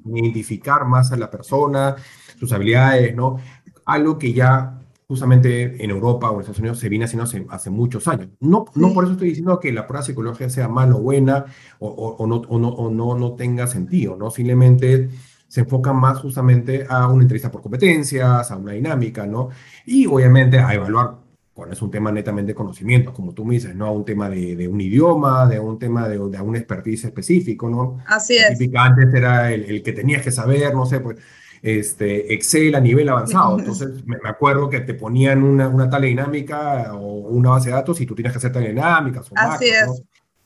identificar 0.04 0.84
más 0.84 1.12
a 1.12 1.16
la 1.16 1.30
persona, 1.30 1.94
sus 2.38 2.52
habilidades, 2.52 3.14
¿no? 3.14 3.36
Algo 3.84 4.18
que 4.18 4.32
ya 4.32 4.82
justamente 5.08 5.82
en 5.82 5.90
Europa 5.90 6.30
o 6.30 6.34
en 6.34 6.40
Estados 6.40 6.58
Unidos 6.58 6.78
se 6.78 6.88
viene 6.88 7.04
haciendo 7.04 7.28
hace, 7.50 7.70
muchos 7.70 8.08
años. 8.08 8.28
No, 8.40 8.64
no 8.74 8.92
por 8.92 9.04
eso 9.04 9.12
estoy 9.12 9.28
diciendo 9.28 9.60
que 9.60 9.72
la 9.72 9.86
prueba 9.86 10.04
psicológica 10.04 10.50
sea 10.50 10.68
mala 10.68 10.96
o 10.96 11.00
buena 11.00 11.44
o, 11.78 11.88
o, 11.88 12.26
no, 12.26 12.36
o, 12.36 12.58
no, 12.58 12.68
o 12.68 12.90
no, 12.90 13.16
no 13.16 13.34
tenga 13.34 13.66
sentido, 13.66 14.16
¿no? 14.16 14.30
Simplemente 14.30 15.08
se 15.48 15.60
enfoca 15.60 15.92
más 15.92 16.18
justamente 16.18 16.86
a 16.88 17.06
una 17.06 17.22
entrevista 17.22 17.50
por 17.50 17.62
competencias, 17.62 18.50
a 18.50 18.56
una 18.56 18.72
dinámica, 18.72 19.26
¿no? 19.26 19.50
Y 19.84 20.06
obviamente 20.06 20.58
a 20.58 20.74
evaluar 20.74 21.26
cuando 21.56 21.72
es 21.72 21.80
un 21.80 21.90
tema 21.90 22.12
netamente 22.12 22.52
de 22.52 22.54
conocimiento, 22.54 23.14
como 23.14 23.32
tú 23.32 23.44
me 23.44 23.54
dices, 23.54 23.74
¿no? 23.74 23.86
A 23.86 23.90
un 23.90 24.04
tema 24.04 24.28
de, 24.28 24.56
de 24.56 24.68
un 24.68 24.78
idioma, 24.78 25.46
de 25.46 25.58
un 25.58 25.78
tema 25.78 26.06
de, 26.06 26.18
de 26.18 26.40
un 26.40 26.54
expertise 26.54 27.04
específico, 27.04 27.70
¿no? 27.70 27.98
Así 28.06 28.36
es. 28.36 28.58
antes 28.74 29.14
era 29.14 29.50
el, 29.50 29.64
el, 29.64 29.82
que 29.82 29.92
tenías 29.92 30.20
que 30.22 30.30
saber, 30.30 30.74
no 30.74 30.84
sé, 30.84 31.00
pues, 31.00 31.16
este, 31.62 32.32
Excel 32.34 32.74
a 32.74 32.80
nivel 32.80 33.08
avanzado. 33.08 33.58
Entonces, 33.58 34.04
me, 34.06 34.16
acuerdo 34.28 34.68
que 34.68 34.80
te 34.80 34.94
ponían 34.94 35.42
una, 35.42 35.68
una 35.68 35.88
tal 35.90 36.02
dinámica 36.02 36.94
o 36.94 37.28
una 37.28 37.50
base 37.50 37.70
de 37.70 37.76
datos 37.76 38.00
y 38.00 38.06
tú 38.06 38.14
tienes 38.14 38.32
que 38.32 38.38
hacer 38.38 38.52
tal 38.52 38.64
dinámicas 38.64 39.30
o 39.30 39.34
Así 39.36 39.68
es. 39.68 39.86
¿no? 39.86 39.94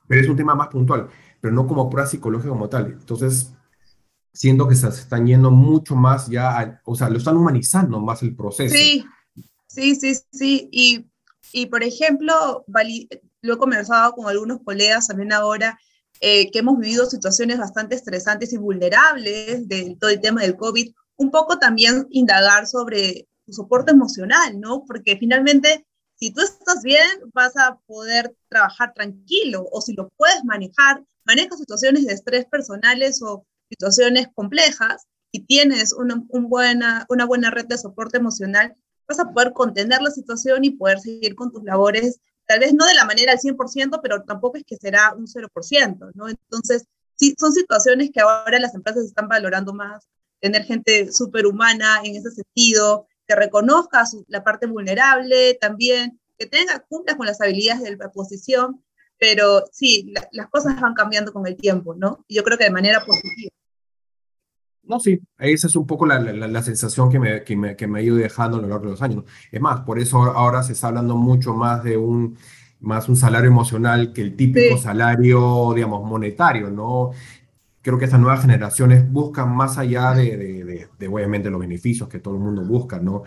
Pero 0.07 0.23
es 0.23 0.29
un 0.29 0.37
tema 0.37 0.55
más 0.55 0.69
puntual, 0.69 1.09
pero 1.41 1.55
no 1.55 1.67
como 1.67 1.89
prueba 1.89 2.09
psicológica 2.09 2.51
como 2.51 2.69
tal. 2.69 2.87
Entonces, 2.87 3.53
siento 4.33 4.67
que 4.69 4.75
se 4.75 4.89
están 4.89 5.27
yendo 5.27 5.51
mucho 5.51 5.95
más 5.95 6.29
ya, 6.29 6.81
o 6.85 6.95
sea, 6.95 7.09
lo 7.09 7.19
están 7.19 7.37
humanizando 7.37 8.01
más 8.01 8.23
el 8.23 8.35
proceso. 8.35 8.75
Sí, 8.75 9.05
sí, 9.67 9.95
sí, 9.95 10.17
sí. 10.33 10.69
Y, 10.73 11.07
y 11.53 11.67
por 11.67 11.83
ejemplo, 11.83 12.65
lo 13.43 13.55
he 13.55 13.59
conversado 13.59 14.13
con 14.13 14.29
algunos 14.29 14.61
colegas 14.65 15.09
también 15.09 15.33
ahora, 15.33 15.79
eh, 16.21 16.51
que 16.51 16.59
hemos 16.59 16.79
vivido 16.79 17.07
situaciones 17.07 17.59
bastante 17.59 17.95
estresantes 17.95 18.53
y 18.53 18.59
vulnerables 18.59 19.67
de 19.69 19.97
todo 19.99 20.11
el 20.11 20.21
tema 20.21 20.43
del 20.43 20.57
COVID, 20.57 20.93
un 21.21 21.31
poco 21.31 21.59
también 21.59 22.07
indagar 22.11 22.67
sobre 22.67 23.29
tu 23.45 23.53
soporte 23.53 23.93
emocional, 23.93 24.59
¿no? 24.59 24.85
Porque 24.87 25.19
finalmente, 25.19 25.87
si 26.15 26.31
tú 26.33 26.41
estás 26.41 26.83
bien, 26.83 27.07
vas 27.35 27.55
a 27.59 27.79
poder 27.87 28.35
trabajar 28.49 28.95
tranquilo, 28.95 29.67
o 29.71 29.83
si 29.83 29.93
lo 29.93 30.09
puedes 30.17 30.43
manejar, 30.45 31.05
manejas 31.27 31.59
situaciones 31.59 32.07
de 32.07 32.15
estrés 32.15 32.47
personales 32.47 33.21
o 33.23 33.45
situaciones 33.69 34.29
complejas 34.35 35.07
y 35.31 35.45
tienes 35.45 35.93
una, 35.93 36.23
buena, 36.31 37.05
una 37.11 37.27
buena 37.27 37.51
red 37.51 37.67
de 37.67 37.77
soporte 37.77 38.17
emocional, 38.17 38.75
vas 39.07 39.21
a 39.21 39.31
poder 39.31 39.53
contener 39.53 40.01
la 40.01 40.11
situación 40.11 40.65
y 40.65 40.71
poder 40.71 41.01
seguir 41.01 41.35
con 41.35 41.53
tus 41.53 41.63
labores, 41.65 42.19
tal 42.47 42.61
vez 42.61 42.73
no 42.73 42.87
de 42.87 42.95
la 42.95 43.05
manera 43.05 43.33
al 43.33 43.39
100%, 43.39 44.01
pero 44.03 44.23
tampoco 44.23 44.57
es 44.57 44.65
que 44.65 44.77
será 44.77 45.13
un 45.15 45.27
0%, 45.27 46.13
¿no? 46.15 46.31
Entonces, 46.31 46.87
sí, 47.17 47.35
son 47.39 47.53
situaciones 47.53 48.11
que 48.11 48.21
ahora 48.21 48.59
las 48.59 48.75
empresas 48.75 49.05
están 49.05 49.29
valorando 49.29 49.75
más, 49.75 50.09
tener 50.41 50.65
gente 50.65 51.13
superhumana 51.13 52.01
en 52.05 52.17
ese 52.17 52.31
sentido, 52.31 53.07
que 53.27 53.37
reconozca 53.37 54.05
la 54.29 54.43
parte 54.43 54.67
vulnerable 54.67 55.55
también, 55.61 56.21
que 56.39 56.47
tenga, 56.47 56.81
cumpla 56.89 57.17
con 57.17 57.27
las 57.27 57.41
habilidades 57.41 57.83
de 57.83 57.97
la 57.97 58.11
posición, 58.11 58.83
pero 59.19 59.65
sí, 59.71 60.13
las 60.33 60.49
cosas 60.49 60.81
van 60.81 60.95
cambiando 60.95 61.33
con 61.33 61.47
el 61.47 61.57
tiempo, 61.57 61.95
¿no? 61.95 62.25
Y 62.27 62.37
yo 62.37 62.43
creo 62.43 62.57
que 62.57 62.65
de 62.65 62.71
manera 62.71 63.05
positiva. 63.05 63.51
No, 64.83 64.99
sí, 64.99 65.21
esa 65.39 65.67
es 65.69 65.77
un 65.77 65.87
poco 65.87 66.07
la, 66.07 66.19
la, 66.19 66.63
sensación 66.63 67.11
que 67.11 67.21
me, 67.21 67.45
que, 67.45 67.55
me, 67.55 67.77
que 67.77 67.87
me 67.87 68.01
ha 68.01 68.03
ido 68.03 68.17
dejando 68.17 68.57
a 68.57 68.61
lo 68.63 68.67
largo 68.67 68.87
de 68.87 68.91
los 68.93 69.03
años. 69.03 69.25
Es 69.53 69.61
más, 69.61 69.83
por 69.83 70.01
eso 70.01 70.19
ahora 70.23 70.63
se 70.63 70.73
está 70.73 70.89
hablando 70.89 71.17
mucho 71.17 71.55
más 71.55 71.85
de 71.85 71.97
un, 71.97 72.37
más 72.81 73.09
un 73.09 73.15
salario 73.15 73.49
emocional 73.49 74.13
que 74.13 74.23
el 74.23 74.35
típico 74.35 74.79
salario, 74.79 75.73
digamos, 75.75 76.03
monetario, 76.03 76.71
¿no? 76.71 77.11
Creo 77.83 77.99
que 77.99 78.05
estas 78.05 78.21
nuevas 78.21 78.43
generaciones 78.43 79.11
buscan 79.11 79.55
más 79.55 79.79
allá 79.79 80.13
de, 80.13 80.37
de, 80.37 80.89
de, 80.99 81.09
obviamente, 81.09 81.51
los 81.51 81.61
beneficios 81.61 82.09
que 82.09 82.19
todo 82.19 82.35
el 82.35 82.41
mundo 82.41 82.63
busca, 82.65 82.99
¿no? 82.99 83.23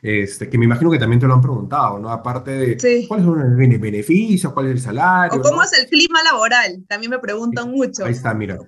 Este, 0.00 0.48
que 0.48 0.56
me 0.58 0.64
imagino 0.64 0.90
que 0.90 0.98
también 0.98 1.20
te 1.20 1.26
lo 1.26 1.34
han 1.34 1.40
preguntado, 1.40 1.98
¿no? 1.98 2.10
Aparte 2.10 2.52
de 2.52 3.06
cuáles 3.08 3.26
son 3.26 3.38
los 3.38 3.56
beneficios, 3.56 4.52
cuál 4.52 4.66
es 4.66 4.72
el 4.72 4.80
salario. 4.80 5.38
O 5.38 5.42
cómo 5.42 5.62
es 5.62 5.72
el 5.78 5.86
clima 5.86 6.22
laboral, 6.22 6.84
también 6.88 7.10
me 7.10 7.18
preguntan 7.18 7.70
mucho. 7.70 8.04
Ahí 8.04 8.12
está, 8.12 8.32
mira. 8.32 8.58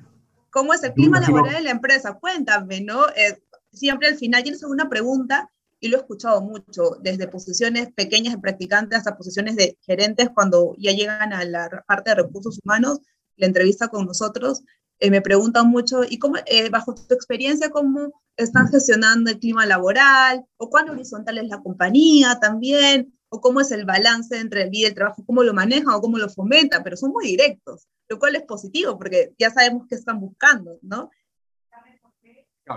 ¿Cómo 0.51 0.75
es 0.75 0.83
el 0.83 0.93
clima 0.93 1.21
laboral 1.21 1.55
de 1.55 1.61
la 1.63 1.71
empresa? 1.71 2.15
Cuéntame, 2.15 2.81
¿no? 2.81 3.07
Eh, 3.11 3.41
siempre 3.73 4.09
al 4.09 4.17
final 4.17 4.43
tienes 4.43 4.63
alguna 4.63 4.89
pregunta 4.89 5.49
y 5.79 5.89
lo 5.89 5.97
he 5.97 6.01
escuchado 6.01 6.43
mucho, 6.43 6.97
desde 7.01 7.29
posiciones 7.29 7.91
pequeñas 7.95 8.35
de 8.35 8.41
practicantes 8.41 8.99
hasta 8.99 9.17
posiciones 9.17 9.57
de 9.57 9.79
gerentes 9.81 10.29
cuando 10.35 10.75
ya 10.79 10.93
llegan 10.93 11.33
a 11.33 11.45
la 11.45 11.85
parte 11.87 12.11
de 12.11 12.17
recursos 12.17 12.59
humanos, 12.63 12.99
la 13.37 13.47
entrevista 13.47 13.89
con 13.89 14.05
nosotros, 14.05 14.63
eh, 15.01 15.11
me 15.11 15.21
preguntan 15.21 15.69
mucho, 15.69 16.03
¿y 16.09 16.19
cómo, 16.19 16.37
eh, 16.47 16.71
bajo 16.71 16.95
tu 16.95 17.15
experiencia, 17.15 17.71
cómo 17.71 18.13
están 18.37 18.69
gestionando 18.69 19.31
el 19.31 19.39
clima 19.39 19.67
laboral? 19.67 20.45
¿O 20.57 20.71
cuán 20.71 20.89
horizontal 20.91 21.39
es 21.39 21.49
la 21.49 21.61
compañía 21.61 22.39
también? 22.41 23.13
¿O 23.29 23.41
cómo 23.41 23.61
es 23.61 23.71
el 23.73 23.85
balance 23.85 24.39
entre 24.39 24.63
el 24.63 24.71
vida 24.71 24.87
y 24.87 24.91
el 24.91 24.95
trabajo? 24.95 25.25
¿Cómo 25.27 25.43
lo 25.43 25.55
manejan 25.55 25.95
o 25.95 26.01
cómo 26.01 26.19
lo 26.19 26.29
fomentan? 26.29 26.83
Pero 26.85 26.97
son 26.97 27.11
muy 27.11 27.27
directos 27.27 27.89
lo 28.11 28.19
cual 28.19 28.37
es 28.37 28.43
positivo 28.43 28.99
porque 28.99 29.33
ya 29.39 29.51
sabemos 29.51 29.87
qué 29.89 29.95
están 29.95 30.21
buscando, 30.21 30.79
¿no? 30.83 31.11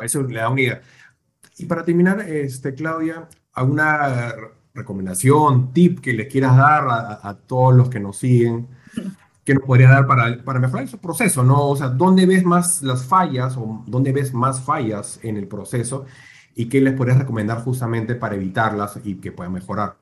eso 0.02 0.24
le 0.24 0.40
da 0.40 0.50
una 0.50 0.62
idea. 0.62 0.82
Y 1.58 1.66
para 1.66 1.86
terminar, 1.86 2.22
este, 2.22 2.74
Claudia, 2.74 3.28
¿alguna 3.52 4.34
recomendación, 4.74 5.72
tip 5.72 6.00
que 6.00 6.14
le 6.14 6.28
quieras 6.28 6.58
dar 6.58 6.86
a, 6.88 7.38
todos 7.46 7.76
los 7.76 7.90
que 7.90 8.00
nos 8.00 8.18
siguen 8.18 8.70
¿qué 9.44 9.54
nos 9.54 9.64
podría 9.64 9.90
dar 9.90 10.08
para, 10.08 10.44
para 10.44 10.60
mejorar 10.60 10.86
ese 10.86 10.98
proceso? 10.98 11.44
¿no? 11.44 11.70
O 11.70 11.76
sea, 11.76 11.88
¿dónde 11.88 12.26
ves 12.26 12.44
más 12.44 12.82
las 12.82 13.06
fallas 13.06 13.58
o 13.58 13.84
dónde 13.88 14.12
ves 14.12 14.34
más 14.34 14.62
fallas 14.62 15.20
en 15.24 15.38
el 15.38 15.48
proceso 15.48 16.06
y 16.56 16.70
qué 16.70 16.82
les 16.82 16.94
podrías 16.94 17.20
recomendar 17.20 17.64
justamente 17.64 18.16
para 18.16 18.36
evitarlas 18.36 19.00
y 19.04 19.16
que 19.16 19.32
puedan 19.32 19.54
mejorar? 19.54 19.98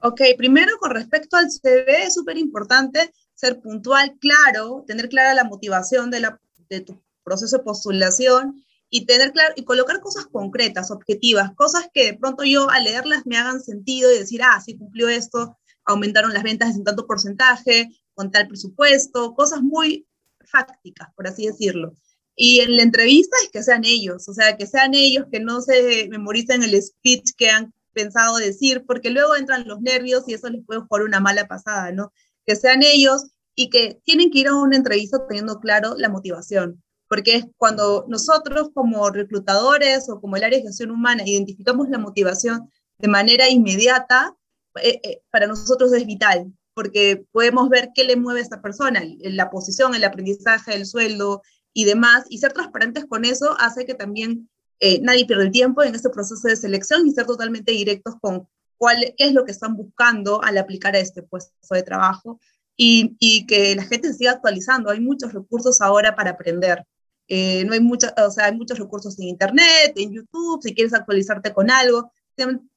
Ok, 0.00 0.20
primero 0.36 0.76
con 0.78 0.90
respecto 0.90 1.36
al 1.36 1.50
CV 1.50 2.04
es 2.04 2.14
súper 2.14 2.36
importante 2.36 3.12
ser 3.34 3.60
puntual, 3.60 4.16
claro, 4.20 4.84
tener 4.86 5.08
clara 5.08 5.34
la 5.34 5.44
motivación 5.44 6.10
de, 6.10 6.20
la, 6.20 6.40
de 6.68 6.80
tu 6.80 7.00
proceso 7.22 7.58
de 7.58 7.64
postulación 7.64 8.62
y 8.90 9.06
tener 9.06 9.32
claro 9.32 9.54
y 9.56 9.64
colocar 9.64 10.00
cosas 10.00 10.26
concretas, 10.26 10.90
objetivas, 10.90 11.52
cosas 11.54 11.88
que 11.92 12.12
de 12.12 12.18
pronto 12.18 12.44
yo 12.44 12.70
al 12.70 12.84
leerlas 12.84 13.26
me 13.26 13.36
hagan 13.36 13.60
sentido 13.60 14.12
y 14.12 14.18
decir, 14.18 14.42
ah, 14.42 14.60
sí 14.60 14.76
cumplió 14.76 15.08
esto, 15.08 15.58
aumentaron 15.84 16.32
las 16.32 16.42
ventas 16.42 16.76
en 16.76 16.84
tanto 16.84 17.06
porcentaje, 17.06 17.90
con 18.14 18.30
tal 18.30 18.48
presupuesto, 18.48 19.34
cosas 19.34 19.62
muy 19.62 20.06
fácticas, 20.46 21.08
por 21.16 21.26
así 21.26 21.46
decirlo. 21.46 21.94
Y 22.36 22.60
en 22.60 22.76
la 22.76 22.82
entrevista 22.82 23.36
es 23.42 23.50
que 23.50 23.62
sean 23.62 23.84
ellos, 23.84 24.28
o 24.28 24.34
sea, 24.34 24.56
que 24.56 24.66
sean 24.66 24.94
ellos, 24.94 25.26
que 25.30 25.40
no 25.40 25.60
se 25.60 26.08
memoricen 26.08 26.62
el 26.62 26.80
speech 26.82 27.30
que 27.36 27.50
han 27.50 27.72
pensado 27.92 28.36
decir, 28.36 28.84
porque 28.86 29.10
luego 29.10 29.36
entran 29.36 29.68
los 29.68 29.80
nervios 29.80 30.24
y 30.26 30.34
eso 30.34 30.48
les 30.48 30.64
puede 30.64 30.80
jugar 30.80 31.04
una 31.04 31.20
mala 31.20 31.46
pasada, 31.46 31.92
¿no? 31.92 32.12
Que 32.44 32.56
sean 32.56 32.82
ellos 32.82 33.26
y 33.54 33.70
que 33.70 34.00
tienen 34.04 34.30
que 34.30 34.40
ir 34.40 34.48
a 34.48 34.56
una 34.56 34.76
entrevista 34.76 35.26
teniendo 35.28 35.60
claro 35.60 35.94
la 35.96 36.08
motivación, 36.08 36.82
porque 37.08 37.36
es 37.36 37.46
cuando 37.56 38.04
nosotros 38.08 38.70
como 38.74 39.08
reclutadores 39.10 40.08
o 40.08 40.20
como 40.20 40.36
el 40.36 40.44
área 40.44 40.58
de 40.58 40.64
gestión 40.64 40.90
humana 40.90 41.22
identificamos 41.24 41.88
la 41.88 41.98
motivación 41.98 42.68
de 42.98 43.08
manera 43.08 43.48
inmediata, 43.48 44.36
eh, 44.82 45.00
eh, 45.04 45.22
para 45.30 45.46
nosotros 45.46 45.92
es 45.92 46.04
vital, 46.04 46.52
porque 46.74 47.24
podemos 47.32 47.68
ver 47.68 47.90
qué 47.94 48.04
le 48.04 48.16
mueve 48.16 48.40
a 48.40 48.42
esta 48.42 48.60
persona, 48.60 49.02
la 49.20 49.50
posición, 49.50 49.94
el 49.94 50.04
aprendizaje, 50.04 50.74
el 50.74 50.86
sueldo 50.86 51.42
y 51.72 51.84
demás, 51.84 52.24
y 52.28 52.38
ser 52.38 52.52
transparentes 52.52 53.06
con 53.06 53.24
eso 53.24 53.56
hace 53.58 53.86
que 53.86 53.94
también 53.94 54.48
eh, 54.80 55.00
nadie 55.00 55.26
pierda 55.26 55.44
el 55.44 55.50
tiempo 55.50 55.82
en 55.82 55.94
este 55.94 56.10
proceso 56.10 56.46
de 56.48 56.56
selección 56.56 57.06
y 57.06 57.12
ser 57.12 57.26
totalmente 57.26 57.72
directos 57.72 58.14
con 58.20 58.48
cuál 58.76 59.14
qué 59.16 59.26
es 59.26 59.32
lo 59.32 59.44
que 59.44 59.52
están 59.52 59.76
buscando 59.76 60.42
al 60.42 60.58
aplicar 60.58 60.94
a 60.94 60.98
este 60.98 61.22
puesto 61.22 61.52
de 61.70 61.82
trabajo 61.82 62.40
y, 62.76 63.16
y 63.18 63.46
que 63.46 63.74
la 63.76 63.84
gente 63.84 64.12
siga 64.12 64.32
actualizando. 64.32 64.90
Hay 64.90 65.00
muchos 65.00 65.32
recursos 65.32 65.80
ahora 65.80 66.14
para 66.14 66.32
aprender. 66.32 66.84
Eh, 67.28 67.64
no 67.64 67.72
hay, 67.72 67.80
mucha, 67.80 68.14
o 68.26 68.30
sea, 68.30 68.46
hay 68.46 68.56
muchos 68.56 68.78
recursos 68.78 69.18
en 69.18 69.28
Internet, 69.28 69.94
en 69.96 70.12
YouTube, 70.12 70.60
si 70.62 70.74
quieres 70.74 70.92
actualizarte 70.92 71.54
con 71.54 71.70
algo, 71.70 72.12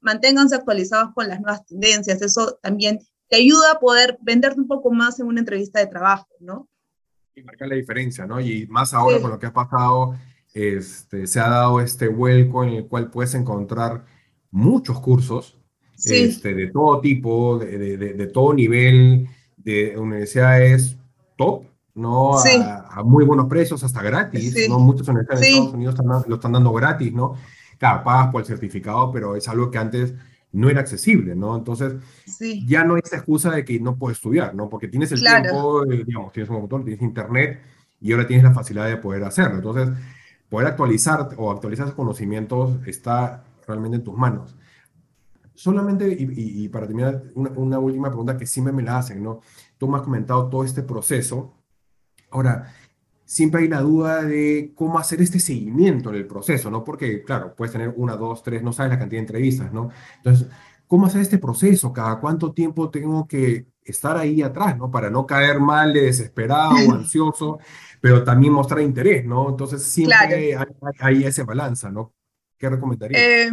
manténganse 0.00 0.54
actualizados 0.54 1.12
con 1.14 1.28
las 1.28 1.40
nuevas 1.40 1.66
tendencias. 1.66 2.22
Eso 2.22 2.58
también 2.62 3.00
te 3.28 3.36
ayuda 3.36 3.72
a 3.72 3.78
poder 3.78 4.18
venderte 4.22 4.60
un 4.60 4.66
poco 4.66 4.90
más 4.90 5.20
en 5.20 5.26
una 5.26 5.40
entrevista 5.40 5.80
de 5.80 5.86
trabajo, 5.86 6.28
¿no? 6.40 6.68
Y 7.34 7.42
marcar 7.42 7.68
la 7.68 7.76
diferencia, 7.76 8.26
¿no? 8.26 8.40
Y 8.40 8.66
más 8.66 8.94
ahora 8.94 9.20
con 9.20 9.30
lo 9.30 9.38
que 9.38 9.46
ha 9.46 9.52
pasado, 9.52 10.16
este, 10.54 11.26
se 11.26 11.40
ha 11.40 11.48
dado 11.48 11.80
este 11.80 12.08
vuelco 12.08 12.64
en 12.64 12.70
el 12.70 12.86
cual 12.86 13.10
puedes 13.10 13.34
encontrar 13.34 14.04
muchos 14.50 14.98
cursos 15.00 15.58
este, 16.04 16.54
de 16.54 16.68
todo 16.68 17.00
tipo, 17.00 17.58
de, 17.58 17.96
de, 17.96 18.14
de, 18.14 18.26
todo 18.28 18.54
nivel, 18.54 19.28
de 19.56 19.96
universidades 19.98 20.96
top, 21.36 21.64
¿no? 21.94 22.38
A, 22.38 23.02
muy 23.04 23.24
buenos 23.24 23.46
precios, 23.46 23.82
hasta 23.82 24.02
gratis, 24.02 24.68
¿no? 24.68 24.78
Muchas 24.78 25.08
universidades 25.08 25.46
en 25.46 25.52
Estados 25.54 25.74
Unidos 25.74 26.26
lo 26.26 26.34
están 26.36 26.52
dando 26.52 26.72
gratis, 26.72 27.12
¿no? 27.12 27.34
Claro, 27.78 28.02
pagas 28.04 28.28
por 28.32 28.40
el 28.40 28.46
certificado, 28.46 29.12
pero 29.12 29.36
es 29.36 29.46
algo 29.48 29.70
que 29.70 29.78
antes 29.78 30.14
no 30.52 30.70
era 30.70 30.80
accesible, 30.80 31.34
¿no? 31.34 31.56
Entonces, 31.56 31.94
ya 32.66 32.84
no 32.84 32.94
hay 32.94 33.02
esa 33.04 33.16
excusa 33.16 33.50
de 33.50 33.64
que 33.64 33.78
no 33.80 33.96
puedes 33.96 34.18
estudiar, 34.18 34.54
¿no? 34.54 34.68
Porque 34.68 34.88
tienes 34.88 35.12
el 35.12 35.20
tiempo, 35.20 35.84
eh, 35.84 36.04
digamos, 36.06 36.32
tienes 36.32 36.48
un 36.50 36.56
computador, 36.56 36.84
tienes 36.84 37.02
internet 37.02 37.60
y 38.00 38.12
ahora 38.12 38.26
tienes 38.26 38.44
la 38.44 38.52
facilidad 38.52 38.86
de 38.86 38.96
poder 38.96 39.24
hacerlo. 39.24 39.56
Entonces, 39.56 39.90
poder 40.48 40.68
actualizar 40.68 41.30
o 41.36 41.50
actualizar 41.50 41.86
esos 41.86 41.96
conocimientos 41.96 42.78
está 42.86 43.44
realmente 43.66 43.98
en 43.98 44.04
tus 44.04 44.16
manos. 44.16 44.56
Solamente, 45.54 46.16
y, 46.18 46.68
para 46.68 46.86
terminar, 46.86 47.24
una, 47.34 47.80
última 47.80 48.08
pregunta 48.08 48.36
que 48.36 48.46
siempre 48.46 48.72
me 48.72 48.82
la 48.84 48.98
hacen, 48.98 49.22
¿no? 49.22 49.40
Tú 49.76 49.88
me 49.88 49.96
has 49.96 50.02
comentado 50.02 50.48
todo 50.48 50.62
este 50.62 50.82
proceso. 50.82 51.52
Ahora, 52.30 52.72
siempre 53.28 53.60
hay 53.60 53.68
la 53.68 53.82
duda 53.82 54.22
de 54.22 54.72
cómo 54.74 54.98
hacer 54.98 55.20
este 55.20 55.38
seguimiento 55.38 56.08
en 56.08 56.16
el 56.16 56.26
proceso, 56.26 56.70
¿no? 56.70 56.82
Porque, 56.82 57.22
claro, 57.22 57.54
puedes 57.54 57.72
tener 57.72 57.92
una, 57.94 58.16
dos, 58.16 58.42
tres, 58.42 58.62
no 58.62 58.72
sabes 58.72 58.90
la 58.90 58.98
cantidad 58.98 59.18
de 59.18 59.26
entrevistas, 59.26 59.70
¿no? 59.70 59.90
Entonces, 60.16 60.48
¿cómo 60.86 61.04
hacer 61.04 61.20
este 61.20 61.36
proceso? 61.36 61.92
¿Cada 61.92 62.18
cuánto 62.20 62.54
tiempo 62.54 62.88
tengo 62.88 63.28
que 63.28 63.66
estar 63.84 64.16
ahí 64.16 64.40
atrás, 64.40 64.78
¿no? 64.78 64.90
Para 64.90 65.10
no 65.10 65.26
caer 65.26 65.60
mal, 65.60 65.92
de 65.92 66.04
desesperado 66.04 66.70
ansioso, 66.94 67.58
pero 68.00 68.24
también 68.24 68.54
mostrar 68.54 68.80
interés, 68.80 69.26
¿no? 69.26 69.50
Entonces, 69.50 69.82
siempre 69.82 70.56
hay, 70.98 71.24
ese 71.24 71.42
balance, 71.42 71.90
¿no? 71.92 72.14
¿Qué 72.56 72.70
recomendarías? 72.70 73.20
Eh, 73.20 73.50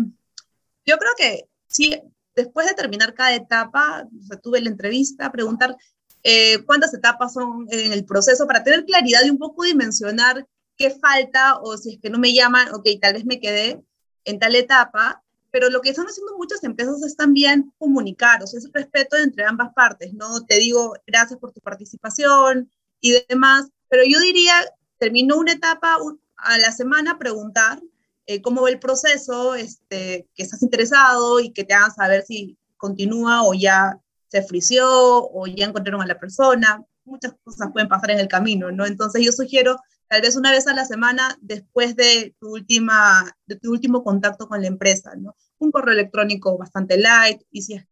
yo 0.86 0.97
creo 0.97 1.11
que 1.17 1.49
sí, 1.67 2.01
después 2.34 2.65
de 2.65 2.76
terminar 2.76 3.13
cada 3.13 3.36
etapa, 3.36 4.07
o 4.32 4.38
tuve 4.38 4.61
la 4.61 4.69
entrevista, 4.69 5.34
preguntar 5.34 5.76
eh, 6.28 6.63
cuántas 6.65 6.91
etapas 6.91 7.34
son 7.34 7.67
en 7.69 7.93
el 7.93 8.03
proceso 8.03 8.47
para 8.47 8.63
tener 8.63 8.84
claridad 8.84 9.19
y 9.23 9.30
un 9.30 9.38
poco 9.38 9.63
dimensionar 9.63 10.47
qué 10.76 10.89
falta 10.89 11.59
o 11.59 11.78
si 11.78 11.93
es 11.93 11.99
que 12.01 12.09
no 12.09 12.17
me 12.17 12.34
llaman, 12.34 12.73
ok, 12.73 12.84
tal 12.99 13.13
vez 13.13 13.26
me 13.26 13.39
quedé 13.39 13.80
en 14.23 14.39
tal 14.39 14.55
etapa, 14.55 15.23
pero 15.51 15.69
lo 15.69 15.82
que 15.82 15.89
están 15.89 16.07
haciendo 16.07 16.36
muchas 16.36 16.63
empresas 16.63 17.03
es 17.03 17.15
también 17.15 17.71
comunicar, 17.78 18.41
o 18.41 18.47
sea, 18.47 18.57
es 18.57 18.65
el 18.65 18.73
respeto 18.73 19.15
entre 19.17 19.45
ambas 19.45 19.71
partes, 19.76 20.15
¿no? 20.15 20.43
Te 20.47 20.57
digo 20.57 20.95
gracias 21.05 21.39
por 21.39 21.51
tu 21.51 21.61
participación 21.61 22.71
y 23.01 23.13
demás, 23.30 23.67
pero 23.88 24.01
yo 24.03 24.19
diría, 24.19 24.55
terminó 24.97 25.38
una 25.38 25.51
etapa 25.51 25.95
a 26.38 26.57
la 26.57 26.71
semana, 26.71 27.19
preguntar 27.19 27.80
eh, 28.26 28.41
cómo 28.41 28.63
va 28.63 28.69
el 28.71 28.80
proceso, 28.80 29.53
este, 29.53 30.28
que 30.34 30.41
estás 30.41 30.63
interesado 30.63 31.39
y 31.39 31.51
que 31.51 31.65
te 31.65 31.76
hagan 31.76 31.93
saber 31.93 32.23
si 32.23 32.57
continúa 32.78 33.43
o 33.43 33.53
ya 33.53 34.01
se 34.28 34.43
frició 34.43 34.88
o 34.88 35.47
ya 35.47 35.65
encontraron 35.65 36.01
a 36.01 36.07
la 36.07 36.19
persona. 36.19 36.84
Muchas 37.03 37.34
cosas 37.43 37.69
pueden 37.71 37.88
pasar 37.88 38.11
en 38.11 38.19
el 38.19 38.28
camino, 38.28 38.71
¿no? 38.71 38.86
Entonces 38.86 39.23
yo 39.23 39.32
sugiero 39.32 39.78
tal 40.07 40.21
vez 40.21 40.36
una 40.36 40.51
vez 40.51 40.67
a 40.67 40.73
la 40.73 40.86
semana 40.86 41.38
después 41.41 41.95
de 41.95 42.36
tu, 42.39 42.53
última, 42.53 43.36
de 43.45 43.55
tu 43.55 43.71
último 43.71 44.03
contacto 44.03 44.47
con 44.47 44.61
la 44.61 44.67
empresa, 44.67 45.13
¿no? 45.15 45.36
Un 45.57 45.71
correo 45.71 45.93
electrónico 45.93 46.57
bastante 46.57 46.97
light, 46.97 47.41
y 47.51 47.63
si 47.63 47.73
es, 47.76 47.86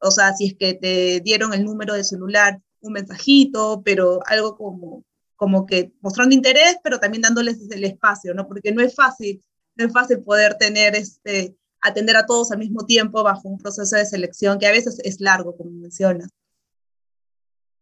o 0.00 0.10
sea, 0.10 0.34
si 0.34 0.46
es 0.48 0.54
que 0.58 0.74
te 0.74 1.20
dieron 1.20 1.54
el 1.54 1.64
número 1.64 1.94
de 1.94 2.04
celular, 2.04 2.60
un 2.80 2.92
mensajito, 2.92 3.82
pero 3.84 4.20
algo 4.26 4.56
como, 4.56 5.04
como 5.36 5.66
que 5.66 5.92
mostrando 6.00 6.34
interés, 6.34 6.76
pero 6.82 7.00
también 7.00 7.22
dándoles 7.22 7.58
el 7.70 7.84
espacio, 7.84 8.34
¿no? 8.34 8.46
Porque 8.46 8.72
no 8.72 8.82
es 8.82 8.94
fácil, 8.94 9.42
no 9.76 9.86
es 9.86 9.92
fácil 9.92 10.22
poder 10.22 10.56
tener 10.58 10.94
este, 10.94 11.56
atender 11.84 12.16
a 12.16 12.26
todos 12.26 12.50
al 12.50 12.58
mismo 12.58 12.86
tiempo 12.86 13.22
bajo 13.22 13.48
un 13.48 13.58
proceso 13.58 13.96
de 13.96 14.06
selección 14.06 14.58
que 14.58 14.66
a 14.66 14.72
veces 14.72 14.98
es 15.04 15.20
largo, 15.20 15.56
como 15.56 15.70
mencionas. 15.70 16.30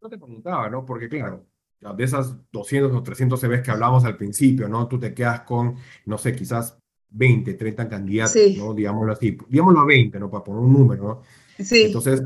No 0.01 0.09
te 0.09 0.19
preguntaba, 0.19 0.69
¿no? 0.69 0.85
Porque 0.85 1.09
claro, 1.09 1.47
de 1.81 2.05
esas 2.05 2.37
200 2.53 2.93
o 2.93 3.03
300 3.03 3.41
CVs 3.41 3.63
que 3.63 3.71
hablábamos 3.71 4.05
al 4.05 4.17
principio, 4.17 4.69
¿no? 4.69 4.89
Tú 4.89 4.99
te 4.99 5.15
quedas 5.15 5.43
con, 5.43 5.77
no 6.07 6.19
sé, 6.19 6.35
quizás 6.35 6.77
20, 7.11 7.55
30 7.55 7.89
candidatos, 7.89 8.37
¿no? 8.57 8.75
Digámoslo 8.75 9.13
así, 9.13 9.39
digámoslo 9.49 9.87
20, 9.87 10.19
¿no? 10.19 10.31
Para 10.31 10.45
poner 10.45 10.61
un 10.61 10.73
número, 10.73 11.05
¿no? 11.05 11.65
Sí. 11.65 11.85
Entonces, 11.85 12.23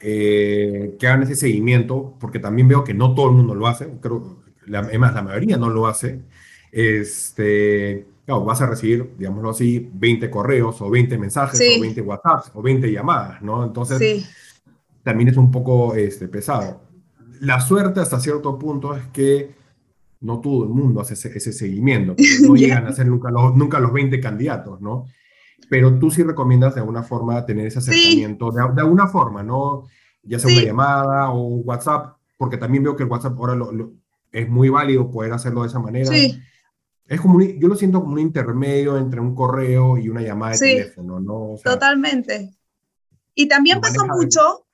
eh, 0.00 0.96
que 0.98 1.06
hagan 1.06 1.22
ese 1.22 1.36
seguimiento, 1.36 2.16
porque 2.20 2.38
también 2.38 2.68
veo 2.68 2.84
que 2.84 2.92
no 2.92 3.14
todo 3.14 3.28
el 3.28 3.36
mundo 3.36 3.54
lo 3.54 3.66
hace, 3.66 3.88
creo, 4.00 4.42
la, 4.66 4.80
además 4.80 5.14
la 5.14 5.22
mayoría 5.22 5.56
no 5.56 5.70
lo 5.70 5.86
hace, 5.86 6.22
este, 6.72 8.06
claro, 8.24 8.44
vas 8.44 8.60
a 8.60 8.66
recibir, 8.66 9.14
digámoslo 9.18 9.50
así, 9.50 9.90
20 9.92 10.30
correos 10.30 10.80
o 10.80 10.90
20 10.90 11.18
mensajes 11.18 11.60
o 11.60 11.80
20 11.80 12.00
WhatsApps 12.00 12.50
o 12.54 12.62
20 12.62 12.90
llamadas, 12.90 13.42
¿no? 13.42 13.64
Entonces, 13.64 14.28
también 15.02 15.28
es 15.28 15.36
un 15.36 15.50
poco 15.50 15.94
este, 15.94 16.28
pesado. 16.28 16.80
La 17.40 17.60
suerte 17.60 18.00
hasta 18.00 18.20
cierto 18.20 18.58
punto 18.58 18.94
es 18.94 19.04
que 19.08 19.54
no 20.20 20.40
todo 20.40 20.64
el 20.64 20.70
mundo 20.70 21.02
hace 21.02 21.14
ese, 21.14 21.52
seguimiento, 21.52 22.14
no 22.42 22.54
llegan 22.54 22.86
a 22.86 22.92
ser 22.92 23.06
nunca 23.06 23.30
los, 23.30 23.54
nunca 23.54 23.78
los 23.78 23.92
20 23.92 24.18
candidatos, 24.20 24.80
¿no? 24.80 25.06
Pero 25.68 25.98
tú 25.98 26.10
sí 26.10 26.22
recomiendas 26.22 26.74
de 26.74 26.80
alguna 26.80 27.02
forma 27.02 27.44
tener 27.44 27.66
ese 27.66 27.78
acercamiento, 27.78 28.50
de, 28.50 28.62
de, 28.74 28.80
alguna 28.80 29.06
forma, 29.06 29.42
¿no? 29.42 29.84
Ya 30.22 30.38
sea 30.38 30.52
una 30.54 30.64
llamada 30.64 31.30
o 31.30 31.42
un 31.42 31.62
WhatsApp, 31.64 32.16
porque 32.38 32.56
también 32.56 32.84
veo 32.84 32.96
que 32.96 33.02
el 33.02 33.08
WhatsApp 33.08 33.36
ahora 33.36 33.58
es 34.32 34.48
muy 34.48 34.68
válido 34.70 35.10
poder 35.10 35.32
hacerlo 35.32 35.62
de 35.62 35.68
esa 35.68 35.78
manera. 35.78 36.10
Sí 36.10 36.40
es 37.06 37.20
como 37.20 37.40
yo 37.40 37.68
lo 37.68 37.76
siento 37.76 38.00
como 38.00 38.14
un 38.14 38.20
intermedio 38.20 38.96
entre 38.96 39.20
un 39.20 39.34
correo 39.34 39.98
y 39.98 40.08
una 40.08 40.22
llamada 40.22 40.52
de 40.52 40.58
teléfono, 40.58 41.20
¿no? 41.20 41.56
totalmente. 41.62 42.54
Y 43.34 43.48
también 43.48 43.80
pasa 43.80 44.04
mucho, 44.06 44.66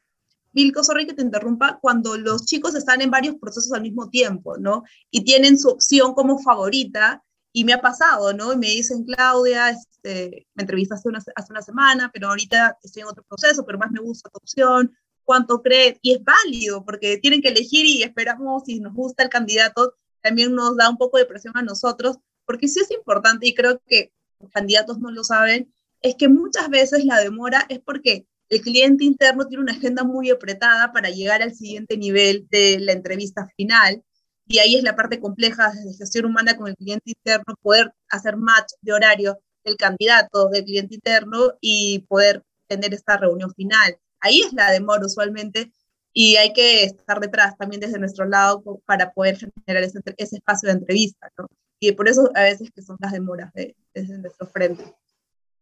Vilco, 0.52 0.84
sorry 0.84 1.06
que 1.06 1.14
te 1.14 1.22
interrumpa, 1.22 1.78
cuando 1.80 2.16
los 2.16 2.44
chicos 2.44 2.74
están 2.74 3.00
en 3.00 3.10
varios 3.10 3.36
procesos 3.36 3.72
al 3.72 3.82
mismo 3.82 4.10
tiempo, 4.10 4.58
¿no? 4.58 4.84
Y 5.10 5.24
tienen 5.24 5.58
su 5.58 5.70
opción 5.70 6.14
como 6.14 6.38
favorita, 6.38 7.24
y 7.52 7.64
me 7.64 7.72
ha 7.72 7.80
pasado, 7.80 8.32
¿no? 8.32 8.52
Y 8.52 8.56
me 8.56 8.68
dicen, 8.68 9.04
Claudia, 9.04 9.70
este, 9.70 10.46
me 10.54 10.62
entrevistaste 10.62 11.08
hace 11.34 11.52
una 11.52 11.62
semana, 11.62 12.10
pero 12.12 12.28
ahorita 12.28 12.78
estoy 12.82 13.02
en 13.02 13.08
otro 13.08 13.24
proceso, 13.24 13.64
pero 13.64 13.78
más 13.78 13.90
me 13.90 14.00
gusta 14.00 14.30
tu 14.30 14.38
opción, 14.38 14.94
cuánto 15.24 15.62
cree, 15.62 15.98
y 16.02 16.12
es 16.12 16.20
válido, 16.22 16.84
porque 16.84 17.18
tienen 17.18 17.42
que 17.42 17.48
elegir 17.48 17.84
y 17.86 18.02
esperamos 18.02 18.64
si 18.66 18.80
nos 18.80 18.94
gusta 18.94 19.22
el 19.22 19.28
candidato, 19.28 19.94
también 20.22 20.54
nos 20.54 20.76
da 20.76 20.88
un 20.88 20.98
poco 20.98 21.18
de 21.18 21.26
presión 21.26 21.56
a 21.56 21.62
nosotros, 21.62 22.18
porque 22.44 22.68
sí 22.68 22.80
es 22.80 22.90
importante, 22.90 23.46
y 23.46 23.54
creo 23.54 23.80
que 23.86 24.12
los 24.40 24.50
candidatos 24.50 24.98
no 24.98 25.10
lo 25.10 25.24
saben, 25.24 25.72
es 26.02 26.14
que 26.16 26.28
muchas 26.28 26.68
veces 26.68 27.04
la 27.04 27.18
demora 27.18 27.66
es 27.68 27.80
porque 27.80 28.26
el 28.48 28.60
cliente 28.62 29.04
interno 29.04 29.46
tiene 29.46 29.62
una 29.62 29.72
agenda 29.72 30.02
muy 30.02 30.30
apretada 30.30 30.92
para 30.92 31.10
llegar 31.10 31.42
al 31.42 31.54
siguiente 31.54 31.96
nivel 31.96 32.48
de 32.50 32.80
la 32.80 32.92
entrevista 32.92 33.46
final. 33.56 34.02
Y 34.46 34.58
ahí 34.58 34.74
es 34.74 34.82
la 34.82 34.96
parte 34.96 35.20
compleja 35.20 35.70
de 35.70 35.94
gestión 35.94 36.24
humana 36.24 36.56
con 36.56 36.66
el 36.66 36.74
cliente 36.74 37.12
interno, 37.16 37.54
poder 37.62 37.94
hacer 38.08 38.36
match 38.36 38.72
de 38.80 38.92
horario 38.92 39.38
del 39.64 39.76
candidato, 39.76 40.48
del 40.48 40.64
cliente 40.64 40.96
interno 40.96 41.52
y 41.60 42.00
poder 42.08 42.42
tener 42.66 42.92
esta 42.92 43.16
reunión 43.16 43.54
final. 43.54 43.96
Ahí 44.18 44.40
es 44.40 44.52
la 44.52 44.72
demora 44.72 45.06
usualmente 45.06 45.72
y 46.12 46.36
hay 46.36 46.52
que 46.52 46.84
estar 46.84 47.20
detrás 47.20 47.56
también 47.56 47.80
desde 47.80 47.98
nuestro 47.98 48.24
lado 48.24 48.62
para 48.86 49.12
poder 49.12 49.38
generar 49.66 49.84
ese, 49.84 50.00
ese 50.16 50.36
espacio 50.36 50.68
de 50.68 50.74
entrevista. 50.74 51.28
¿no? 51.38 51.46
Y 51.78 51.92
por 51.92 52.08
eso 52.08 52.30
a 52.34 52.42
veces 52.42 52.70
que 52.74 52.82
son 52.82 52.96
las 53.00 53.12
demoras 53.12 53.52
de, 53.54 53.74
desde 53.94 54.18
nuestro 54.18 54.46
frente. 54.46 54.84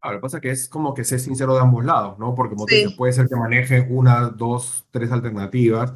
Ah, 0.01 0.13
lo 0.13 0.19
que 0.19 0.23
pasa 0.23 0.37
es 0.39 0.43
que 0.43 0.51
es 0.51 0.69
como 0.69 0.95
que 0.95 1.05
ser 1.05 1.21
sincero 1.21 1.55
de 1.55 1.61
ambos 1.61 1.85
lados, 1.85 2.19
¿no? 2.19 2.35
Porque 2.35 2.55
como 2.55 2.67
puede 2.97 3.13
ser 3.13 3.29
que 3.29 3.35
maneje 3.35 3.87
una, 3.91 4.29
dos, 4.29 4.87
tres 4.91 5.11
alternativas. 5.11 5.93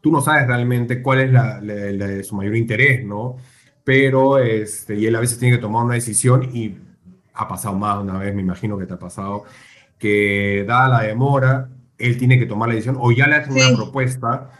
Tú 0.00 0.10
no 0.10 0.20
sabes 0.20 0.46
realmente 0.46 1.02
cuál 1.02 1.20
es 1.20 1.32
la, 1.32 1.60
la, 1.60 2.22
su 2.22 2.36
mayor 2.36 2.56
interés, 2.56 3.04
¿no? 3.04 3.36
Pero, 3.82 4.38
este, 4.38 4.94
y 4.94 5.06
él 5.06 5.16
a 5.16 5.20
veces 5.20 5.38
tiene 5.38 5.56
que 5.56 5.62
tomar 5.62 5.84
una 5.84 5.94
decisión 5.94 6.54
y 6.54 6.76
ha 7.32 7.48
pasado 7.48 7.76
más 7.76 7.96
de 7.96 8.04
una 8.04 8.18
vez, 8.18 8.34
me 8.34 8.42
imagino 8.42 8.78
que 8.78 8.86
te 8.86 8.94
ha 8.94 8.98
pasado, 8.98 9.44
que 9.98 10.64
dada 10.66 10.88
la 10.88 11.02
demora, 11.02 11.70
él 12.00 12.18
tiene 12.18 12.38
que 12.38 12.46
tomar 12.46 12.68
la 12.68 12.74
decisión 12.74 12.96
o 12.98 13.12
ya 13.12 13.26
le 13.26 13.36
hacen 13.36 13.52
una 13.52 13.76
propuesta 13.76 14.50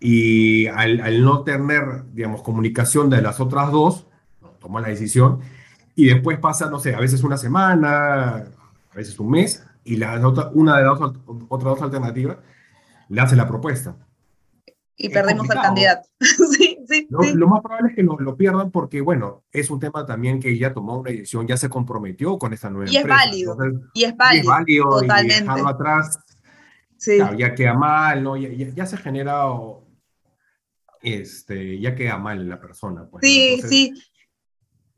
y 0.00 0.66
al, 0.66 1.00
al, 1.00 1.22
no 1.22 1.42
tener, 1.42 2.04
digamos, 2.12 2.42
comunicación 2.42 3.10
de 3.10 3.22
las 3.22 3.40
otras 3.40 3.72
dos, 3.72 4.06
toma 4.60 4.80
la 4.80 4.88
decisión 4.88 5.40
y 5.94 6.06
después 6.06 6.38
pasa, 6.38 6.70
no 6.70 6.78
sé, 6.78 6.94
a 6.94 7.00
veces 7.00 7.24
una 7.24 7.36
semana, 7.36 8.44
a 8.90 8.94
veces 8.94 9.18
un 9.18 9.30
mes, 9.30 9.64
y 9.82 9.96
la 9.96 10.24
otra, 10.26 10.50
una 10.54 10.76
de 10.76 10.84
las 10.84 11.00
otras 11.00 11.64
dos 11.64 11.82
alternativas 11.82 12.36
le 13.08 13.20
hace 13.20 13.34
la 13.34 13.48
propuesta. 13.48 13.96
Y 14.96 15.08
perdemos 15.08 15.48
al 15.50 15.62
candidato. 15.62 16.08
sí, 16.20 16.78
sí, 16.88 17.06
lo, 17.08 17.22
lo, 17.22 17.48
más 17.48 17.62
probable 17.62 17.90
es 17.90 17.96
que 17.96 18.02
lo, 18.02 18.18
lo, 18.18 18.36
pierdan 18.36 18.70
porque, 18.70 19.00
bueno, 19.00 19.44
es 19.52 19.70
un 19.70 19.78
tema 19.78 20.04
también 20.04 20.40
que 20.40 20.50
ella 20.50 20.74
tomó 20.74 20.98
una 20.98 21.10
decisión, 21.10 21.46
ya 21.46 21.56
se 21.56 21.68
comprometió 21.68 22.36
con 22.38 22.52
esta 22.52 22.68
nueva 22.68 22.90
y 22.90 22.96
empresa. 22.96 23.22
Es 23.24 23.30
válido, 23.30 23.56
y 23.94 24.04
es 24.04 24.16
válido. 24.16 24.34
Y 24.34 24.40
es 24.40 24.46
válido. 24.46 24.90
Totalmente. 25.00 25.36
Y 25.36 25.40
dejarlo 25.40 25.68
atrás, 25.68 26.18
sí. 26.98 27.16
claro, 27.16 27.38
ya 27.38 27.54
queda 27.54 27.74
mal, 27.74 28.22
¿no? 28.22 28.36
Ya, 28.36 28.50
ya, 28.50 28.68
ya 28.74 28.86
se 28.86 28.96
ha 28.96 28.98
generado, 28.98 29.86
este, 31.00 31.80
ya 31.80 31.94
queda 31.94 32.18
mal 32.18 32.48
la 32.48 32.60
persona. 32.60 33.08
Pues, 33.08 33.24
sí, 33.24 33.54
Entonces, 33.54 33.70
sí 33.70 33.94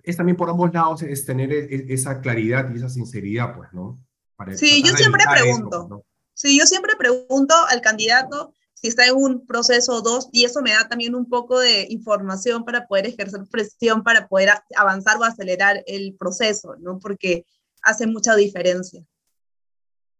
es 0.02 0.16
también 0.16 0.36
por 0.36 0.50
ambos 0.50 0.72
lados 0.72 1.02
es 1.02 1.24
tener 1.24 1.52
e, 1.52 1.74
e, 1.74 1.94
esa 1.94 2.20
claridad 2.20 2.70
y 2.72 2.76
esa 2.76 2.88
sinceridad, 2.88 3.54
pues, 3.56 3.72
¿no? 3.72 4.02
Para 4.36 4.56
sí, 4.56 4.82
yo 4.82 4.94
siempre 4.96 5.24
pregunto. 5.30 5.76
Eso, 5.76 5.88
¿no? 5.88 6.04
Sí, 6.34 6.58
yo 6.58 6.66
siempre 6.66 6.94
pregunto 6.96 7.54
al 7.68 7.80
candidato 7.80 8.54
si 8.74 8.88
está 8.88 9.06
en 9.06 9.14
un 9.14 9.46
proceso 9.46 9.92
o 9.92 10.00
dos, 10.00 10.30
y 10.32 10.46
eso 10.46 10.62
me 10.62 10.70
da 10.70 10.88
también 10.88 11.14
un 11.14 11.28
poco 11.28 11.58
de 11.58 11.86
información 11.90 12.64
para 12.64 12.86
poder 12.86 13.06
ejercer 13.06 13.42
presión, 13.50 14.02
para 14.02 14.26
poder 14.26 14.48
avanzar 14.74 15.18
o 15.18 15.24
acelerar 15.24 15.84
el 15.86 16.16
proceso, 16.18 16.76
¿no? 16.78 16.98
Porque 16.98 17.44
hace 17.82 18.06
mucha 18.06 18.34
diferencia. 18.36 19.04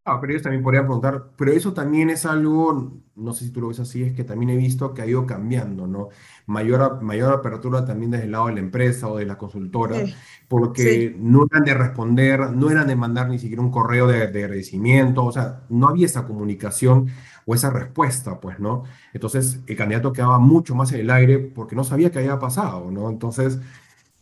Ah, 0.04 0.18
pero 0.18 0.32
ellos 0.32 0.42
también 0.42 0.62
podrían 0.62 0.84
preguntar, 0.86 1.32
pero 1.36 1.52
eso 1.52 1.74
también 1.74 2.08
es 2.08 2.24
algo, 2.24 3.02
no 3.16 3.32
sé 3.34 3.44
si 3.44 3.50
tú 3.50 3.60
lo 3.60 3.68
ves 3.68 3.80
así, 3.80 4.02
es 4.02 4.14
que 4.14 4.24
también 4.24 4.48
he 4.48 4.56
visto 4.56 4.94
que 4.94 5.02
ha 5.02 5.06
ido 5.06 5.26
cambiando, 5.26 5.86
¿no? 5.86 6.08
Mayor, 6.46 7.02
mayor 7.02 7.34
apertura 7.34 7.84
también 7.84 8.10
desde 8.10 8.24
el 8.24 8.32
lado 8.32 8.46
de 8.46 8.54
la 8.54 8.60
empresa 8.60 9.08
o 9.08 9.18
de 9.18 9.26
la 9.26 9.36
consultora, 9.36 10.06
sí. 10.06 10.14
porque 10.48 11.12
sí. 11.12 11.16
no 11.18 11.46
eran 11.50 11.64
de 11.64 11.74
responder, 11.74 12.50
no 12.52 12.70
eran 12.70 12.86
de 12.86 12.96
mandar 12.96 13.28
ni 13.28 13.38
siquiera 13.38 13.62
un 13.62 13.70
correo 13.70 14.06
de, 14.06 14.28
de, 14.28 14.44
agradecimiento, 14.44 15.22
o 15.22 15.32
sea, 15.32 15.64
no 15.68 15.88
había 15.88 16.06
esa 16.06 16.26
comunicación 16.26 17.08
o 17.44 17.54
esa 17.54 17.68
respuesta, 17.68 18.40
pues, 18.40 18.58
¿no? 18.58 18.84
Entonces, 19.12 19.60
el 19.66 19.76
candidato 19.76 20.14
quedaba 20.14 20.38
mucho 20.38 20.74
más 20.74 20.92
en 20.92 21.00
el 21.00 21.10
aire 21.10 21.38
porque 21.38 21.76
no 21.76 21.84
sabía 21.84 22.10
qué 22.10 22.20
había 22.20 22.38
pasado, 22.38 22.90
¿no? 22.90 23.10
Entonces, 23.10 23.60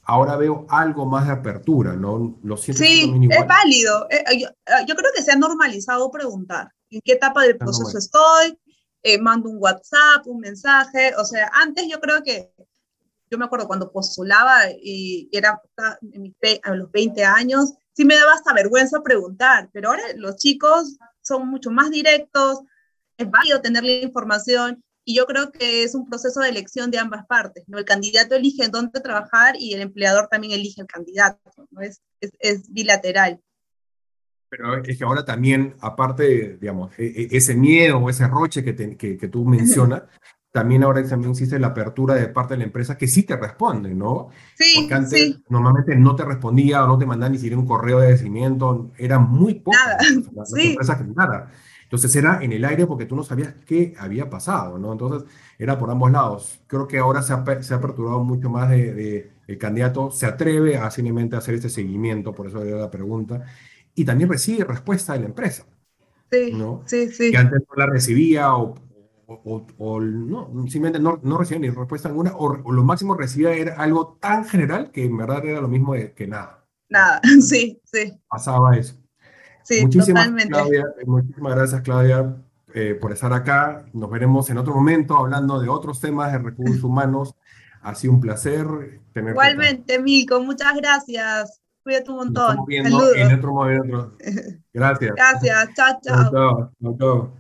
ahora 0.09 0.37
veo 0.37 0.67
algo 0.71 1.05
más 1.05 1.27
de 1.27 1.35
apertura, 1.35 1.93
¿no? 1.93 2.39
Lo 2.43 2.57
siento 2.57 2.83
sí, 2.83 3.13
es 3.31 3.47
válido. 3.47 4.07
Eh, 4.11 4.25
yo, 4.39 4.49
eh, 4.49 4.85
yo, 4.87 4.97
creo 4.97 5.11
que 5.15 5.23
se 5.23 5.33
ha 5.33 5.37
normalizado 5.37 6.11
preguntar 6.11 6.73
en 6.89 7.03
qué 7.03 7.13
etapa 7.13 7.43
del 7.43 7.59
proceso 7.59 7.97
estoy, 7.99 8.59
eh, 9.03 9.19
mando 9.21 9.51
un 9.51 9.59
WhatsApp, 9.61 10.27
un 10.27 10.41
mensaje, 10.41 11.15
o 11.17 11.25
sea, 11.25 11.51
antes 11.53 11.87
yo 11.89 12.01
creo 12.01 12.23
que, 12.23 12.51
yo 13.31 13.37
me 13.37 13.45
acuerdo 13.45 13.67
cuando 13.67 13.93
postulaba 13.93 14.71
y 14.71 15.29
era 15.31 15.61
a 16.63 16.75
los 16.75 16.91
20 16.91 17.23
años, 17.25 17.75
sí 17.93 18.07
me 18.07 18.17
daba 18.17 18.33
hasta 18.33 18.55
vergüenza 18.55 19.03
preguntar, 19.03 19.69
pero 19.75 19.91
ahora 19.91 20.03
los 20.17 20.37
chicos 20.37 20.97
son 21.21 21.49
mucho 21.49 21.71
más 21.71 21.91
directos, 21.91 22.61
es 23.19 23.31
válido 23.31 23.61
tener 23.61 23.85
la 23.85 23.93
información 23.93 24.83
y 25.09 25.15
yo 25.15 25.25
creo 25.25 25.51
que 25.51 25.85
es 25.85 25.95
un 25.95 26.07
proceso 26.07 26.41
de 26.41 26.51
elección 26.51 26.91
de 26.91 26.99
ambas 26.99 27.25
partes, 27.25 27.65
¿no? 27.67 27.79
El 27.79 27.87
candidato 27.87 28.35
elige 28.35 28.63
en 28.65 28.71
dónde 28.71 29.01
trabajar 29.01 29.55
y 29.59 29.73
el 29.73 29.81
empleador 29.81 30.29
también 30.31 30.53
elige 30.53 30.83
el 30.83 30.87
candidato, 30.87 31.51
¿no? 31.71 31.81
Es, 31.81 32.03
es, 32.21 32.33
es 32.41 32.71
bilateral. 32.71 33.41
Pero 34.51 34.85
es 34.85 34.99
que 34.99 35.05
ahora 35.05 35.25
también, 35.25 35.77
aparte, 35.81 36.59
digamos, 36.61 36.93
e, 36.99 37.07
e, 37.07 37.29
ese 37.31 37.55
miedo 37.55 37.97
o 37.97 38.11
ese 38.11 38.29
roche 38.29 38.63
que, 38.63 38.75
te, 38.75 38.99
que, 38.99 39.17
que, 39.17 39.29
tú 39.29 39.47
mencionas, 39.47 40.03
también 40.53 40.85
ahora 40.85 41.03
también 41.09 41.31
existe 41.31 41.59
la 41.59 41.69
apertura 41.69 42.15
de 42.15 42.29
parte 42.29 42.53
de 42.53 42.59
la 42.59 42.65
empresa 42.65 42.99
que 42.99 43.09
sí 43.09 43.23
te 43.23 43.39
responde, 43.39 43.95
¿no? 43.95 44.29
Sí, 44.59 44.75
Porque 44.77 44.93
antes 44.93 45.19
sí. 45.19 45.43
normalmente 45.49 45.97
no 45.97 46.17
te 46.17 46.27
respondía 46.27 46.85
o 46.85 46.87
no 46.87 46.99
te 46.99 47.07
mandaba 47.07 47.31
ni 47.31 47.39
siquiera 47.39 47.57
un 47.57 47.67
correo 47.67 47.97
de 47.97 48.09
agradecimiento, 48.09 48.91
era 48.99 49.19
muy 49.19 49.55
poco. 49.55 49.75
Nada, 49.87 49.97
las, 50.35 50.51
sí. 50.55 50.73
empresas 50.73 50.99
que 50.99 51.05
nada. 51.05 51.51
Entonces 51.89 52.15
era 52.17 52.43
en 52.43 52.53
el 52.53 52.67
aire 52.67 52.87
porque 52.87 53.07
tú 53.07 53.17
no 53.17 53.25
sabías 53.25 53.55
qué 53.65 53.95
había 53.99 54.29
pasado, 54.29 54.79
¿no? 54.79 54.93
Entonces 54.93 55.27
era 55.59 55.79
por 55.79 55.91
ambos 55.91 56.13
lados. 56.13 56.61
Creo 56.67 56.87
que 56.87 56.99
ahora 56.99 57.23
se 57.23 57.33
ha, 57.33 57.63
se 57.63 57.73
ha 57.73 57.79
aperturado 57.79 58.23
mucho 58.23 58.51
más 58.51 58.69
de, 58.69 58.93
de, 58.93 59.33
el 59.47 59.57
candidato, 59.57 60.11
se 60.11 60.27
atreve 60.27 60.77
a 60.77 60.91
simplemente 60.91 61.37
hacer 61.37 61.55
este 61.55 61.71
seguimiento, 61.71 62.35
por 62.35 62.47
eso 62.47 62.63
le 62.63 62.73
la 62.73 62.91
pregunta, 62.91 63.43
y 63.95 64.05
también 64.05 64.29
recibe 64.29 64.65
respuesta 64.65 65.15
de 65.15 65.21
la 65.21 65.27
empresa. 65.27 65.65
Sí, 66.31 66.53
¿no? 66.53 66.83
sí, 66.85 67.09
sí. 67.09 67.31
Que 67.31 67.39
antes 67.39 67.61
no 67.61 67.75
la 67.75 67.87
recibía 67.87 68.55
o, 68.55 68.75
o, 69.27 69.35
o, 69.47 69.67
o 69.79 70.01
no, 70.01 70.51
simplemente 70.69 71.01
no, 71.01 71.19
no, 71.23 71.39
recibía 71.39 71.61
ni 71.61 71.71
respuesta 71.71 72.09
alguna, 72.09 72.33
o, 72.37 72.71
lo 72.71 72.85
máximo 72.85 73.15
recibía 73.15 73.55
era 73.55 73.77
algo 73.77 74.19
tan 74.21 74.45
general 74.45 74.91
que 74.91 75.07
en 75.07 75.17
verdad 75.17 75.43
era 75.47 75.63
lo 75.63 75.69
mismo 75.69 75.95
de, 75.95 76.13
que 76.13 76.27
nada. 76.27 76.67
Nada, 76.91 77.23
sí, 77.41 77.81
sí. 77.85 78.13
Pasaba 78.29 78.77
eso. 78.77 78.98
Sí, 79.69 79.83
muchísimas, 79.83 80.25
totalmente. 80.25 80.49
Claudia, 80.49 80.87
muchísimas 81.05 81.55
gracias, 81.55 81.83
Claudia, 81.83 82.37
eh, 82.73 82.97
por 82.99 83.13
estar 83.13 83.33
acá. 83.35 83.85
Nos 83.93 84.11
veremos 84.11 84.49
en 84.49 84.57
otro 84.57 84.75
momento 84.75 85.19
hablando 85.19 85.61
de 85.61 85.69
otros 85.69 86.01
temas 86.01 86.33
de 86.33 86.39
recursos 86.39 86.83
humanos. 86.85 87.35
Ha 87.83 87.95
sido 87.95 88.15
un 88.15 88.21
placer 88.21 88.67
tenerte 89.13 89.33
Igualmente, 89.33 89.95
acá. 89.95 90.03
Milko, 90.03 90.41
muchas 90.41 90.75
gracias. 90.75 91.61
Cuídate 91.83 92.11
un 92.11 92.17
montón. 92.17 92.35
Nos 92.35 92.51
estamos 92.51 92.67
viendo 92.67 92.91
Saludos. 92.99 93.17
en 93.17 93.35
otro 93.35 93.53
momento. 93.53 94.17
Gracias. 94.73 95.15
Gracias. 95.15 95.69
Chao, 95.75 95.99
chao. 96.03 96.31
Chao, 96.31 96.73
chao. 96.81 96.97
chao. 96.99 97.33